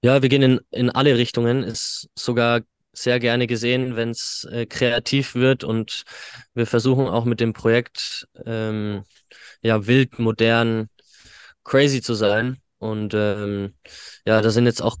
Ja, 0.00 0.22
wir 0.22 0.30
gehen 0.30 0.42
in, 0.42 0.60
in 0.70 0.88
alle 0.88 1.18
Richtungen. 1.18 1.62
Ist 1.62 2.08
sogar 2.14 2.62
sehr 2.94 3.20
gerne 3.20 3.46
gesehen, 3.46 3.94
wenn 3.94 4.10
es 4.10 4.48
äh, 4.50 4.64
kreativ 4.64 5.34
wird 5.34 5.62
und 5.62 6.04
wir 6.54 6.66
versuchen 6.66 7.06
auch 7.06 7.26
mit 7.26 7.40
dem 7.40 7.52
Projekt 7.52 8.26
ähm, 8.46 9.04
ja 9.60 9.86
wild, 9.86 10.18
modern, 10.18 10.88
crazy 11.64 12.00
zu 12.00 12.14
sein. 12.14 12.62
Und 12.78 13.12
ähm, 13.12 13.74
ja, 14.26 14.40
da 14.40 14.50
sind 14.50 14.64
jetzt 14.64 14.80
auch 14.80 14.96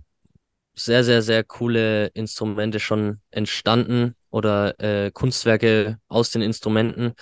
sehr, 0.74 1.02
sehr, 1.02 1.22
sehr 1.22 1.44
coole 1.44 2.08
Instrumente 2.08 2.78
schon 2.78 3.20
entstanden 3.30 4.16
oder 4.32 4.80
äh, 4.80 5.10
Kunstwerke 5.12 5.98
aus 6.08 6.30
den 6.30 6.42
Instrumenten. 6.42 7.12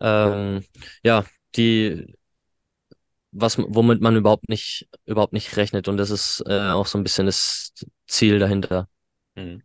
Ähm, 0.00 0.64
ja, 1.02 1.24
die 1.56 2.14
was 3.30 3.58
womit 3.58 4.00
man 4.00 4.16
überhaupt 4.16 4.48
nicht 4.48 4.88
überhaupt 5.04 5.32
nicht 5.32 5.56
rechnet 5.56 5.88
und 5.88 5.96
das 5.96 6.10
ist 6.10 6.42
äh, 6.46 6.70
auch 6.70 6.86
so 6.86 6.98
ein 6.98 7.02
bisschen 7.02 7.26
das 7.26 7.72
Ziel 8.06 8.38
dahinter. 8.38 8.88
Mhm. 9.34 9.62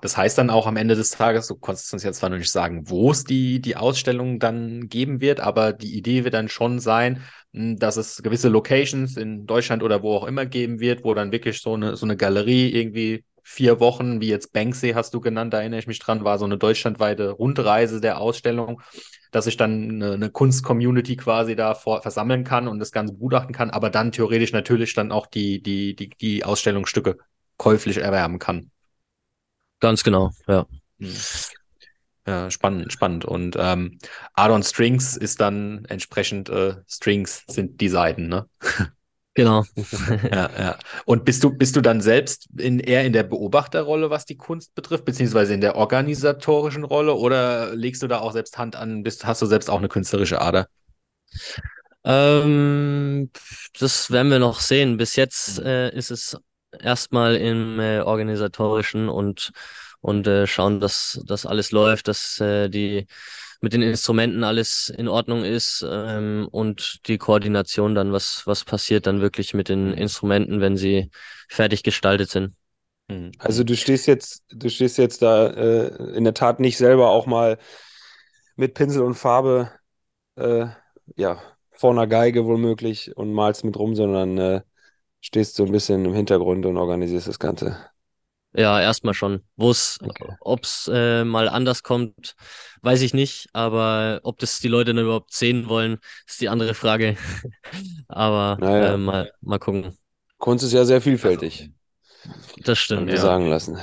Das 0.00 0.16
heißt 0.16 0.38
dann 0.38 0.50
auch 0.50 0.66
am 0.66 0.76
Ende 0.76 0.94
des 0.94 1.10
Tages, 1.10 1.48
du 1.48 1.56
konntest 1.56 1.92
uns 1.92 2.02
jetzt 2.02 2.18
zwar 2.18 2.30
noch 2.30 2.38
nicht 2.38 2.50
sagen, 2.50 2.88
wo 2.88 3.10
es 3.10 3.24
die, 3.24 3.60
die 3.60 3.76
Ausstellung 3.76 4.38
dann 4.38 4.88
geben 4.88 5.20
wird, 5.20 5.40
aber 5.40 5.72
die 5.72 5.96
Idee 5.96 6.24
wird 6.24 6.34
dann 6.34 6.48
schon 6.48 6.78
sein, 6.78 7.22
hm, 7.52 7.78
dass 7.78 7.96
es 7.96 8.22
gewisse 8.22 8.48
Locations 8.48 9.16
in 9.16 9.46
Deutschland 9.46 9.82
oder 9.82 10.02
wo 10.02 10.14
auch 10.14 10.26
immer 10.26 10.46
geben 10.46 10.80
wird, 10.80 11.04
wo 11.04 11.14
dann 11.14 11.32
wirklich 11.32 11.60
so 11.60 11.74
eine, 11.74 11.96
so 11.96 12.06
eine 12.06 12.16
Galerie 12.16 12.70
irgendwie 12.70 13.24
vier 13.44 13.78
Wochen, 13.78 14.20
wie 14.20 14.28
jetzt 14.28 14.52
Banksy 14.52 14.92
hast 14.92 15.12
du 15.12 15.20
genannt, 15.20 15.52
da 15.52 15.60
erinnere 15.60 15.78
ich 15.78 15.86
mich 15.86 15.98
dran, 15.98 16.24
war 16.24 16.38
so 16.38 16.46
eine 16.46 16.56
deutschlandweite 16.56 17.30
Rundreise 17.30 18.00
der 18.00 18.18
Ausstellung, 18.18 18.80
dass 19.30 19.46
ich 19.46 19.58
dann 19.58 19.90
eine, 19.90 20.12
eine 20.12 20.30
Kunst-Community 20.30 21.16
quasi 21.16 21.54
da 21.54 21.74
vor, 21.74 22.00
versammeln 22.00 22.42
kann 22.42 22.66
und 22.66 22.78
das 22.78 22.90
Ganze 22.90 23.12
begutachten 23.12 23.54
kann, 23.54 23.70
aber 23.70 23.90
dann 23.90 24.12
theoretisch 24.12 24.52
natürlich 24.52 24.94
dann 24.94 25.12
auch 25.12 25.26
die, 25.26 25.62
die, 25.62 25.94
die, 25.94 26.08
die 26.08 26.44
Ausstellungsstücke 26.44 27.18
käuflich 27.58 27.98
erwerben 27.98 28.38
kann. 28.38 28.70
Ganz 29.80 30.02
genau, 30.02 30.30
ja. 30.48 30.66
Hm. 30.98 31.14
Ja, 32.26 32.50
spannend, 32.50 32.90
spannend. 32.90 33.26
Und 33.26 33.56
ähm, 33.58 33.98
Art 34.32 34.64
Strings 34.64 35.18
ist 35.18 35.42
dann 35.42 35.84
entsprechend 35.84 36.48
äh, 36.48 36.76
Strings 36.88 37.44
sind 37.46 37.82
die 37.82 37.90
Seiten, 37.90 38.28
ne? 38.28 38.48
Genau. 39.34 39.64
ja, 40.32 40.50
ja. 40.58 40.78
Und 41.04 41.24
bist 41.24 41.42
du, 41.42 41.50
bist 41.50 41.74
du 41.74 41.80
dann 41.80 42.00
selbst 42.00 42.48
in, 42.56 42.78
eher 42.78 43.04
in 43.04 43.12
der 43.12 43.24
Beobachterrolle, 43.24 44.08
was 44.10 44.24
die 44.26 44.36
Kunst 44.36 44.74
betrifft, 44.74 45.04
beziehungsweise 45.04 45.54
in 45.54 45.60
der 45.60 45.74
organisatorischen 45.76 46.84
Rolle, 46.84 47.14
oder 47.14 47.74
legst 47.74 48.02
du 48.02 48.06
da 48.06 48.20
auch 48.20 48.32
selbst 48.32 48.58
Hand 48.58 48.76
an, 48.76 49.02
bist, 49.02 49.26
hast 49.26 49.42
du 49.42 49.46
selbst 49.46 49.68
auch 49.68 49.78
eine 49.78 49.88
künstlerische 49.88 50.40
Ader? 50.40 50.68
Ähm, 52.04 53.30
das 53.78 54.10
werden 54.10 54.30
wir 54.30 54.38
noch 54.38 54.60
sehen. 54.60 54.96
Bis 54.98 55.16
jetzt 55.16 55.58
mhm. 55.60 55.66
äh, 55.66 55.88
ist 55.90 56.10
es 56.10 56.36
erstmal 56.78 57.36
im 57.36 57.80
äh, 57.80 58.00
organisatorischen 58.00 59.08
und 59.08 59.52
und 60.00 60.26
äh, 60.26 60.46
schauen, 60.46 60.80
dass 60.80 61.18
das 61.24 61.46
alles 61.46 61.72
läuft, 61.72 62.08
dass 62.08 62.38
äh, 62.38 62.68
die 62.68 63.06
mit 63.64 63.72
den 63.72 63.82
Instrumenten 63.82 64.44
alles 64.44 64.92
in 64.96 65.08
Ordnung 65.08 65.42
ist 65.42 65.84
ähm, 65.88 66.46
und 66.50 67.00
die 67.08 67.16
Koordination 67.18 67.94
dann, 67.94 68.12
was, 68.12 68.42
was 68.46 68.64
passiert 68.64 69.06
dann 69.06 69.22
wirklich 69.22 69.54
mit 69.54 69.70
den 69.70 69.92
Instrumenten, 69.94 70.60
wenn 70.60 70.76
sie 70.76 71.10
fertig 71.48 71.82
gestaltet 71.82 72.30
sind. 72.30 72.54
Mhm. 73.08 73.32
Also 73.38 73.64
du 73.64 73.74
stehst 73.74 74.06
jetzt, 74.06 74.44
du 74.50 74.68
stehst 74.68 74.98
jetzt 74.98 75.22
da 75.22 75.46
äh, 75.48 76.14
in 76.14 76.24
der 76.24 76.34
Tat 76.34 76.60
nicht 76.60 76.76
selber 76.76 77.08
auch 77.08 77.24
mal 77.24 77.58
mit 78.54 78.74
Pinsel 78.74 79.02
und 79.02 79.14
Farbe 79.14 79.72
äh, 80.36 80.66
ja, 81.16 81.40
vor 81.70 81.92
einer 81.92 82.06
Geige 82.06 82.44
womöglich 82.44 83.16
und 83.16 83.32
malst 83.32 83.64
mit 83.64 83.78
rum, 83.78 83.96
sondern 83.96 84.36
äh, 84.36 84.60
stehst 85.22 85.56
so 85.56 85.64
ein 85.64 85.72
bisschen 85.72 86.04
im 86.04 86.12
Hintergrund 86.12 86.66
und 86.66 86.76
organisierst 86.76 87.28
das 87.28 87.38
Ganze. 87.38 87.78
Ja, 88.56 88.80
erstmal 88.80 89.14
schon. 89.14 89.42
Wo 89.56 89.70
es, 89.70 89.98
okay. 90.00 90.32
ob 90.40 90.62
es 90.62 90.88
äh, 90.92 91.24
mal 91.24 91.48
anders 91.48 91.82
kommt, 91.82 92.36
weiß 92.82 93.02
ich 93.02 93.12
nicht. 93.12 93.48
Aber 93.52 94.20
ob 94.22 94.38
das 94.38 94.60
die 94.60 94.68
Leute 94.68 94.94
dann 94.94 95.04
überhaupt 95.04 95.32
sehen 95.32 95.68
wollen, 95.68 95.98
ist 96.26 96.40
die 96.40 96.48
andere 96.48 96.74
Frage. 96.74 97.16
aber 98.08 98.56
naja. 98.60 98.94
äh, 98.94 98.96
mal, 98.96 99.32
mal 99.40 99.58
gucken. 99.58 99.96
Kunst 100.38 100.64
ist 100.64 100.72
ja 100.72 100.84
sehr 100.84 101.00
vielfältig. 101.00 101.70
Das 102.64 102.78
stimmt. 102.78 103.10
Ja. 103.10 103.16
sagen 103.16 103.48
lassen. 103.48 103.78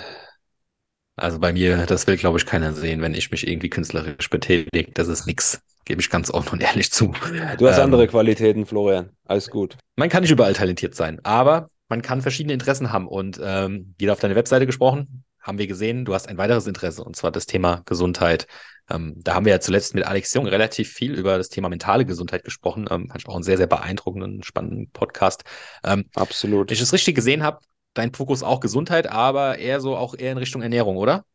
Also 1.18 1.40
bei 1.40 1.52
mir, 1.54 1.86
das 1.86 2.08
will, 2.08 2.18
glaube 2.18 2.40
ich, 2.40 2.46
keiner 2.46 2.74
sehen, 2.74 3.02
wenn 3.02 3.14
ich 3.14 3.30
mich 3.30 3.46
irgendwie 3.48 3.70
künstlerisch 3.70 4.30
betätige. 4.30 4.92
Das 4.94 5.08
ist 5.08 5.28
nix. 5.28 5.62
Gebe 5.84 6.00
ich 6.00 6.10
ganz 6.10 6.32
offen 6.32 6.54
und 6.54 6.62
ehrlich 6.62 6.92
zu. 6.92 7.14
Du 7.58 7.68
hast 7.68 7.78
ähm, 7.78 7.86
andere 7.86 8.08
Qualitäten, 8.08 8.66
Florian. 8.66 9.10
Alles 9.26 9.50
gut. 9.50 9.78
Man 9.96 10.10
kann 10.10 10.22
nicht 10.22 10.32
überall 10.32 10.54
talentiert 10.54 10.96
sein, 10.96 11.20
aber 11.24 11.71
man 11.92 12.02
kann 12.02 12.22
verschiedene 12.22 12.54
Interessen 12.54 12.92
haben. 12.92 13.08
Und 13.08 13.40
ähm, 13.44 13.94
jeder 14.00 14.14
auf 14.14 14.20
deine 14.20 14.36
Webseite 14.36 14.66
gesprochen, 14.66 15.24
haben 15.42 15.58
wir 15.58 15.68
gesehen, 15.68 16.06
du 16.06 16.14
hast 16.14 16.28
ein 16.28 16.38
weiteres 16.38 16.66
Interesse, 16.66 17.04
und 17.04 17.16
zwar 17.16 17.32
das 17.32 17.46
Thema 17.46 17.82
Gesundheit. 17.86 18.48
Ähm, 18.90 19.14
da 19.18 19.36
haben 19.36 19.46
wir 19.46 19.52
ja 19.52 19.60
zuletzt 19.60 19.94
mit 19.94 20.06
Alex 20.06 20.34
Jung 20.34 20.48
relativ 20.48 20.90
viel 20.90 21.14
über 21.14 21.38
das 21.38 21.50
Thema 21.50 21.68
mentale 21.68 22.06
Gesundheit 22.06 22.44
gesprochen. 22.44 22.88
Ähm, 22.90 23.10
fand 23.10 23.22
ich 23.22 23.28
auch 23.28 23.36
einen 23.36 23.44
sehr, 23.44 23.58
sehr 23.58 23.68
beeindruckenden, 23.68 24.42
spannenden 24.44 24.90
Podcast. 24.92 25.44
Ähm, 25.84 26.06
Absolut. 26.16 26.70
Wenn 26.70 26.76
ich 26.76 26.82
es 26.82 26.94
richtig 26.94 27.14
gesehen 27.14 27.44
habe, 27.44 27.60
dein 27.94 28.14
Fokus 28.14 28.42
auch 28.42 28.62
Gesundheit, 28.62 29.08
aber 29.08 29.58
eher 29.58 29.82
so 29.82 29.98
auch 29.98 30.16
eher 30.16 30.32
in 30.32 30.38
Richtung 30.38 30.62
Ernährung, 30.62 30.96
oder? 30.96 31.26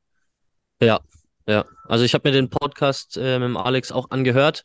Ja, 0.80 1.00
ja. 1.46 1.66
Also 1.86 2.04
ich 2.04 2.14
habe 2.14 2.28
mir 2.28 2.34
den 2.34 2.48
Podcast 2.48 3.18
äh, 3.18 3.38
mit 3.38 3.56
Alex 3.56 3.92
auch 3.92 4.10
angehört 4.10 4.64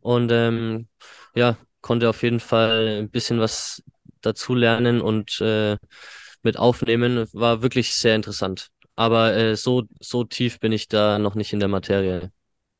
und 0.00 0.32
ähm, 0.32 0.88
ja, 1.34 1.56
konnte 1.80 2.08
auf 2.08 2.22
jeden 2.24 2.40
Fall 2.40 3.02
ein 3.02 3.10
bisschen 3.10 3.38
was 3.38 3.82
dazulernen 4.20 5.00
und 5.00 5.40
äh, 5.40 5.76
mit 6.42 6.58
aufnehmen. 6.58 7.26
War 7.32 7.62
wirklich 7.62 7.94
sehr 7.94 8.14
interessant. 8.14 8.68
Aber 8.96 9.36
äh, 9.36 9.56
so, 9.56 9.84
so 10.00 10.24
tief 10.24 10.60
bin 10.60 10.72
ich 10.72 10.88
da 10.88 11.18
noch 11.18 11.34
nicht 11.34 11.52
in 11.52 11.60
der 11.60 11.68
Materie. 11.68 12.32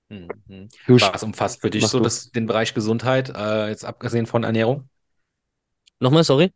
Mhm. 0.08 0.68
Was 0.86 1.22
umfasst 1.22 1.60
für 1.60 1.70
dich 1.70 1.86
so 1.86 2.00
das, 2.00 2.30
den 2.30 2.46
Bereich 2.46 2.74
Gesundheit, 2.74 3.30
äh, 3.34 3.68
jetzt 3.68 3.84
abgesehen 3.84 4.26
von 4.26 4.44
Ernährung? 4.44 4.88
Nochmal, 6.00 6.24
sorry? 6.24 6.52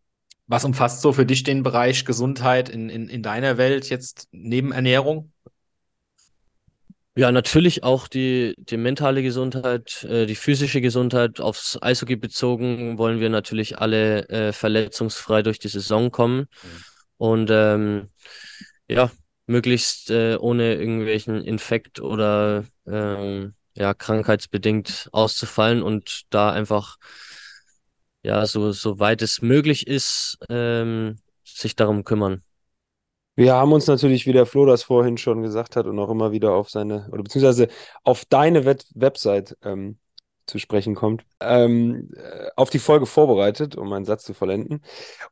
Was 0.46 0.64
umfasst 0.64 1.00
so 1.00 1.12
für 1.12 1.26
dich 1.26 1.42
den 1.42 1.62
Bereich 1.62 2.04
Gesundheit 2.04 2.68
in, 2.68 2.88
in, 2.88 3.08
in 3.08 3.22
deiner 3.22 3.56
Welt 3.56 3.88
jetzt 3.88 4.28
neben 4.32 4.72
Ernährung? 4.72 5.31
Ja, 7.14 7.30
natürlich 7.30 7.82
auch 7.82 8.08
die, 8.08 8.54
die 8.56 8.78
mentale 8.78 9.22
Gesundheit, 9.22 10.02
äh, 10.04 10.24
die 10.24 10.34
physische 10.34 10.80
Gesundheit. 10.80 11.40
Aufs 11.40 11.78
Eishockey 11.80 12.16
bezogen 12.16 12.96
wollen 12.96 13.20
wir 13.20 13.28
natürlich 13.28 13.78
alle 13.78 14.28
äh, 14.30 14.52
verletzungsfrei 14.52 15.42
durch 15.42 15.58
die 15.58 15.68
Saison 15.68 16.10
kommen. 16.10 16.40
Mhm. 16.62 16.84
Und 17.18 17.50
ähm, 17.52 18.08
ja, 18.88 19.10
möglichst 19.46 20.10
äh, 20.10 20.36
ohne 20.36 20.74
irgendwelchen 20.74 21.42
Infekt 21.44 22.00
oder 22.00 22.64
ähm, 22.86 23.54
ja, 23.74 23.92
krankheitsbedingt 23.92 25.10
auszufallen 25.12 25.82
und 25.82 26.22
da 26.30 26.50
einfach 26.50 26.96
ja, 28.22 28.46
so, 28.46 28.72
so 28.72 28.98
weit 29.00 29.20
es 29.20 29.42
möglich 29.42 29.86
ist, 29.86 30.38
ähm, 30.48 31.18
sich 31.44 31.76
darum 31.76 32.04
kümmern. 32.04 32.42
Wir 33.34 33.54
haben 33.54 33.72
uns 33.72 33.86
natürlich, 33.86 34.26
wie 34.26 34.32
der 34.32 34.46
Flo 34.46 34.66
das 34.66 34.82
vorhin 34.82 35.16
schon 35.16 35.42
gesagt 35.42 35.76
hat 35.76 35.86
und 35.86 35.98
auch 35.98 36.10
immer 36.10 36.32
wieder 36.32 36.52
auf 36.52 36.70
seine, 36.70 37.08
oder 37.10 37.22
beziehungsweise 37.22 37.68
auf 38.04 38.24
deine 38.26 38.64
Web 38.64 38.82
Website 38.94 39.56
ähm, 39.62 39.98
zu 40.46 40.58
sprechen 40.58 40.94
kommt, 40.94 41.24
ähm, 41.40 42.10
äh, 42.14 42.48
auf 42.56 42.68
die 42.68 42.78
Folge 42.78 43.06
vorbereitet, 43.06 43.76
um 43.76 43.88
meinen 43.88 44.04
Satz 44.04 44.24
zu 44.24 44.34
vollenden. 44.34 44.82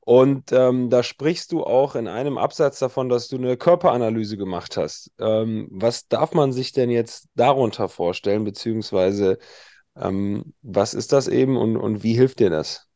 Und 0.00 0.52
ähm, 0.52 0.88
da 0.88 1.02
sprichst 1.02 1.52
du 1.52 1.64
auch 1.64 1.94
in 1.94 2.08
einem 2.08 2.38
Absatz 2.38 2.78
davon, 2.78 3.08
dass 3.08 3.28
du 3.28 3.36
eine 3.36 3.56
Körperanalyse 3.56 4.36
gemacht 4.36 4.76
hast. 4.76 5.10
Ähm, 5.18 5.68
was 5.70 6.08
darf 6.08 6.32
man 6.32 6.52
sich 6.52 6.72
denn 6.72 6.90
jetzt 6.90 7.28
darunter 7.34 7.88
vorstellen, 7.88 8.44
beziehungsweise 8.44 9.38
ähm, 9.96 10.54
was 10.62 10.94
ist 10.94 11.12
das 11.12 11.28
eben 11.28 11.56
und, 11.56 11.76
und 11.76 12.02
wie 12.02 12.14
hilft 12.14 12.38
dir 12.38 12.50
das? 12.50 12.86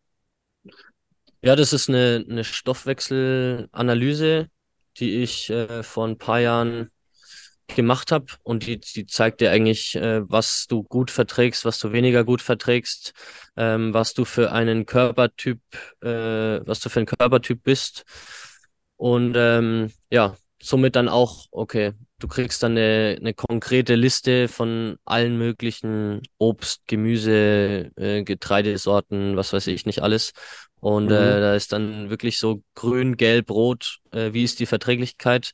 Ja, 1.42 1.56
das 1.56 1.74
ist 1.74 1.90
eine, 1.90 2.24
eine 2.28 2.44
Stoffwechselanalyse, 2.44 4.48
die 4.98 5.22
ich 5.22 5.50
äh, 5.50 5.82
vor 5.82 6.06
ein 6.06 6.18
paar 6.18 6.40
Jahren 6.40 6.90
gemacht 7.68 8.12
habe 8.12 8.26
und 8.42 8.66
die, 8.66 8.78
die 8.78 9.06
zeigt 9.06 9.40
dir 9.40 9.50
eigentlich, 9.50 9.94
äh, 9.96 10.28
was 10.28 10.66
du 10.66 10.82
gut 10.82 11.10
verträgst, 11.10 11.64
was 11.64 11.78
du 11.78 11.92
weniger 11.92 12.24
gut 12.24 12.42
verträgst, 12.42 13.14
ähm, 13.56 13.94
was 13.94 14.14
du 14.14 14.24
für 14.24 14.52
einen 14.52 14.86
Körpertyp, 14.86 15.60
äh, 16.02 16.08
was 16.66 16.80
du 16.80 16.88
für 16.88 17.00
ein 17.00 17.06
Körpertyp 17.06 17.62
bist. 17.62 18.04
Und 18.96 19.34
ähm, 19.36 19.90
ja, 20.10 20.36
somit 20.64 20.96
dann 20.96 21.08
auch, 21.08 21.46
okay, 21.50 21.92
du 22.18 22.28
kriegst 22.28 22.62
dann 22.62 22.72
eine, 22.72 23.16
eine 23.20 23.34
konkrete 23.34 23.94
Liste 23.94 24.48
von 24.48 24.96
allen 25.04 25.36
möglichen 25.38 26.22
Obst, 26.38 26.82
Gemüse, 26.86 27.90
äh, 27.96 28.22
Getreidesorten, 28.24 29.36
was 29.36 29.52
weiß 29.52 29.66
ich 29.68 29.86
nicht 29.86 30.02
alles 30.02 30.32
und 30.84 31.10
äh, 31.10 31.14
mhm. 31.14 31.36
äh, 31.38 31.40
da 31.40 31.54
ist 31.54 31.72
dann 31.72 32.10
wirklich 32.10 32.38
so 32.38 32.62
grün, 32.74 33.16
gelb, 33.16 33.50
rot, 33.50 34.00
äh, 34.12 34.34
wie 34.34 34.44
ist 34.44 34.60
die 34.60 34.66
Verträglichkeit, 34.66 35.52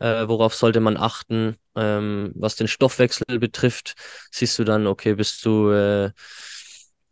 äh, 0.00 0.28
worauf 0.28 0.54
sollte 0.54 0.80
man 0.80 0.98
achten. 0.98 1.56
Ähm, 1.74 2.32
was 2.34 2.56
den 2.56 2.68
Stoffwechsel 2.68 3.38
betrifft, 3.38 3.94
siehst 4.30 4.58
du 4.58 4.64
dann, 4.64 4.86
okay, 4.86 5.14
bist 5.14 5.46
du, 5.46 5.70
äh, 5.70 6.10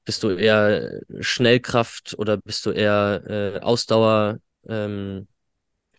bist 0.05 0.23
du 0.23 0.31
eher 0.33 1.01
Schnellkraft 1.21 2.15
oder 2.19 2.37
bist 2.37 2.67
du 2.67 2.71
eher 2.71 3.23
äh, 3.27 3.61
Ausdauer? 3.61 4.41
Ähm, 4.69 5.27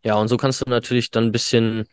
ja, 0.06 0.16
und 0.16 0.28
so 0.28 0.38
kannst 0.38 0.62
du 0.62 0.70
natürlich 0.70 1.10
dann 1.10 1.26
ein 1.26 1.32
bisschen 1.32 1.86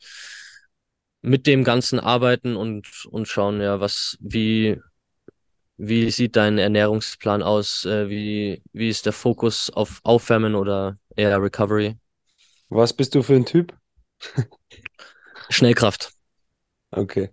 mit 1.22 1.46
dem 1.46 1.64
Ganzen 1.64 1.98
arbeiten 1.98 2.56
und, 2.56 3.06
und 3.10 3.26
schauen, 3.26 3.60
ja, 3.62 3.80
was, 3.80 4.18
wie, 4.20 4.78
wie 5.78 6.10
sieht 6.10 6.36
dein 6.36 6.58
Ernährungsplan 6.58 7.42
aus? 7.42 7.86
Äh, 7.86 8.10
wie, 8.10 8.62
wie 8.74 8.90
ist 8.90 9.06
der 9.06 9.14
Fokus 9.14 9.70
auf 9.70 10.00
Aufwärmen 10.02 10.54
oder 10.54 10.98
eher 11.16 11.40
Recovery? 11.40 11.96
Was 12.68 12.92
bist 12.92 13.14
du 13.14 13.22
für 13.22 13.34
ein 13.34 13.46
Typ? 13.46 13.74
Schnellkraft. 15.48 16.12
Okay. 16.90 17.30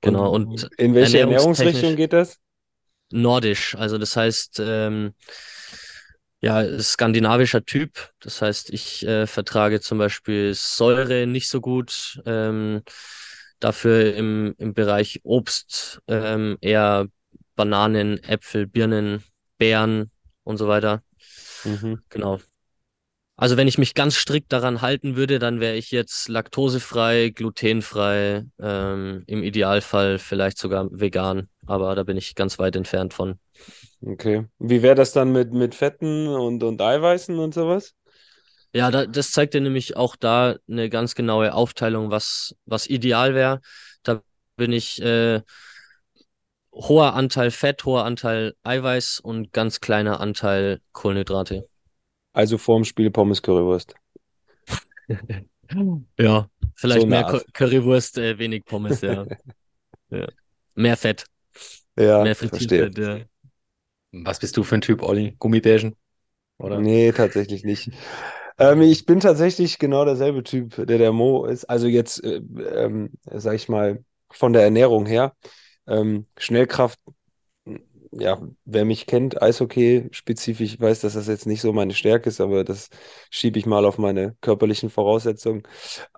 Genau. 0.00 0.32
Und, 0.32 0.68
in 0.76 0.94
welche 0.94 1.20
Ernährungsrichtung 1.20 1.94
geht 1.94 2.12
das? 2.12 2.40
Nordisch. 3.12 3.76
Also 3.76 3.96
das 3.96 4.16
heißt, 4.16 4.60
ähm, 4.60 5.14
ja, 6.44 6.78
skandinavischer 6.78 7.64
Typ. 7.64 8.10
Das 8.20 8.42
heißt, 8.42 8.70
ich 8.70 9.06
äh, 9.06 9.26
vertrage 9.26 9.80
zum 9.80 9.98
Beispiel 9.98 10.52
Säure 10.54 11.26
nicht 11.26 11.48
so 11.48 11.60
gut. 11.60 12.20
Ähm, 12.26 12.82
dafür 13.60 14.14
im, 14.14 14.54
im 14.58 14.74
Bereich 14.74 15.20
Obst 15.22 16.02
ähm, 16.06 16.58
eher 16.60 17.06
Bananen, 17.56 18.22
Äpfel, 18.22 18.66
Birnen, 18.66 19.24
Beeren 19.56 20.10
und 20.42 20.58
so 20.58 20.68
weiter. 20.68 21.02
Mhm. 21.64 22.00
Genau. 22.10 22.40
Also 23.36 23.56
wenn 23.56 23.66
ich 23.66 23.78
mich 23.78 23.94
ganz 23.94 24.16
strikt 24.16 24.52
daran 24.52 24.82
halten 24.82 25.16
würde, 25.16 25.38
dann 25.38 25.60
wäre 25.60 25.76
ich 25.76 25.90
jetzt 25.90 26.28
laktosefrei, 26.28 27.30
glutenfrei, 27.30 28.44
ähm, 28.60 29.24
im 29.26 29.42
Idealfall 29.42 30.18
vielleicht 30.18 30.58
sogar 30.58 30.88
vegan, 30.92 31.48
aber 31.66 31.94
da 31.96 32.04
bin 32.04 32.16
ich 32.16 32.34
ganz 32.34 32.58
weit 32.58 32.76
entfernt 32.76 33.14
von. 33.14 33.40
Okay. 34.06 34.46
Wie 34.58 34.82
wäre 34.82 34.94
das 34.94 35.12
dann 35.12 35.32
mit, 35.32 35.52
mit 35.52 35.74
Fetten 35.74 36.28
und, 36.28 36.62
und 36.62 36.80
Eiweißen 36.80 37.38
und 37.38 37.54
sowas? 37.54 37.94
Ja, 38.72 38.90
da, 38.90 39.06
das 39.06 39.30
zeigt 39.30 39.54
dir 39.54 39.60
nämlich 39.60 39.96
auch 39.96 40.16
da 40.16 40.56
eine 40.68 40.90
ganz 40.90 41.14
genaue 41.14 41.54
Aufteilung, 41.54 42.10
was, 42.10 42.56
was 42.66 42.86
ideal 42.88 43.34
wäre. 43.34 43.60
Da 44.02 44.20
bin 44.56 44.72
ich 44.72 45.00
äh, 45.00 45.40
hoher 46.72 47.14
Anteil 47.14 47.50
Fett, 47.50 47.84
hoher 47.84 48.04
Anteil 48.04 48.54
Eiweiß 48.64 49.20
und 49.20 49.52
ganz 49.52 49.80
kleiner 49.80 50.20
Anteil 50.20 50.80
Kohlenhydrate. 50.92 51.68
Also 52.32 52.58
vorm 52.58 52.84
Spiel 52.84 53.10
Pommes 53.10 53.42
Currywurst. 53.42 53.94
ja, 56.18 56.50
vielleicht 56.74 57.02
so 57.02 57.06
mehr 57.06 57.42
Currywurst, 57.52 58.18
äh, 58.18 58.38
wenig 58.38 58.64
Pommes, 58.64 59.00
ja. 59.02 59.24
ja. 60.10 60.26
Mehr 60.74 60.96
Fett. 60.96 61.26
Ja, 61.96 62.24
mehr 62.24 62.34
Frittierfett, 62.34 62.98
ja. 62.98 63.20
Was 64.22 64.38
bist 64.38 64.56
du 64.56 64.62
für 64.62 64.76
ein 64.76 64.80
Typ, 64.80 65.02
Olli? 65.02 65.36
Gummibärchen? 65.38 65.96
Oder? 66.58 66.80
Nee, 66.80 67.12
tatsächlich 67.12 67.64
nicht. 67.64 67.90
Ähm, 68.58 68.82
ich 68.82 69.06
bin 69.06 69.20
tatsächlich 69.20 69.78
genau 69.78 70.04
derselbe 70.04 70.42
Typ, 70.42 70.76
der 70.76 70.98
der 70.98 71.12
Mo 71.12 71.46
ist. 71.46 71.64
Also 71.64 71.86
jetzt, 71.88 72.22
äh, 72.24 72.36
ähm, 72.36 73.10
sag 73.26 73.54
ich 73.54 73.68
mal, 73.68 74.04
von 74.30 74.52
der 74.52 74.62
Ernährung 74.62 75.06
her. 75.06 75.34
Ähm, 75.86 76.26
Schnellkraft, 76.38 76.98
ja, 78.12 78.40
wer 78.64 78.84
mich 78.84 79.06
kennt, 79.06 79.42
Eishockey 79.42 80.08
spezifisch, 80.12 80.78
weiß, 80.80 81.00
dass 81.00 81.14
das 81.14 81.26
jetzt 81.26 81.46
nicht 81.46 81.60
so 81.60 81.72
meine 81.72 81.94
Stärke 81.94 82.28
ist, 82.28 82.40
aber 82.40 82.62
das 82.64 82.88
schiebe 83.30 83.58
ich 83.58 83.66
mal 83.66 83.84
auf 83.84 83.98
meine 83.98 84.36
körperlichen 84.40 84.88
Voraussetzungen. 84.90 85.64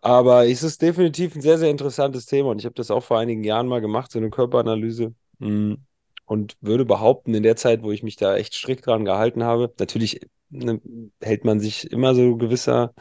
Aber 0.03 0.47
es 0.47 0.63
ist 0.63 0.83
definitiv 0.83 1.35
ein 1.37 1.41
sehr, 1.43 1.59
sehr 1.59 1.71
interessantes 1.71 2.27
Thema 2.27 2.51
und 2.51 2.59
ich 2.61 2.67
habe 2.67 2.75
das 2.75 2.91
auch 2.91 3.03
vor 3.05 3.19
einigen 3.19 3.45
Jahren 3.45 3.69
mal 3.69 3.81
gemacht, 3.81 4.13
so 4.13 4.19
eine 4.19 4.31
Körperanalyse. 4.31 5.15
Mhm. 5.39 5.86
Und 6.27 6.57
würde 6.61 6.85
behaupten, 6.85 7.35
in 7.35 7.43
der 7.45 7.57
Zeit, 7.57 7.83
wo 7.85 7.93
ich 7.93 8.03
mich 8.03 8.17
da 8.17 8.37
echt 8.37 8.55
strikt 8.55 8.87
dran 8.87 9.05
gehalten 9.07 9.45
habe, 9.45 9.73
natürlich 9.79 10.21
ne, 10.51 10.81
hält 11.23 11.45
man 11.45 11.61
sich 11.61 11.91
immer 11.93 12.15
so 12.17 12.37
gewisser, 12.37 12.95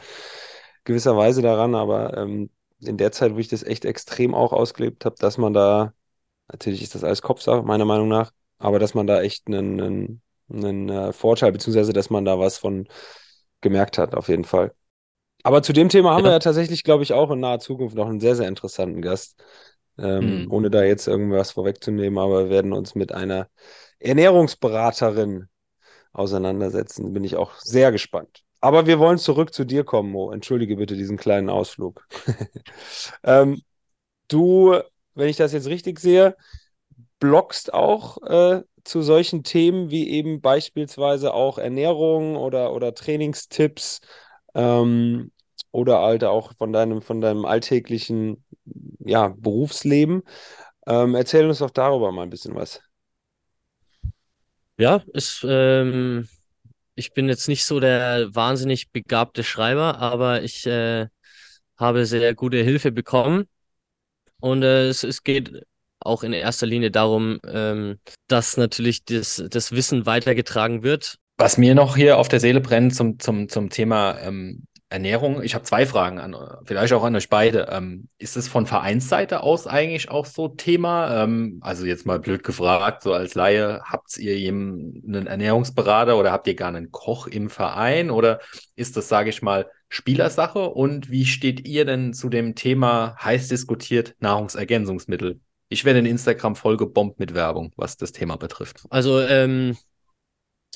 gewisserweise 0.84 1.42
daran, 1.42 1.74
aber 1.74 2.16
ähm, 2.16 2.50
in 2.80 2.96
der 2.96 3.12
Zeit, 3.12 3.34
wo 3.34 3.38
ich 3.38 3.48
das 3.48 3.62
echt 3.62 3.84
extrem 3.84 4.34
auch 4.34 4.52
ausgelebt 4.52 5.04
habe, 5.04 5.16
dass 5.18 5.38
man 5.38 5.52
da, 5.52 5.92
natürlich 6.52 6.82
ist 6.82 6.94
das 6.94 7.04
alles 7.04 7.22
Kopfsache, 7.22 7.62
meiner 7.64 7.84
Meinung 7.86 8.08
nach, 8.08 8.32
aber 8.58 8.78
dass 8.80 8.94
man 8.94 9.06
da 9.06 9.22
echt 9.22 9.48
einen, 9.48 9.80
einen, 9.80 10.22
einen 10.50 10.88
äh, 10.90 11.12
Vorteil, 11.14 11.52
beziehungsweise 11.52 11.92
dass 11.92 12.10
man 12.10 12.24
da 12.24 12.38
was 12.38 12.58
von 12.58 12.88
gemerkt 13.62 13.98
hat, 13.98 14.14
auf 14.14 14.28
jeden 14.28 14.44
Fall. 14.44 14.74
Aber 15.42 15.62
zu 15.62 15.72
dem 15.72 15.88
Thema 15.88 16.12
haben 16.14 16.24
Ja. 16.24 16.30
wir 16.30 16.32
ja 16.32 16.38
tatsächlich, 16.40 16.82
glaube 16.84 17.02
ich, 17.04 17.12
auch 17.12 17.30
in 17.30 17.40
naher 17.40 17.60
Zukunft 17.60 17.96
noch 17.96 18.08
einen 18.08 18.20
sehr, 18.20 18.36
sehr 18.36 18.48
interessanten 18.48 19.00
Gast. 19.02 19.42
Ähm, 19.98 20.46
Mhm. 20.46 20.52
ohne 20.52 20.70
da 20.70 20.82
jetzt 20.84 21.06
irgendwas 21.08 21.52
vorwegzunehmen, 21.52 22.18
aber 22.18 22.44
wir 22.44 22.50
werden 22.50 22.72
uns 22.72 22.94
mit 22.94 23.12
einer 23.12 23.48
Ernährungsberaterin 23.98 25.48
auseinandersetzen. 26.12 27.12
Bin 27.12 27.24
ich 27.24 27.36
auch 27.36 27.54
sehr 27.60 27.92
gespannt. 27.92 28.44
Aber 28.60 28.86
wir 28.86 28.98
wollen 28.98 29.18
zurück 29.18 29.54
zu 29.54 29.64
dir 29.64 29.84
kommen, 29.84 30.10
Mo. 30.12 30.32
Entschuldige 30.32 30.76
bitte 30.76 30.96
diesen 30.96 31.16
kleinen 31.16 31.50
Ausflug. 31.50 32.06
ähm, 33.24 33.62
du, 34.28 34.78
wenn 35.14 35.28
ich 35.28 35.36
das 35.36 35.52
jetzt 35.52 35.68
richtig 35.68 36.00
sehe, 36.00 36.36
bloggst 37.20 37.74
auch 37.74 38.18
äh, 38.22 38.62
zu 38.84 39.02
solchen 39.02 39.44
Themen 39.44 39.90
wie 39.90 40.10
eben 40.10 40.40
beispielsweise 40.40 41.34
auch 41.34 41.58
Ernährung 41.58 42.36
oder, 42.36 42.72
oder 42.74 42.94
Trainingstipps 42.94 44.00
ähm, 44.54 45.32
oder 45.72 46.00
halt 46.00 46.24
auch 46.24 46.54
von 46.56 46.72
deinem, 46.72 47.02
von 47.02 47.20
deinem 47.20 47.44
alltäglichen 47.46 48.45
ja, 49.06 49.28
Berufsleben. 49.28 50.22
Ähm, 50.86 51.14
erzähl 51.14 51.46
uns 51.48 51.58
doch 51.58 51.70
darüber 51.70 52.12
mal 52.12 52.22
ein 52.22 52.30
bisschen 52.30 52.54
was. 52.54 52.80
Ja, 54.78 55.02
ist, 55.14 55.44
ähm, 55.48 56.28
ich 56.94 57.12
bin 57.12 57.28
jetzt 57.28 57.48
nicht 57.48 57.64
so 57.64 57.80
der 57.80 58.34
wahnsinnig 58.34 58.90
begabte 58.90 59.42
Schreiber, 59.42 59.98
aber 59.98 60.42
ich 60.42 60.66
äh, 60.66 61.06
habe 61.76 62.06
sehr 62.06 62.34
gute 62.34 62.58
Hilfe 62.58 62.92
bekommen. 62.92 63.46
Und 64.40 64.62
äh, 64.62 64.88
es, 64.88 65.02
es 65.02 65.22
geht 65.22 65.62
auch 66.00 66.22
in 66.22 66.32
erster 66.32 66.66
Linie 66.66 66.90
darum, 66.90 67.38
ähm, 67.46 67.98
dass 68.28 68.56
natürlich 68.56 69.04
das, 69.04 69.42
das 69.48 69.72
Wissen 69.72 70.06
weitergetragen 70.06 70.82
wird. 70.82 71.16
Was 71.38 71.58
mir 71.58 71.74
noch 71.74 71.96
hier 71.96 72.18
auf 72.18 72.28
der 72.28 72.40
Seele 72.40 72.60
brennt 72.60 72.94
zum, 72.94 73.18
zum, 73.18 73.48
zum 73.48 73.70
Thema 73.70 74.18
ähm, 74.20 74.66
Ernährung, 74.88 75.42
ich 75.42 75.56
habe 75.56 75.64
zwei 75.64 75.84
Fragen 75.84 76.20
an, 76.20 76.36
vielleicht 76.64 76.92
auch 76.92 77.02
an 77.02 77.16
euch 77.16 77.28
beide. 77.28 77.68
Ähm, 77.70 78.08
ist 78.18 78.36
es 78.36 78.46
von 78.46 78.66
Vereinsseite 78.66 79.42
aus 79.42 79.66
eigentlich 79.66 80.10
auch 80.10 80.26
so 80.26 80.46
Thema? 80.46 81.24
Ähm, 81.24 81.58
also 81.60 81.86
jetzt 81.86 82.06
mal 82.06 82.20
blöd 82.20 82.44
gefragt, 82.44 83.02
so 83.02 83.12
als 83.12 83.34
Laie, 83.34 83.80
habt 83.82 84.16
ihr 84.16 84.36
einen 84.48 85.26
Ernährungsberater 85.26 86.16
oder 86.16 86.30
habt 86.30 86.46
ihr 86.46 86.54
gar 86.54 86.68
einen 86.68 86.92
Koch 86.92 87.26
im 87.26 87.50
Verein 87.50 88.10
oder 88.10 88.38
ist 88.76 88.96
das, 88.96 89.08
sage 89.08 89.30
ich 89.30 89.42
mal, 89.42 89.66
Spielersache? 89.88 90.70
Und 90.70 91.10
wie 91.10 91.26
steht 91.26 91.66
ihr 91.66 91.84
denn 91.84 92.12
zu 92.12 92.28
dem 92.28 92.54
Thema 92.54 93.16
heiß 93.20 93.48
diskutiert 93.48 94.14
Nahrungsergänzungsmittel? 94.20 95.40
Ich 95.68 95.84
werde 95.84 95.98
in 95.98 96.06
Instagram 96.06 96.54
vollgebombt 96.54 97.18
mit 97.18 97.34
Werbung, 97.34 97.72
was 97.76 97.96
das 97.96 98.12
Thema 98.12 98.36
betrifft. 98.36 98.84
Also 98.88 99.20
ähm, 99.20 99.76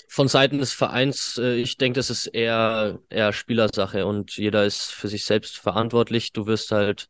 von 0.08 0.28
Seiten 0.28 0.58
des 0.58 0.72
Vereins, 0.72 1.38
äh, 1.38 1.56
ich 1.56 1.76
denke, 1.76 1.98
das 1.98 2.10
ist 2.10 2.26
eher, 2.26 3.00
eher 3.08 3.32
Spielersache 3.32 4.06
und 4.06 4.36
jeder 4.36 4.64
ist 4.64 4.92
für 4.92 5.08
sich 5.08 5.24
selbst 5.24 5.58
verantwortlich. 5.58 6.32
Du 6.32 6.46
wirst 6.46 6.72
halt, 6.72 7.08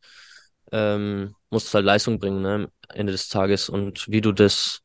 ähm, 0.71 1.35
musst 1.49 1.73
halt 1.73 1.85
Leistung 1.85 2.19
bringen, 2.19 2.41
ne, 2.41 2.53
am 2.89 2.95
Ende 2.95 3.11
des 3.11 3.29
Tages 3.29 3.69
und 3.69 4.07
wie 4.09 4.21
du 4.21 4.31
das, 4.31 4.81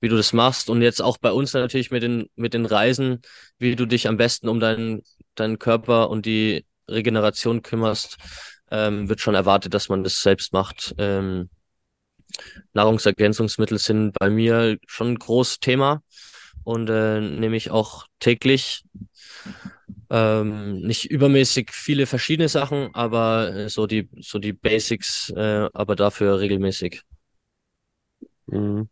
wie 0.00 0.08
du 0.08 0.16
das 0.16 0.32
machst 0.32 0.70
und 0.70 0.82
jetzt 0.82 1.02
auch 1.02 1.18
bei 1.18 1.32
uns 1.32 1.52
natürlich 1.52 1.90
mit 1.90 2.02
den, 2.02 2.28
mit 2.36 2.54
den 2.54 2.66
Reisen, 2.66 3.20
wie 3.58 3.76
du 3.76 3.86
dich 3.86 4.08
am 4.08 4.16
besten 4.16 4.48
um 4.48 4.60
deinen, 4.60 5.02
deinen 5.34 5.58
Körper 5.58 6.10
und 6.10 6.26
die 6.26 6.64
Regeneration 6.88 7.62
kümmerst, 7.62 8.16
ähm, 8.70 9.08
wird 9.08 9.20
schon 9.20 9.34
erwartet, 9.34 9.74
dass 9.74 9.88
man 9.88 10.04
das 10.04 10.22
selbst 10.22 10.52
macht. 10.52 10.94
Ähm, 10.98 11.50
Nahrungsergänzungsmittel 12.72 13.78
sind 13.78 14.12
bei 14.18 14.30
mir 14.30 14.78
schon 14.86 15.08
ein 15.12 15.18
großes 15.18 15.60
Thema 15.60 16.02
und 16.68 16.90
äh, 16.90 17.18
nehme 17.18 17.56
ich 17.56 17.70
auch 17.70 18.06
täglich. 18.20 18.84
Ähm, 20.10 20.80
nicht 20.80 21.10
übermäßig 21.10 21.70
viele 21.72 22.04
verschiedene 22.04 22.50
Sachen, 22.50 22.94
aber 22.94 23.54
äh, 23.54 23.68
so 23.70 23.86
die, 23.86 24.10
so 24.20 24.38
die 24.38 24.52
Basics, 24.52 25.30
äh, 25.30 25.70
aber 25.72 25.96
dafür 25.96 26.40
regelmäßig. 26.40 27.00
Mhm. 28.48 28.90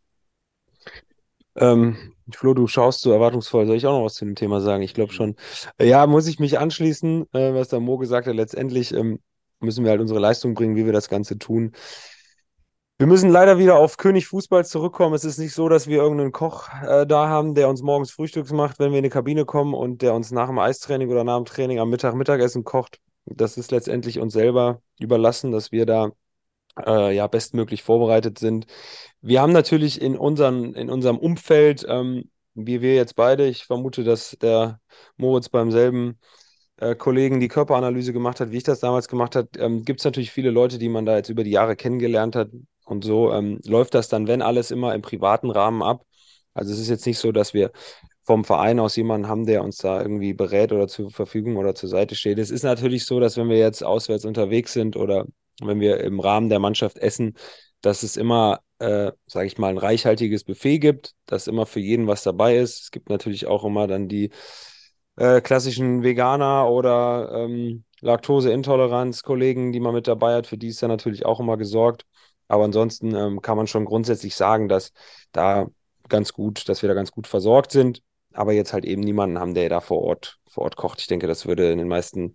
Ähm, 1.55 2.15
Flo, 2.33 2.55
du 2.55 2.67
schaust 2.67 3.03
so 3.03 3.13
erwartungsvoll. 3.13 3.67
Soll 3.67 3.77
ich 3.77 3.87
auch 3.87 3.99
noch 3.99 4.07
was 4.07 4.15
zu 4.15 4.25
dem 4.25 4.37
Thema 4.37 4.63
sagen? 4.63 4.83
Ich 4.83 4.95
glaube 4.95 5.13
schon. 5.13 5.37
Ja, 5.79 6.07
muss 6.07 6.27
ich 6.29 6.39
mich 6.39 6.59
anschließen, 6.59 7.27
äh, 7.35 7.53
was 7.53 7.69
der 7.69 7.81
Mo 7.81 7.99
gesagt 7.99 8.27
hat. 8.27 8.35
Letztendlich 8.35 8.95
ähm, 8.95 9.21
müssen 9.61 9.85
wir 9.85 9.91
halt 9.91 10.01
unsere 10.01 10.21
Leistung 10.21 10.55
bringen, 10.55 10.77
wie 10.77 10.87
wir 10.87 10.95
das 10.95 11.11
Ganze 11.11 11.39
tun. 11.39 11.73
Wir 12.99 13.07
müssen 13.07 13.29
leider 13.29 13.59
wieder 13.59 13.77
auf 13.77 13.99
König 13.99 14.27
Fußball 14.27 14.65
zurückkommen. 14.65 15.15
Es 15.15 15.25
ist 15.25 15.37
nicht 15.37 15.53
so, 15.53 15.69
dass 15.69 15.87
wir 15.87 15.99
irgendeinen 15.99 16.33
Koch 16.33 16.71
äh, 16.83 17.07
da 17.07 17.29
haben, 17.29 17.55
der 17.55 17.69
uns 17.69 17.83
morgens 17.83 18.11
Frühstücks 18.11 18.53
macht, 18.53 18.79
wenn 18.79 18.91
wir 18.91 18.99
in 18.99 19.05
die 19.05 19.11
Kabine 19.11 19.45
kommen 19.45 19.75
und 19.75 20.01
der 20.01 20.15
uns 20.15 20.31
nach 20.31 20.47
dem 20.47 20.59
Eistraining 20.59 21.11
oder 21.11 21.23
nach 21.23 21.37
dem 21.37 21.45
Training 21.45 21.79
am 21.79 21.91
Mittag 21.91 22.15
Mittagessen 22.15 22.65
kocht. 22.65 22.99
Das 23.27 23.59
ist 23.59 23.71
letztendlich 23.71 24.19
uns 24.19 24.33
selber 24.33 24.81
überlassen, 24.99 25.53
dass 25.53 25.73
wir 25.73 25.85
da 25.85 26.11
äh, 26.87 27.15
ja 27.15 27.27
bestmöglich 27.27 27.83
vorbereitet 27.83 28.39
sind. 28.39 28.67
Wir 29.21 29.43
haben 29.43 29.53
natürlich 29.53 30.01
in, 30.01 30.17
unseren, 30.17 30.73
in 30.75 30.89
unserem 30.89 31.19
Umfeld, 31.19 31.85
ähm, 31.89 32.31
wie 32.55 32.81
wir 32.81 32.95
jetzt 32.95 33.15
beide, 33.15 33.47
ich 33.47 33.67
vermute, 33.67 34.05
dass 34.05 34.39
der 34.41 34.81
Moritz 35.19 35.51
beim 35.51 35.71
selben 35.71 36.19
äh, 36.79 36.95
Kollegen 36.95 37.41
die 37.41 37.49
Körperanalyse 37.49 38.15
gemacht 38.15 38.41
hat, 38.41 38.53
wie 38.53 38.59
ich 38.59 38.63
das 38.63 38.81
damals 38.81 39.09
gemacht 39.09 39.37
habe, 39.37 39.49
ähm, 39.59 39.85
gibt 39.85 40.01
es 40.01 40.05
natürlich 40.05 40.33
viele 40.33 40.51
Leute, 40.51 40.79
die 40.79 40.89
man 40.89 41.05
da 41.05 41.17
jetzt 41.17 41.29
über 41.29 41.45
die 41.45 41.51
Jahre 41.51 41.77
kennengelernt 41.77 42.37
hat. 42.37 42.49
Und 42.87 43.05
so 43.05 43.33
ähm, 43.33 43.61
läuft 43.67 43.95
das 43.95 44.09
dann, 44.09 44.29
wenn 44.29 44.43
alles 44.43 44.71
immer 44.71 44.95
im 44.95 45.03
privaten 45.03 45.51
Rahmen 45.51 45.83
ab. 45.83 46.05
Also 46.55 46.73
es 46.73 46.79
ist 46.79 46.89
jetzt 46.89 47.07
nicht 47.07 47.19
so, 47.19 47.33
dass 47.33 47.53
wir 47.53 47.73
vom 48.25 48.45
Verein 48.45 48.81
aus 48.81 48.97
jemanden 48.97 49.29
haben, 49.29 49.45
der 49.47 49.63
uns 49.63 49.77
da 49.79 50.01
irgendwie 50.01 50.35
berät 50.35 50.73
oder 50.73 50.89
zur 50.89 51.11
Verfügung 51.11 51.57
oder 51.57 51.75
zur 51.75 51.89
Seite 51.89 52.15
steht. 52.15 52.39
Es 52.39 52.51
ist 52.51 52.63
natürlich 52.65 53.05
so, 53.05 53.21
dass 53.21 53.37
wenn 53.37 53.49
wir 53.49 53.59
jetzt 53.59 53.85
auswärts 53.85 54.25
unterwegs 54.25 54.73
sind 54.73 54.97
oder 54.97 55.27
wenn 55.63 55.81
wir 55.81 56.01
im 56.01 56.21
Rahmen 56.21 56.49
der 56.49 56.59
Mannschaft 56.59 56.99
essen, 56.99 57.35
dass 57.83 58.03
es 58.03 58.17
immer, 58.17 58.61
äh, 58.79 59.13
sage 59.27 59.47
ich 59.47 59.59
mal, 59.59 59.69
ein 59.69 59.79
reichhaltiges 59.79 60.45
Buffet 60.45 60.79
gibt, 60.79 61.15
dass 61.27 61.47
immer 61.47 61.67
für 61.67 61.81
jeden 61.81 62.07
was 62.07 62.23
dabei 62.23 62.57
ist. 62.57 62.85
Es 62.85 62.91
gibt 62.91 63.11
natürlich 63.11 63.47
auch 63.47 63.65
immer 63.65 63.87
dann 63.87 64.09
die 64.09 64.31
äh, 65.17 65.41
klassischen 65.41 66.03
Veganer 66.03 66.69
oder 66.71 67.31
ähm, 67.33 67.85
Laktoseintoleranz-Kollegen, 68.01 69.73
die 69.73 69.81
man 69.81 69.95
mit 69.95 70.09
dabei 70.09 70.35
hat, 70.35 70.47
für 70.47 70.59
die 70.59 70.69
ist 70.69 70.83
dann 70.83 70.91
natürlich 70.91 71.25
auch 71.25 71.41
immer 71.41 71.57
gesorgt. 71.57 72.05
Aber 72.49 72.65
ansonsten 72.65 73.15
ähm, 73.15 73.43
kann 73.43 73.57
man 73.57 73.67
schon 73.67 73.85
grundsätzlich 73.85 74.37
sagen, 74.37 74.69
dass 74.69 74.93
da 75.33 75.67
ganz 76.09 76.33
gut, 76.33 76.69
dass 76.69 76.83
wir 76.83 76.89
da 76.89 76.95
ganz 76.95 77.11
gut 77.11 77.27
versorgt 77.27 77.73
sind, 77.73 78.03
aber 78.33 78.53
jetzt 78.53 78.73
halt 78.73 78.85
eben 78.85 79.03
niemanden 79.03 79.39
haben, 79.39 79.55
der 79.55 79.69
da 79.69 79.81
vor 79.81 80.03
Ort, 80.03 80.39
vor 80.49 80.65
Ort 80.65 80.77
kocht. 80.77 81.01
Ich 81.01 81.07
denke, 81.07 81.27
das 81.27 81.47
würde 81.47 81.73
in 81.73 81.79
den 81.79 81.89
meisten 81.89 82.35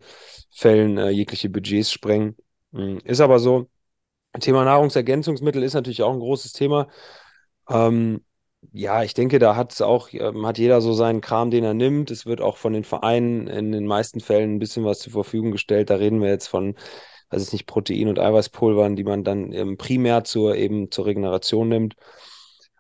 Fällen 0.52 0.98
äh, 0.98 1.10
jegliche 1.10 1.50
Budgets 1.50 1.92
sprengen. 1.92 2.36
Mhm. 2.72 3.00
Ist 3.04 3.22
aber 3.22 3.40
so. 3.40 3.70
Thema 4.40 4.64
Nahrungsergänzungsmittel 4.64 5.62
ist 5.64 5.74
natürlich 5.74 6.04
auch 6.04 6.14
ein 6.14 6.20
großes 6.20 6.54
Thema. 6.54 6.88
Ähm, 7.70 8.24
ja, 8.72 9.04
ich 9.04 9.14
denke, 9.14 9.40
da 9.40 9.56
hat 9.56 9.82
auch, 9.82 10.10
ähm, 10.14 10.46
hat 10.46 10.58
jeder 10.58 10.82
so 10.82 10.94
seinen 10.94 11.22
Kram, 11.22 11.52
den 11.52 11.64
er 11.64 11.74
nimmt. 11.74 12.12
Es 12.12 12.26
wird 12.26 12.42
auch 12.42 12.58
von 12.58 12.74
den 12.74 12.84
Vereinen 12.84 13.48
in 13.48 13.72
den 13.72 13.86
meisten 13.86 14.20
Fällen 14.20 14.56
ein 14.56 14.60
bisschen 14.60 14.86
was 14.86 15.00
zur 15.00 15.12
Verfügung 15.12 15.52
gestellt. 15.52 15.90
Da 15.90 15.96
reden 15.96 16.22
wir 16.22 16.30
jetzt 16.30 16.48
von, 16.48 16.76
weiß 17.32 17.44
ich 17.44 17.54
nicht, 17.54 17.66
Protein- 17.66 18.10
und 18.10 18.20
Eiweißpulvern, 18.20 18.96
die 18.96 19.04
man 19.04 19.24
dann 19.24 19.52
ähm, 19.54 19.78
primär 19.78 20.24
zur 20.24 20.56
eben 20.56 20.92
zur 20.92 21.06
Regeneration 21.06 21.70
nimmt. 21.70 21.96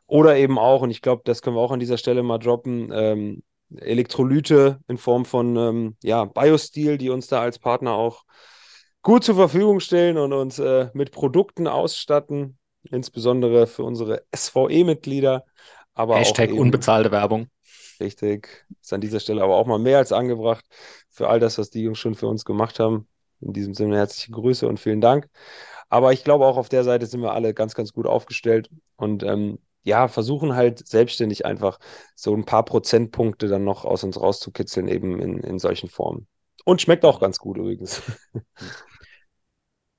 Oder 0.07 0.35
eben 0.35 0.59
auch, 0.59 0.81
und 0.81 0.91
ich 0.91 1.01
glaube, 1.01 1.21
das 1.25 1.41
können 1.41 1.55
wir 1.55 1.61
auch 1.61 1.71
an 1.71 1.79
dieser 1.79 1.97
Stelle 1.97 2.21
mal 2.21 2.37
droppen, 2.37 2.91
ähm, 2.93 3.43
Elektrolyte 3.77 4.79
in 4.89 4.97
Form 4.97 5.23
von 5.23 5.55
ähm, 5.55 5.95
ja, 6.03 6.25
Biostil, 6.25 6.97
die 6.97 7.09
uns 7.09 7.27
da 7.27 7.41
als 7.41 7.59
Partner 7.59 7.93
auch 7.93 8.25
gut 9.01 9.23
zur 9.23 9.35
Verfügung 9.35 9.79
stellen 9.79 10.17
und 10.17 10.33
uns 10.33 10.59
äh, 10.59 10.89
mit 10.93 11.11
Produkten 11.11 11.67
ausstatten, 11.67 12.57
insbesondere 12.83 13.67
für 13.67 13.83
unsere 13.83 14.23
SVE-Mitglieder. 14.35 15.45
Aber 15.93 16.17
Hashtag 16.17 16.49
auch 16.49 16.53
eben, 16.53 16.61
unbezahlte 16.61 17.11
Werbung. 17.11 17.47
Richtig, 18.01 18.65
ist 18.81 18.91
an 18.91 19.01
dieser 19.01 19.19
Stelle 19.19 19.43
aber 19.43 19.55
auch 19.55 19.67
mal 19.67 19.79
mehr 19.79 19.99
als 19.99 20.11
angebracht 20.11 20.65
für 21.09 21.29
all 21.29 21.39
das, 21.39 21.57
was 21.57 21.69
die 21.69 21.83
Jungs 21.83 21.99
schon 21.99 22.15
für 22.15 22.27
uns 22.27 22.43
gemacht 22.43 22.79
haben. 22.79 23.07
In 23.41 23.53
diesem 23.53 23.73
Sinne 23.73 23.97
herzliche 23.97 24.31
Grüße 24.31 24.67
und 24.67 24.79
vielen 24.79 25.01
Dank. 25.01 25.27
Aber 25.89 26.13
ich 26.13 26.23
glaube, 26.23 26.45
auch 26.45 26.57
auf 26.57 26.69
der 26.69 26.83
Seite 26.83 27.05
sind 27.05 27.21
wir 27.21 27.33
alle 27.33 27.53
ganz, 27.53 27.75
ganz 27.75 27.91
gut 27.91 28.07
aufgestellt 28.07 28.69
und 28.95 29.23
ähm, 29.23 29.59
ja, 29.83 30.07
versuchen 30.07 30.55
halt 30.55 30.87
selbstständig 30.87 31.45
einfach 31.45 31.79
so 32.15 32.35
ein 32.35 32.45
paar 32.45 32.63
Prozentpunkte 32.63 33.47
dann 33.47 33.63
noch 33.63 33.83
aus 33.83 34.03
uns 34.03 34.19
rauszukitzeln, 34.19 34.87
eben 34.87 35.19
in, 35.19 35.39
in 35.39 35.59
solchen 35.59 35.89
Formen. 35.89 36.27
Und 36.65 36.81
schmeckt 36.81 37.03
auch 37.03 37.19
ganz 37.19 37.39
gut 37.39 37.57
übrigens. 37.57 38.01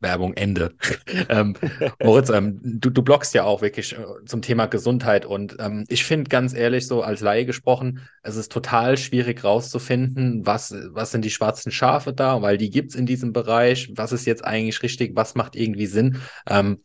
Werbung 0.03 0.34
Ende. 0.34 0.74
ähm, 1.28 1.55
Moritz, 2.03 2.28
ähm, 2.30 2.61
du, 2.62 2.90
du 2.90 3.03
bloggst 3.03 3.34
ja 3.34 3.44
auch 3.44 3.62
wirklich 3.62 3.94
äh, 3.94 4.05
zum 4.26 4.42
Thema 4.42 4.66
Gesundheit 4.66 5.24
und 5.24 5.57
ähm, 5.59 5.84
ich 5.88 6.05
finde 6.05 6.28
ganz 6.28 6.55
ehrlich, 6.55 6.86
so 6.86 7.03
als 7.03 7.20
Laie 7.20 7.46
gesprochen, 7.46 8.00
es 8.22 8.36
ist 8.36 8.53
total 8.53 8.98
schwierig 8.98 9.44
rauszufinden, 9.44 10.44
was, 10.44 10.74
was 10.90 11.12
sind 11.12 11.24
die 11.24 11.30
schwarzen 11.30 11.72
Schafe 11.72 12.12
da, 12.12 12.42
weil 12.42 12.59
die 12.59 12.70
gibt's 12.70 12.94
in 12.94 13.07
diesem 13.07 13.32
Bereich, 13.32 13.90
was 13.94 14.12
ist 14.12 14.26
jetzt 14.26 14.44
eigentlich 14.44 14.82
richtig, 14.82 15.12
was 15.14 15.34
macht 15.34 15.57
irgendwie 15.57 15.86
Sinn. 15.86 16.18
Ähm, 16.48 16.80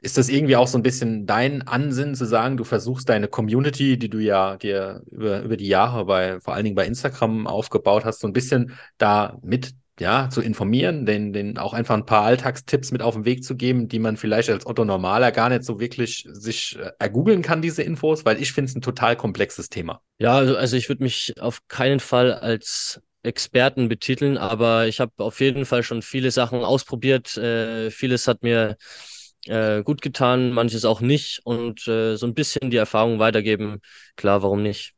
ist 0.00 0.16
das 0.16 0.28
irgendwie 0.28 0.56
auch 0.56 0.68
so 0.68 0.78
ein 0.78 0.82
bisschen 0.82 1.26
dein 1.26 1.62
Ansinnen 1.66 2.14
zu 2.14 2.24
sagen, 2.24 2.56
du 2.56 2.62
versuchst 2.62 3.08
deine 3.08 3.26
Community, 3.26 3.98
die 3.98 4.08
du 4.08 4.18
ja 4.18 4.56
dir 4.56 5.02
über, 5.10 5.42
über 5.42 5.56
die 5.56 5.66
Jahre 5.66 6.04
bei, 6.04 6.40
vor 6.40 6.54
allen 6.54 6.64
Dingen 6.64 6.76
bei 6.76 6.86
Instagram 6.86 7.48
aufgebaut 7.48 8.04
hast, 8.04 8.20
so 8.20 8.28
ein 8.28 8.32
bisschen 8.32 8.78
da 8.96 9.38
mit 9.42 9.74
ja, 10.00 10.30
zu 10.30 10.40
informieren, 10.40 11.06
den, 11.06 11.32
den 11.32 11.58
auch 11.58 11.74
einfach 11.74 11.94
ein 11.94 12.06
paar 12.06 12.24
Alltagstipps 12.24 12.92
mit 12.92 13.02
auf 13.02 13.14
den 13.14 13.24
Weg 13.24 13.44
zu 13.44 13.56
geben, 13.56 13.88
die 13.88 13.98
man 13.98 14.16
vielleicht 14.16 14.50
als 14.50 14.66
Otto 14.66 14.84
Normaler 14.84 15.32
gar 15.32 15.48
nicht 15.48 15.64
so 15.64 15.80
wirklich 15.80 16.26
sich 16.30 16.78
äh, 16.78 16.90
ergoogeln 16.98 17.42
kann, 17.42 17.62
diese 17.62 17.82
Infos, 17.82 18.24
weil 18.24 18.40
ich 18.40 18.52
finde 18.52 18.70
es 18.70 18.76
ein 18.76 18.82
total 18.82 19.16
komplexes 19.16 19.68
Thema. 19.68 20.00
Ja, 20.18 20.36
also, 20.36 20.56
also 20.56 20.76
ich 20.76 20.88
würde 20.88 21.02
mich 21.02 21.40
auf 21.40 21.66
keinen 21.68 22.00
Fall 22.00 22.32
als 22.32 23.00
Experten 23.22 23.88
betiteln, 23.88 24.38
aber 24.38 24.86
ich 24.86 25.00
habe 25.00 25.12
auf 25.18 25.40
jeden 25.40 25.66
Fall 25.66 25.82
schon 25.82 26.02
viele 26.02 26.30
Sachen 26.30 26.64
ausprobiert. 26.64 27.36
Äh, 27.36 27.90
vieles 27.90 28.28
hat 28.28 28.42
mir 28.42 28.76
äh, 29.46 29.82
gut 29.82 30.02
getan, 30.02 30.52
manches 30.52 30.84
auch 30.84 31.00
nicht 31.00 31.40
und 31.44 31.86
äh, 31.88 32.16
so 32.16 32.26
ein 32.26 32.34
bisschen 32.34 32.70
die 32.70 32.76
Erfahrung 32.76 33.18
weitergeben. 33.18 33.80
Klar, 34.16 34.42
warum 34.42 34.62
nicht? 34.62 34.94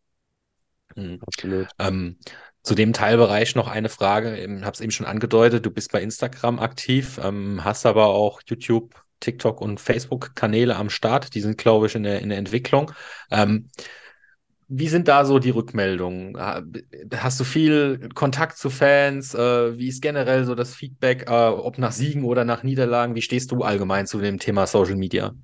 Mhm. 0.97 1.19
Absolut. 1.27 1.69
Ähm, 1.79 2.19
zu 2.63 2.75
dem 2.75 2.93
Teilbereich 2.93 3.55
noch 3.55 3.69
eine 3.69 3.89
Frage. 3.89 4.37
Ich 4.37 4.63
habe 4.63 4.73
es 4.73 4.81
eben 4.81 4.91
schon 4.91 5.07
angedeutet, 5.07 5.65
du 5.65 5.71
bist 5.71 5.93
bei 5.93 6.03
Instagram 6.03 6.59
aktiv, 6.59 7.19
ähm, 7.23 7.65
hast 7.65 7.87
aber 7.87 8.07
auch 8.07 8.41
YouTube, 8.47 8.95
TikTok 9.21 9.61
und 9.61 9.81
Facebook-Kanäle 9.81 10.77
am 10.77 10.91
Start. 10.91 11.35
Die 11.35 11.41
sind, 11.41 11.59
glaube 11.59 11.87
ich, 11.87 11.95
in 11.95 12.03
der, 12.03 12.21
in 12.21 12.29
der 12.29 12.39
Entwicklung. 12.39 12.93
Ähm, 13.31 13.69
wie 14.73 14.89
sind 14.89 15.09
da 15.09 15.25
so 15.25 15.41
die 15.41 15.51
Rückmeldungen? 15.51 16.37
Hast 17.17 17.41
du 17.41 17.45
viel 17.45 18.09
Kontakt 18.15 18.57
zu 18.57 18.71
Fans? 18.71 19.35
Äh, 19.35 19.77
wie 19.77 19.89
ist 19.89 20.01
generell 20.01 20.45
so 20.45 20.55
das 20.55 20.75
Feedback, 20.75 21.29
äh, 21.29 21.33
ob 21.33 21.79
nach 21.79 21.91
Siegen 21.91 22.23
oder 22.25 22.45
nach 22.45 22.63
Niederlagen? 22.63 23.17
Wie 23.17 23.23
stehst 23.23 23.51
du 23.51 23.63
allgemein 23.63 24.07
zu 24.07 24.21
dem 24.21 24.39
Thema 24.39 24.69
Social 24.69 24.95
Media? 24.95 25.35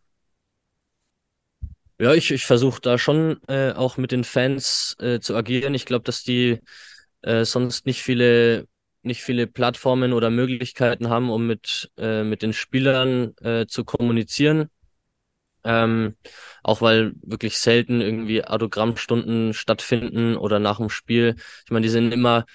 Ja, 1.99 2.15
ich, 2.15 2.31
ich 2.31 2.45
versuche 2.45 2.81
da 2.81 2.99
schon 2.99 3.41
äh, 3.49 3.73
auch 3.73 3.97
mit 3.97 4.13
den 4.13 4.23
Fans 4.23 4.95
äh, 5.01 5.19
zu 5.19 5.35
agieren. 5.35 5.75
Ich 5.75 5.87
glaube, 5.87 6.05
dass 6.05 6.23
die 6.23 6.61
äh, 7.27 7.45
sonst 7.45 7.87
nicht 7.87 8.03
viele, 8.03 8.67
nicht 9.03 9.23
viele 9.23 9.47
Plattformen 9.47 10.13
oder 10.13 10.31
Möglichkeiten 10.31 11.09
haben, 11.11 11.31
um 11.31 11.47
mit, 11.47 11.91
äh, 11.99 12.25
mit 12.25 12.43
den 12.43 12.53
Spielern 12.53 13.35
äh, 13.43 13.67
zu 13.67 13.85
kommunizieren. 13.85 14.71
Ähm, 15.65 16.17
auch 16.63 16.81
weil 16.81 17.15
wirklich 17.23 17.59
selten 17.59 18.01
irgendwie 18.01 18.45
Autogrammstunden 18.45 19.53
stattfinden 19.53 20.37
oder 20.37 20.61
nach 20.61 20.79
dem 20.79 20.91
Spiel. 20.91 21.35
Ich 21.65 21.71
meine, 21.73 21.83
die 21.83 21.89
sind 21.91 22.13
immer, 22.13 22.47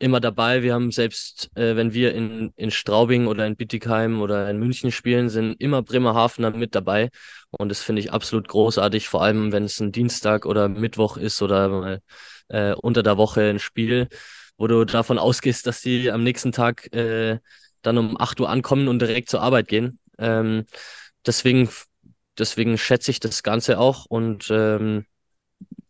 immer 0.00 0.20
dabei. 0.20 0.62
Wir 0.62 0.74
haben 0.74 0.90
selbst, 0.90 1.50
äh, 1.56 1.76
wenn 1.76 1.92
wir 1.94 2.14
in, 2.14 2.52
in 2.56 2.70
Straubing 2.70 3.26
oder 3.26 3.46
in 3.46 3.56
Bittigheim 3.56 4.20
oder 4.20 4.50
in 4.50 4.58
München 4.58 4.90
spielen, 4.92 5.28
sind 5.28 5.60
immer 5.60 5.82
Bremerhavener 5.82 6.50
mit 6.50 6.74
dabei. 6.74 7.10
Und 7.50 7.68
das 7.68 7.82
finde 7.82 8.00
ich 8.00 8.12
absolut 8.12 8.48
großartig, 8.48 9.08
vor 9.08 9.22
allem 9.22 9.52
wenn 9.52 9.64
es 9.64 9.78
ein 9.80 9.92
Dienstag 9.92 10.46
oder 10.46 10.68
Mittwoch 10.68 11.16
ist 11.16 11.42
oder 11.42 12.00
äh, 12.48 12.72
unter 12.74 13.02
der 13.02 13.16
Woche 13.18 13.42
ein 13.50 13.58
Spiel, 13.58 14.08
wo 14.56 14.66
du 14.66 14.84
davon 14.84 15.18
ausgehst, 15.18 15.66
dass 15.66 15.82
die 15.82 16.10
am 16.10 16.22
nächsten 16.22 16.52
Tag 16.52 16.92
äh, 16.94 17.38
dann 17.82 17.98
um 17.98 18.20
8 18.20 18.40
Uhr 18.40 18.48
ankommen 18.48 18.88
und 18.88 19.00
direkt 19.00 19.30
zur 19.30 19.42
Arbeit 19.42 19.68
gehen. 19.68 19.98
Ähm, 20.18 20.64
deswegen, 21.26 21.68
deswegen 22.38 22.78
schätze 22.78 23.10
ich 23.10 23.20
das 23.20 23.42
Ganze 23.42 23.78
auch 23.78 24.06
und 24.06 24.48
ähm, 24.50 25.04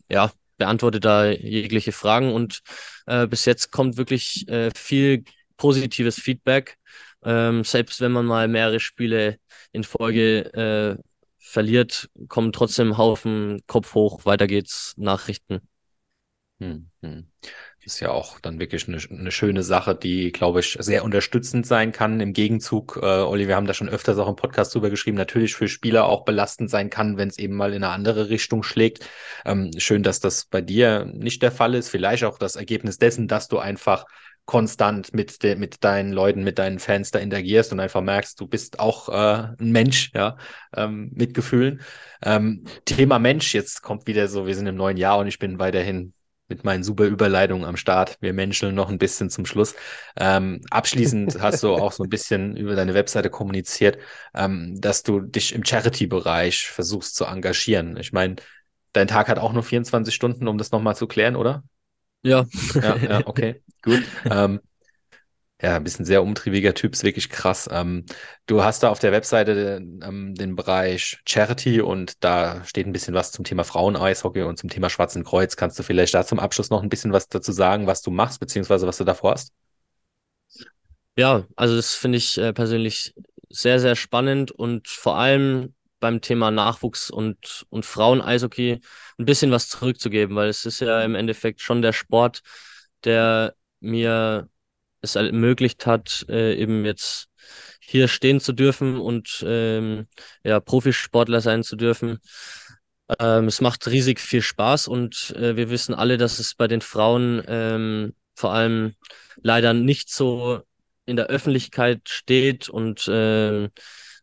ja, 0.08 0.32
beantworte 0.60 1.00
da 1.00 1.30
jegliche 1.30 1.90
Fragen 1.90 2.32
und 2.32 2.60
äh, 3.06 3.26
bis 3.26 3.46
jetzt 3.46 3.72
kommt 3.72 3.96
wirklich 3.96 4.46
äh, 4.48 4.70
viel 4.76 5.24
positives 5.56 6.20
Feedback. 6.20 6.76
Ähm, 7.24 7.64
selbst 7.64 8.00
wenn 8.00 8.12
man 8.12 8.26
mal 8.26 8.46
mehrere 8.46 8.78
Spiele 8.78 9.38
in 9.72 9.84
Folge 9.84 10.52
äh, 10.54 11.02
verliert, 11.38 12.10
kommen 12.28 12.52
trotzdem 12.52 12.98
Haufen 12.98 13.62
Kopf 13.66 13.94
hoch, 13.94 14.24
weiter 14.26 14.46
geht's, 14.46 14.94
Nachrichten. 14.98 15.60
Hm, 16.60 16.90
hm. 17.02 17.26
Ist 17.82 18.00
ja 18.00 18.10
auch 18.10 18.38
dann 18.40 18.60
wirklich 18.60 18.86
eine, 18.88 18.98
eine 19.10 19.30
schöne 19.30 19.62
Sache, 19.62 19.94
die, 19.94 20.32
glaube 20.32 20.60
ich, 20.60 20.76
sehr 20.80 21.02
unterstützend 21.02 21.66
sein 21.66 21.92
kann. 21.92 22.20
Im 22.20 22.34
Gegenzug, 22.34 22.98
äh, 23.02 23.06
Olli, 23.06 23.48
wir 23.48 23.56
haben 23.56 23.66
da 23.66 23.72
schon 23.72 23.88
öfters 23.88 24.18
auch 24.18 24.28
im 24.28 24.36
Podcast 24.36 24.74
drüber 24.74 24.90
geschrieben, 24.90 25.16
natürlich 25.16 25.54
für 25.54 25.66
Spieler 25.66 26.04
auch 26.04 26.26
belastend 26.26 26.68
sein 26.68 26.90
kann, 26.90 27.16
wenn 27.16 27.28
es 27.28 27.38
eben 27.38 27.56
mal 27.56 27.72
in 27.72 27.82
eine 27.82 27.92
andere 27.92 28.28
Richtung 28.28 28.62
schlägt. 28.62 29.08
Ähm, 29.46 29.70
schön, 29.78 30.02
dass 30.02 30.20
das 30.20 30.44
bei 30.44 30.60
dir 30.60 31.06
nicht 31.06 31.40
der 31.40 31.52
Fall 31.52 31.74
ist. 31.74 31.88
Vielleicht 31.88 32.24
auch 32.24 32.36
das 32.36 32.56
Ergebnis 32.56 32.98
dessen, 32.98 33.28
dass 33.28 33.48
du 33.48 33.58
einfach 33.58 34.04
konstant 34.44 35.14
mit, 35.14 35.42
de, 35.42 35.56
mit 35.56 35.82
deinen 35.82 36.12
Leuten, 36.12 36.44
mit 36.44 36.58
deinen 36.58 36.80
Fans 36.80 37.12
da 37.12 37.18
interagierst 37.18 37.72
und 37.72 37.80
einfach 37.80 38.02
merkst, 38.02 38.38
du 38.38 38.46
bist 38.46 38.78
auch 38.78 39.08
äh, 39.08 39.54
ein 39.58 39.72
Mensch, 39.72 40.10
ja, 40.12 40.36
ähm, 40.76 41.10
mit 41.14 41.32
Gefühlen. 41.32 41.80
Ähm, 42.22 42.64
Thema 42.84 43.18
Mensch, 43.18 43.54
jetzt 43.54 43.80
kommt 43.80 44.06
wieder 44.06 44.28
so, 44.28 44.46
wir 44.46 44.54
sind 44.54 44.66
im 44.66 44.76
neuen 44.76 44.98
Jahr 44.98 45.18
und 45.18 45.28
ich 45.28 45.38
bin 45.38 45.58
weiterhin 45.58 46.12
mit 46.50 46.64
meinen 46.64 46.82
super 46.82 47.04
Überleitungen 47.04 47.64
am 47.64 47.76
Start. 47.76 48.18
Wir 48.20 48.32
menscheln 48.32 48.74
noch 48.74 48.88
ein 48.90 48.98
bisschen 48.98 49.30
zum 49.30 49.46
Schluss. 49.46 49.74
Ähm, 50.16 50.60
abschließend 50.70 51.38
hast 51.40 51.62
du 51.62 51.74
auch 51.74 51.92
so 51.92 52.02
ein 52.02 52.10
bisschen 52.10 52.56
über 52.56 52.74
deine 52.74 52.94
Webseite 52.94 53.30
kommuniziert, 53.30 53.98
ähm, 54.34 54.78
dass 54.80 55.02
du 55.02 55.20
dich 55.20 55.54
im 55.54 55.64
Charity-Bereich 55.64 56.68
versuchst 56.68 57.14
zu 57.14 57.24
engagieren. 57.24 57.96
Ich 57.96 58.12
meine, 58.12 58.36
dein 58.92 59.08
Tag 59.08 59.28
hat 59.28 59.38
auch 59.38 59.52
nur 59.52 59.62
24 59.62 60.14
Stunden, 60.14 60.48
um 60.48 60.58
das 60.58 60.72
nochmal 60.72 60.96
zu 60.96 61.06
klären, 61.06 61.36
oder? 61.36 61.62
Ja. 62.22 62.44
Ja, 62.74 62.96
ja 62.96 63.26
okay, 63.26 63.62
gut. 63.82 64.02
Ähm, 64.30 64.60
ja, 65.62 65.76
ein 65.76 65.84
bisschen 65.84 66.04
sehr 66.04 66.22
umtriebiger 66.22 66.74
Typ, 66.74 66.94
ist 66.94 67.04
wirklich 67.04 67.28
krass. 67.28 67.68
Ähm, 67.70 68.06
du 68.46 68.64
hast 68.64 68.82
da 68.82 68.88
auf 68.88 68.98
der 68.98 69.12
Webseite 69.12 69.76
ähm, 69.80 70.34
den 70.34 70.56
Bereich 70.56 71.18
Charity 71.26 71.80
und 71.82 72.24
da 72.24 72.64
steht 72.64 72.86
ein 72.86 72.92
bisschen 72.92 73.14
was 73.14 73.32
zum 73.32 73.44
Thema 73.44 73.64
Frauen-Eishockey 73.64 74.42
und 74.42 74.58
zum 74.58 74.70
Thema 74.70 74.88
Schwarzen 74.88 75.24
Kreuz. 75.24 75.56
Kannst 75.56 75.78
du 75.78 75.82
vielleicht 75.82 76.14
da 76.14 76.24
zum 76.24 76.38
Abschluss 76.38 76.70
noch 76.70 76.82
ein 76.82 76.88
bisschen 76.88 77.12
was 77.12 77.28
dazu 77.28 77.52
sagen, 77.52 77.86
was 77.86 78.02
du 78.02 78.10
machst, 78.10 78.40
beziehungsweise 78.40 78.86
was 78.86 78.96
du 78.96 79.04
davor 79.04 79.32
hast? 79.32 79.52
Ja, 81.16 81.46
also 81.56 81.76
das 81.76 81.94
finde 81.94 82.18
ich 82.18 82.38
äh, 82.38 82.52
persönlich 82.52 83.14
sehr, 83.50 83.80
sehr 83.80 83.96
spannend 83.96 84.52
und 84.52 84.88
vor 84.88 85.18
allem 85.18 85.74
beim 85.98 86.20
Thema 86.22 86.50
Nachwuchs 86.50 87.10
und, 87.10 87.66
und 87.68 87.84
Frauen-Eishockey 87.84 88.80
ein 89.18 89.24
bisschen 89.24 89.50
was 89.50 89.68
zurückzugeben, 89.68 90.34
weil 90.34 90.48
es 90.48 90.64
ist 90.64 90.80
ja 90.80 91.02
im 91.02 91.14
Endeffekt 91.14 91.60
schon 91.60 91.82
der 91.82 91.92
Sport, 91.92 92.40
der 93.04 93.54
mir 93.80 94.48
es 95.02 95.16
ermöglicht 95.16 95.86
hat, 95.86 96.26
äh, 96.28 96.54
eben 96.54 96.84
jetzt 96.84 97.28
hier 97.80 98.08
stehen 98.08 98.40
zu 98.40 98.52
dürfen 98.52 98.98
und 98.98 99.44
ähm, 99.46 100.06
ja, 100.44 100.60
Profisportler 100.60 101.40
sein 101.40 101.62
zu 101.62 101.76
dürfen. 101.76 102.18
Ähm, 103.18 103.46
es 103.46 103.60
macht 103.60 103.88
riesig 103.88 104.20
viel 104.20 104.42
Spaß 104.42 104.86
und 104.86 105.34
äh, 105.36 105.56
wir 105.56 105.70
wissen 105.70 105.94
alle, 105.94 106.16
dass 106.16 106.38
es 106.38 106.54
bei 106.54 106.68
den 106.68 106.80
Frauen 106.80 107.42
ähm, 107.48 108.14
vor 108.36 108.52
allem 108.52 108.94
leider 109.42 109.72
nicht 109.74 110.10
so 110.10 110.60
in 111.06 111.16
der 111.16 111.26
Öffentlichkeit 111.26 112.08
steht 112.08 112.68
und 112.68 113.08
äh, 113.08 113.68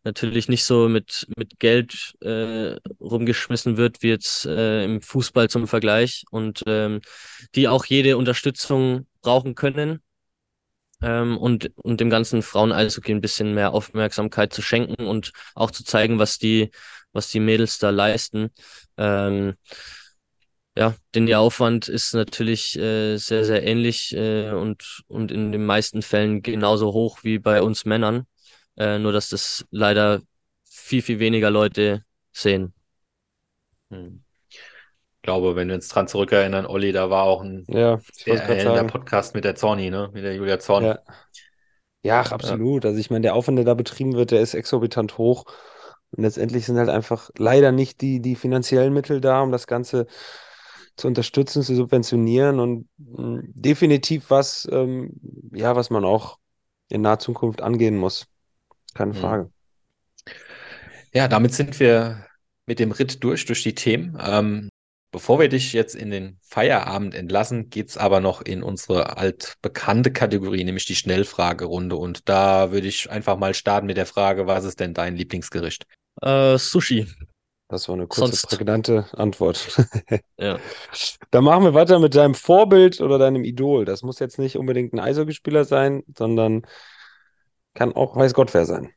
natürlich 0.04 0.48
nicht 0.48 0.64
so 0.64 0.88
mit, 0.88 1.26
mit 1.36 1.58
Geld 1.58 2.14
äh, 2.20 2.76
rumgeschmissen 3.00 3.76
wird, 3.76 4.02
wie 4.02 4.08
jetzt 4.08 4.46
äh, 4.46 4.84
im 4.84 5.02
Fußball 5.02 5.50
zum 5.50 5.66
Vergleich 5.66 6.24
und 6.30 6.62
ähm, 6.66 7.00
die 7.54 7.68
auch 7.68 7.84
jede 7.84 8.16
Unterstützung 8.16 9.06
brauchen 9.20 9.54
können 9.54 10.00
ähm, 11.02 11.38
und, 11.38 11.70
und 11.76 12.00
dem 12.00 12.10
ganzen 12.10 12.42
Frauen-Eishockey 12.42 13.12
ein 13.12 13.20
bisschen 13.20 13.54
mehr 13.54 13.72
Aufmerksamkeit 13.72 14.52
zu 14.52 14.62
schenken 14.62 15.06
und 15.06 15.32
auch 15.54 15.70
zu 15.70 15.84
zeigen, 15.84 16.18
was 16.18 16.38
die, 16.38 16.70
was 17.12 17.30
die 17.30 17.40
Mädels 17.40 17.78
da 17.78 17.90
leisten. 17.90 18.50
Ähm, 18.96 19.54
ja, 20.76 20.94
denn 21.14 21.26
der 21.26 21.40
Aufwand 21.40 21.88
ist 21.88 22.14
natürlich 22.14 22.78
äh, 22.78 23.16
sehr, 23.16 23.44
sehr 23.44 23.64
ähnlich 23.64 24.14
äh, 24.14 24.50
und, 24.52 25.02
und 25.08 25.32
in 25.32 25.50
den 25.52 25.66
meisten 25.66 26.02
Fällen 26.02 26.42
genauso 26.42 26.92
hoch 26.92 27.24
wie 27.24 27.38
bei 27.38 27.62
uns 27.62 27.84
Männern. 27.84 28.26
Äh, 28.76 28.98
nur 28.98 29.12
dass 29.12 29.28
das 29.28 29.66
leider 29.70 30.22
viel, 30.64 31.02
viel 31.02 31.18
weniger 31.18 31.50
Leute 31.50 32.04
sehen. 32.32 32.74
Hm 33.90 34.27
glaube, 35.28 35.56
wenn 35.56 35.68
wir 35.68 35.74
uns 35.74 35.88
dran 35.88 36.08
zurückerinnern, 36.08 36.66
Olli, 36.66 36.92
da 36.92 37.10
war 37.10 37.24
auch 37.24 37.42
ein 37.42 37.64
ja, 37.68 38.00
sehr 38.12 38.84
Podcast 38.84 39.34
mit 39.34 39.44
der 39.44 39.54
Zorni, 39.54 39.90
ne? 39.90 40.10
Mit 40.12 40.24
der 40.24 40.34
Julia 40.34 40.58
Zorn. 40.58 40.84
Ja. 40.84 40.98
Ja, 42.02 42.20
ach, 42.20 42.32
absolut. 42.32 42.86
Also 42.86 42.98
ich 42.98 43.10
meine, 43.10 43.22
der 43.22 43.34
Aufwand, 43.34 43.58
der 43.58 43.64
da 43.64 43.74
betrieben 43.74 44.14
wird, 44.14 44.30
der 44.30 44.40
ist 44.40 44.54
exorbitant 44.54 45.18
hoch. 45.18 45.44
Und 46.12 46.22
letztendlich 46.22 46.64
sind 46.64 46.78
halt 46.78 46.88
einfach 46.88 47.30
leider 47.36 47.72
nicht 47.72 48.00
die, 48.00 48.20
die 48.20 48.36
finanziellen 48.36 48.94
Mittel 48.94 49.20
da, 49.20 49.42
um 49.42 49.52
das 49.52 49.66
Ganze 49.66 50.06
zu 50.96 51.06
unterstützen, 51.06 51.62
zu 51.62 51.74
subventionieren 51.74 52.60
und 52.60 52.88
mh, 52.98 53.42
definitiv 53.54 54.30
was, 54.30 54.66
ähm, 54.72 55.12
ja, 55.52 55.76
was 55.76 55.90
man 55.90 56.04
auch 56.04 56.38
in 56.88 57.02
naher 57.02 57.18
Zukunft 57.18 57.60
angehen 57.60 57.96
muss. 57.96 58.26
Keine 58.94 59.12
Mhm. 59.12 59.18
Frage. 59.18 59.50
Ja, 61.12 61.28
damit 61.28 61.54
sind 61.54 61.78
wir 61.80 62.26
mit 62.66 62.78
dem 62.78 62.92
Ritt 62.92 63.22
durch, 63.24 63.44
durch 63.46 63.62
die 63.62 63.74
Themen. 63.74 64.16
Ähm, 64.20 64.68
bevor 65.10 65.40
wir 65.40 65.48
dich 65.48 65.72
jetzt 65.72 65.94
in 65.94 66.10
den 66.10 66.38
Feierabend 66.42 67.14
entlassen, 67.14 67.70
geht's 67.70 67.96
aber 67.96 68.20
noch 68.20 68.42
in 68.42 68.62
unsere 68.62 69.16
altbekannte 69.16 70.12
Kategorie, 70.12 70.64
nämlich 70.64 70.86
die 70.86 70.96
Schnellfragerunde. 70.96 71.96
Und 71.96 72.28
da 72.28 72.72
würde 72.72 72.88
ich 72.88 73.10
einfach 73.10 73.36
mal 73.38 73.54
starten 73.54 73.86
mit 73.86 73.96
der 73.96 74.06
Frage, 74.06 74.46
was 74.46 74.64
ist 74.64 74.80
denn 74.80 74.94
dein 74.94 75.16
Lieblingsgericht? 75.16 75.86
Äh, 76.22 76.58
Sushi. 76.58 77.06
Das 77.70 77.86
war 77.88 77.96
eine 77.96 78.06
kurze, 78.06 78.32
Sonst- 78.32 78.48
prägnante 78.48 79.06
Antwort. 79.12 79.76
Ja. 80.38 80.58
Dann 81.30 81.44
machen 81.44 81.64
wir 81.64 81.74
weiter 81.74 81.98
mit 81.98 82.14
deinem 82.14 82.34
Vorbild 82.34 83.00
oder 83.00 83.18
deinem 83.18 83.44
Idol. 83.44 83.84
Das 83.84 84.02
muss 84.02 84.20
jetzt 84.20 84.38
nicht 84.38 84.56
unbedingt 84.56 84.92
ein 84.94 85.00
Eishockeyspieler 85.00 85.64
sein, 85.64 86.04
sondern 86.16 86.62
kann 87.74 87.92
auch 87.92 88.16
weiß 88.16 88.34
Gott 88.34 88.54
wer 88.54 88.64
sein. 88.66 88.92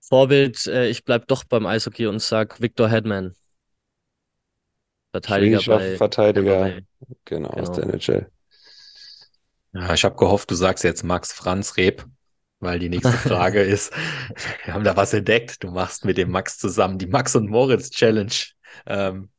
Vorbild, 0.00 0.66
äh, 0.66 0.88
ich 0.88 1.04
bleib 1.04 1.26
doch 1.28 1.44
beim 1.44 1.66
Eishockey 1.66 2.06
und 2.06 2.22
sag 2.22 2.60
Victor 2.60 2.88
Hedman. 2.88 3.34
Verteidiger 5.12 5.60
bei 5.66 5.96
Verteidiger, 5.96 6.60
Bay. 6.60 6.86
genau, 7.24 7.48
aus 7.50 7.68
Genau. 7.68 7.72
der 7.72 7.84
NHL. 7.94 8.30
Ja, 9.72 9.94
ich 9.94 10.04
habe 10.04 10.16
gehofft, 10.16 10.50
du 10.50 10.54
sagst 10.54 10.84
jetzt 10.84 11.02
Max 11.04 11.32
Franz 11.32 11.76
Reb, 11.76 12.04
weil 12.60 12.78
die 12.78 12.88
nächste 12.88 13.12
Frage 13.28 13.60
ist, 13.62 13.92
wir 14.64 14.74
haben 14.74 14.84
da 14.84 14.96
was 14.96 15.12
entdeckt. 15.12 15.62
Du 15.62 15.70
machst 15.70 16.04
mit 16.04 16.16
dem 16.18 16.30
Max 16.30 16.58
zusammen 16.58 16.98
die 16.98 17.06
Max 17.06 17.36
und 17.36 17.48
Moritz 17.48 17.90
Challenge. 17.90 18.32
Ähm, 18.86 19.30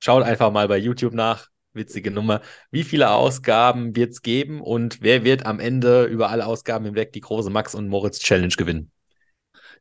schaut 0.00 0.22
einfach 0.24 0.50
mal 0.52 0.68
bei 0.68 0.78
YouTube 0.78 1.14
nach. 1.14 1.48
Witzige 1.72 2.10
Nummer. 2.10 2.40
Wie 2.72 2.82
viele 2.82 3.10
Ausgaben 3.10 3.94
wird 3.94 4.10
es 4.10 4.22
geben 4.22 4.60
und 4.60 5.02
wer 5.02 5.22
wird 5.22 5.46
am 5.46 5.60
Ende 5.60 6.04
über 6.04 6.28
alle 6.30 6.46
Ausgaben 6.46 6.84
hinweg 6.84 7.12
die 7.12 7.20
große 7.20 7.48
Max 7.50 7.76
und 7.76 7.88
Moritz 7.88 8.18
Challenge 8.18 8.52
gewinnen? 8.56 8.90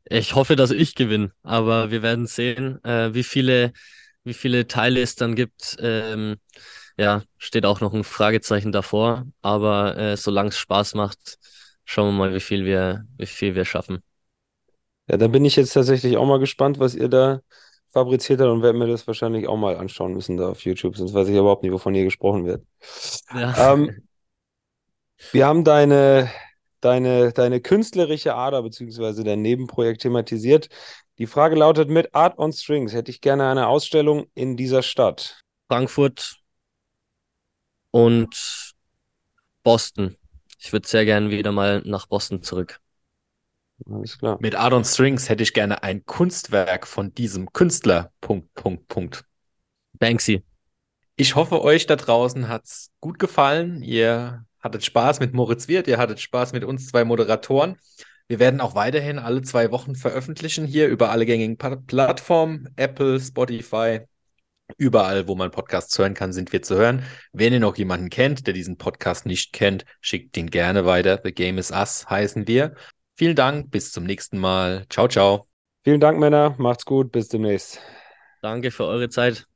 Ich 0.05 0.35
hoffe, 0.35 0.55
dass 0.55 0.71
ich 0.71 0.95
gewinne, 0.95 1.31
aber 1.43 1.91
wir 1.91 2.01
werden 2.01 2.27
sehen, 2.27 2.83
äh, 2.83 3.13
wie 3.13 3.23
viele, 3.23 3.73
wie 4.23 4.33
viele 4.33 4.67
Teile 4.67 5.01
es 5.01 5.15
dann 5.15 5.35
gibt. 5.35 5.77
Ähm, 5.79 6.37
ja, 6.97 7.23
steht 7.37 7.65
auch 7.65 7.79
noch 7.79 7.93
ein 7.93 8.03
Fragezeichen 8.03 8.71
davor, 8.71 9.25
aber 9.41 9.97
äh, 9.97 10.17
solange 10.17 10.49
es 10.49 10.57
Spaß 10.57 10.95
macht, 10.95 11.37
schauen 11.85 12.13
wir 12.13 12.17
mal, 12.17 12.33
wie 12.33 12.41
viel 12.41 12.65
wir, 12.65 13.05
wie 13.17 13.25
viel 13.25 13.55
wir 13.55 13.65
schaffen. 13.65 14.03
Ja, 15.07 15.17
da 15.17 15.27
bin 15.27 15.45
ich 15.45 15.55
jetzt 15.55 15.73
tatsächlich 15.73 16.17
auch 16.17 16.25
mal 16.25 16.39
gespannt, 16.39 16.77
was 16.79 16.93
ihr 16.93 17.07
da 17.07 17.41
fabriziert 17.91 18.41
habt 18.41 18.51
und 18.51 18.61
werde 18.61 18.77
mir 18.77 18.87
das 18.87 19.07
wahrscheinlich 19.07 19.47
auch 19.47 19.57
mal 19.57 19.75
anschauen 19.77 20.13
müssen 20.13 20.37
da 20.37 20.49
auf 20.49 20.61
YouTube, 20.61 20.95
sonst 20.95 21.13
weiß 21.13 21.27
ich 21.29 21.35
überhaupt 21.35 21.63
nicht, 21.63 21.71
wovon 21.71 21.95
hier 21.95 22.03
gesprochen 22.03 22.45
wird. 22.45 22.63
Ja. 23.33 23.73
Ähm, 23.73 24.07
wir 25.31 25.47
haben 25.47 25.63
deine, 25.63 26.29
deine, 26.81 27.31
deine 27.31 27.61
künstlerische 27.61 28.35
Ader 28.35 28.61
beziehungsweise 28.61 29.23
dein 29.23 29.41
Nebenprojekt 29.41 30.01
thematisiert. 30.01 30.69
Die 31.19 31.27
Frage 31.27 31.55
lautet, 31.55 31.89
mit 31.89 32.15
Art 32.15 32.39
on 32.39 32.53
Strings 32.53 32.93
hätte 32.93 33.11
ich 33.11 33.19
gerne 33.19 33.49
eine 33.49 33.67
Ausstellung 33.67 34.27
in 34.35 34.55
dieser 34.55 34.81
Stadt. 34.81 35.41
Frankfurt 35.67 36.37
und 37.91 38.73
Boston. 39.63 40.15
Ich 40.57 40.71
würde 40.71 40.87
sehr 40.87 41.03
gerne 41.03 41.29
wieder 41.29 41.51
mal 41.51 41.81
nach 41.83 42.07
Boston 42.07 42.41
zurück. 42.41 42.79
Alles 43.85 44.17
klar. 44.17 44.37
Mit 44.39 44.55
Ardon 44.55 44.85
Strings 44.85 45.27
hätte 45.27 45.43
ich 45.43 45.53
gerne 45.53 45.83
ein 45.83 46.05
Kunstwerk 46.05 46.87
von 46.87 47.13
diesem 47.13 47.51
Künstler. 47.51 48.11
Punkt, 48.21 48.53
Punkt, 48.53 48.87
Punkt. 48.87 49.25
Banksy. 49.93 50.43
Ich 51.17 51.35
hoffe, 51.35 51.61
euch 51.61 51.85
da 51.85 51.97
draußen 51.97 52.47
hat's 52.47 52.91
gut 53.01 53.19
gefallen. 53.19 53.83
Ihr 53.83 54.45
hattet 54.61 54.85
Spaß 54.85 55.19
mit 55.19 55.33
Moritz 55.33 55.67
Wirth, 55.67 55.87
ihr 55.87 55.97
hattet 55.97 56.21
Spaß 56.21 56.53
mit 56.53 56.63
uns 56.63 56.87
zwei 56.87 57.03
Moderatoren. 57.03 57.77
Wir 58.29 58.37
werden 58.37 58.61
auch 58.61 58.75
weiterhin 58.75 59.17
alle 59.17 59.41
zwei 59.41 59.71
Wochen 59.71 59.95
veröffentlichen 59.95 60.65
hier 60.65 60.87
über 60.87 61.09
alle 61.09 61.25
gängigen 61.25 61.57
Plattformen, 61.57 62.69
Apple, 62.75 63.19
Spotify, 63.19 64.01
überall, 64.77 65.27
wo 65.27 65.33
man 65.33 65.49
Podcasts 65.49 65.97
hören 65.97 66.13
kann, 66.13 66.31
sind 66.31 66.53
wir 66.53 66.61
zu 66.61 66.75
hören. 66.75 67.01
Wenn 67.33 67.53
ihr 67.53 67.59
noch 67.59 67.75
jemanden 67.75 68.11
kennt, 68.11 68.45
der 68.45 68.53
diesen 68.53 68.77
Podcast 68.77 69.25
nicht 69.25 69.51
kennt, 69.51 69.83
schickt 69.99 70.37
ihn 70.37 70.51
gerne 70.51 70.85
weiter. 70.85 71.19
The 71.23 71.31
Game 71.31 71.57
is 71.57 71.71
Us 71.71 72.07
heißen 72.07 72.47
wir. 72.47 72.75
Vielen 73.17 73.35
Dank, 73.35 73.71
bis 73.71 73.91
zum 73.91 74.03
nächsten 74.03 74.37
Mal. 74.37 74.85
Ciao, 74.89 75.07
ciao. 75.07 75.47
Vielen 75.83 75.99
Dank, 75.99 76.19
Männer. 76.19 76.53
Macht's 76.59 76.85
gut. 76.85 77.11
Bis 77.11 77.29
demnächst. 77.29 77.81
Danke 78.43 78.69
für 78.69 78.85
eure 78.85 79.09
Zeit. 79.09 79.47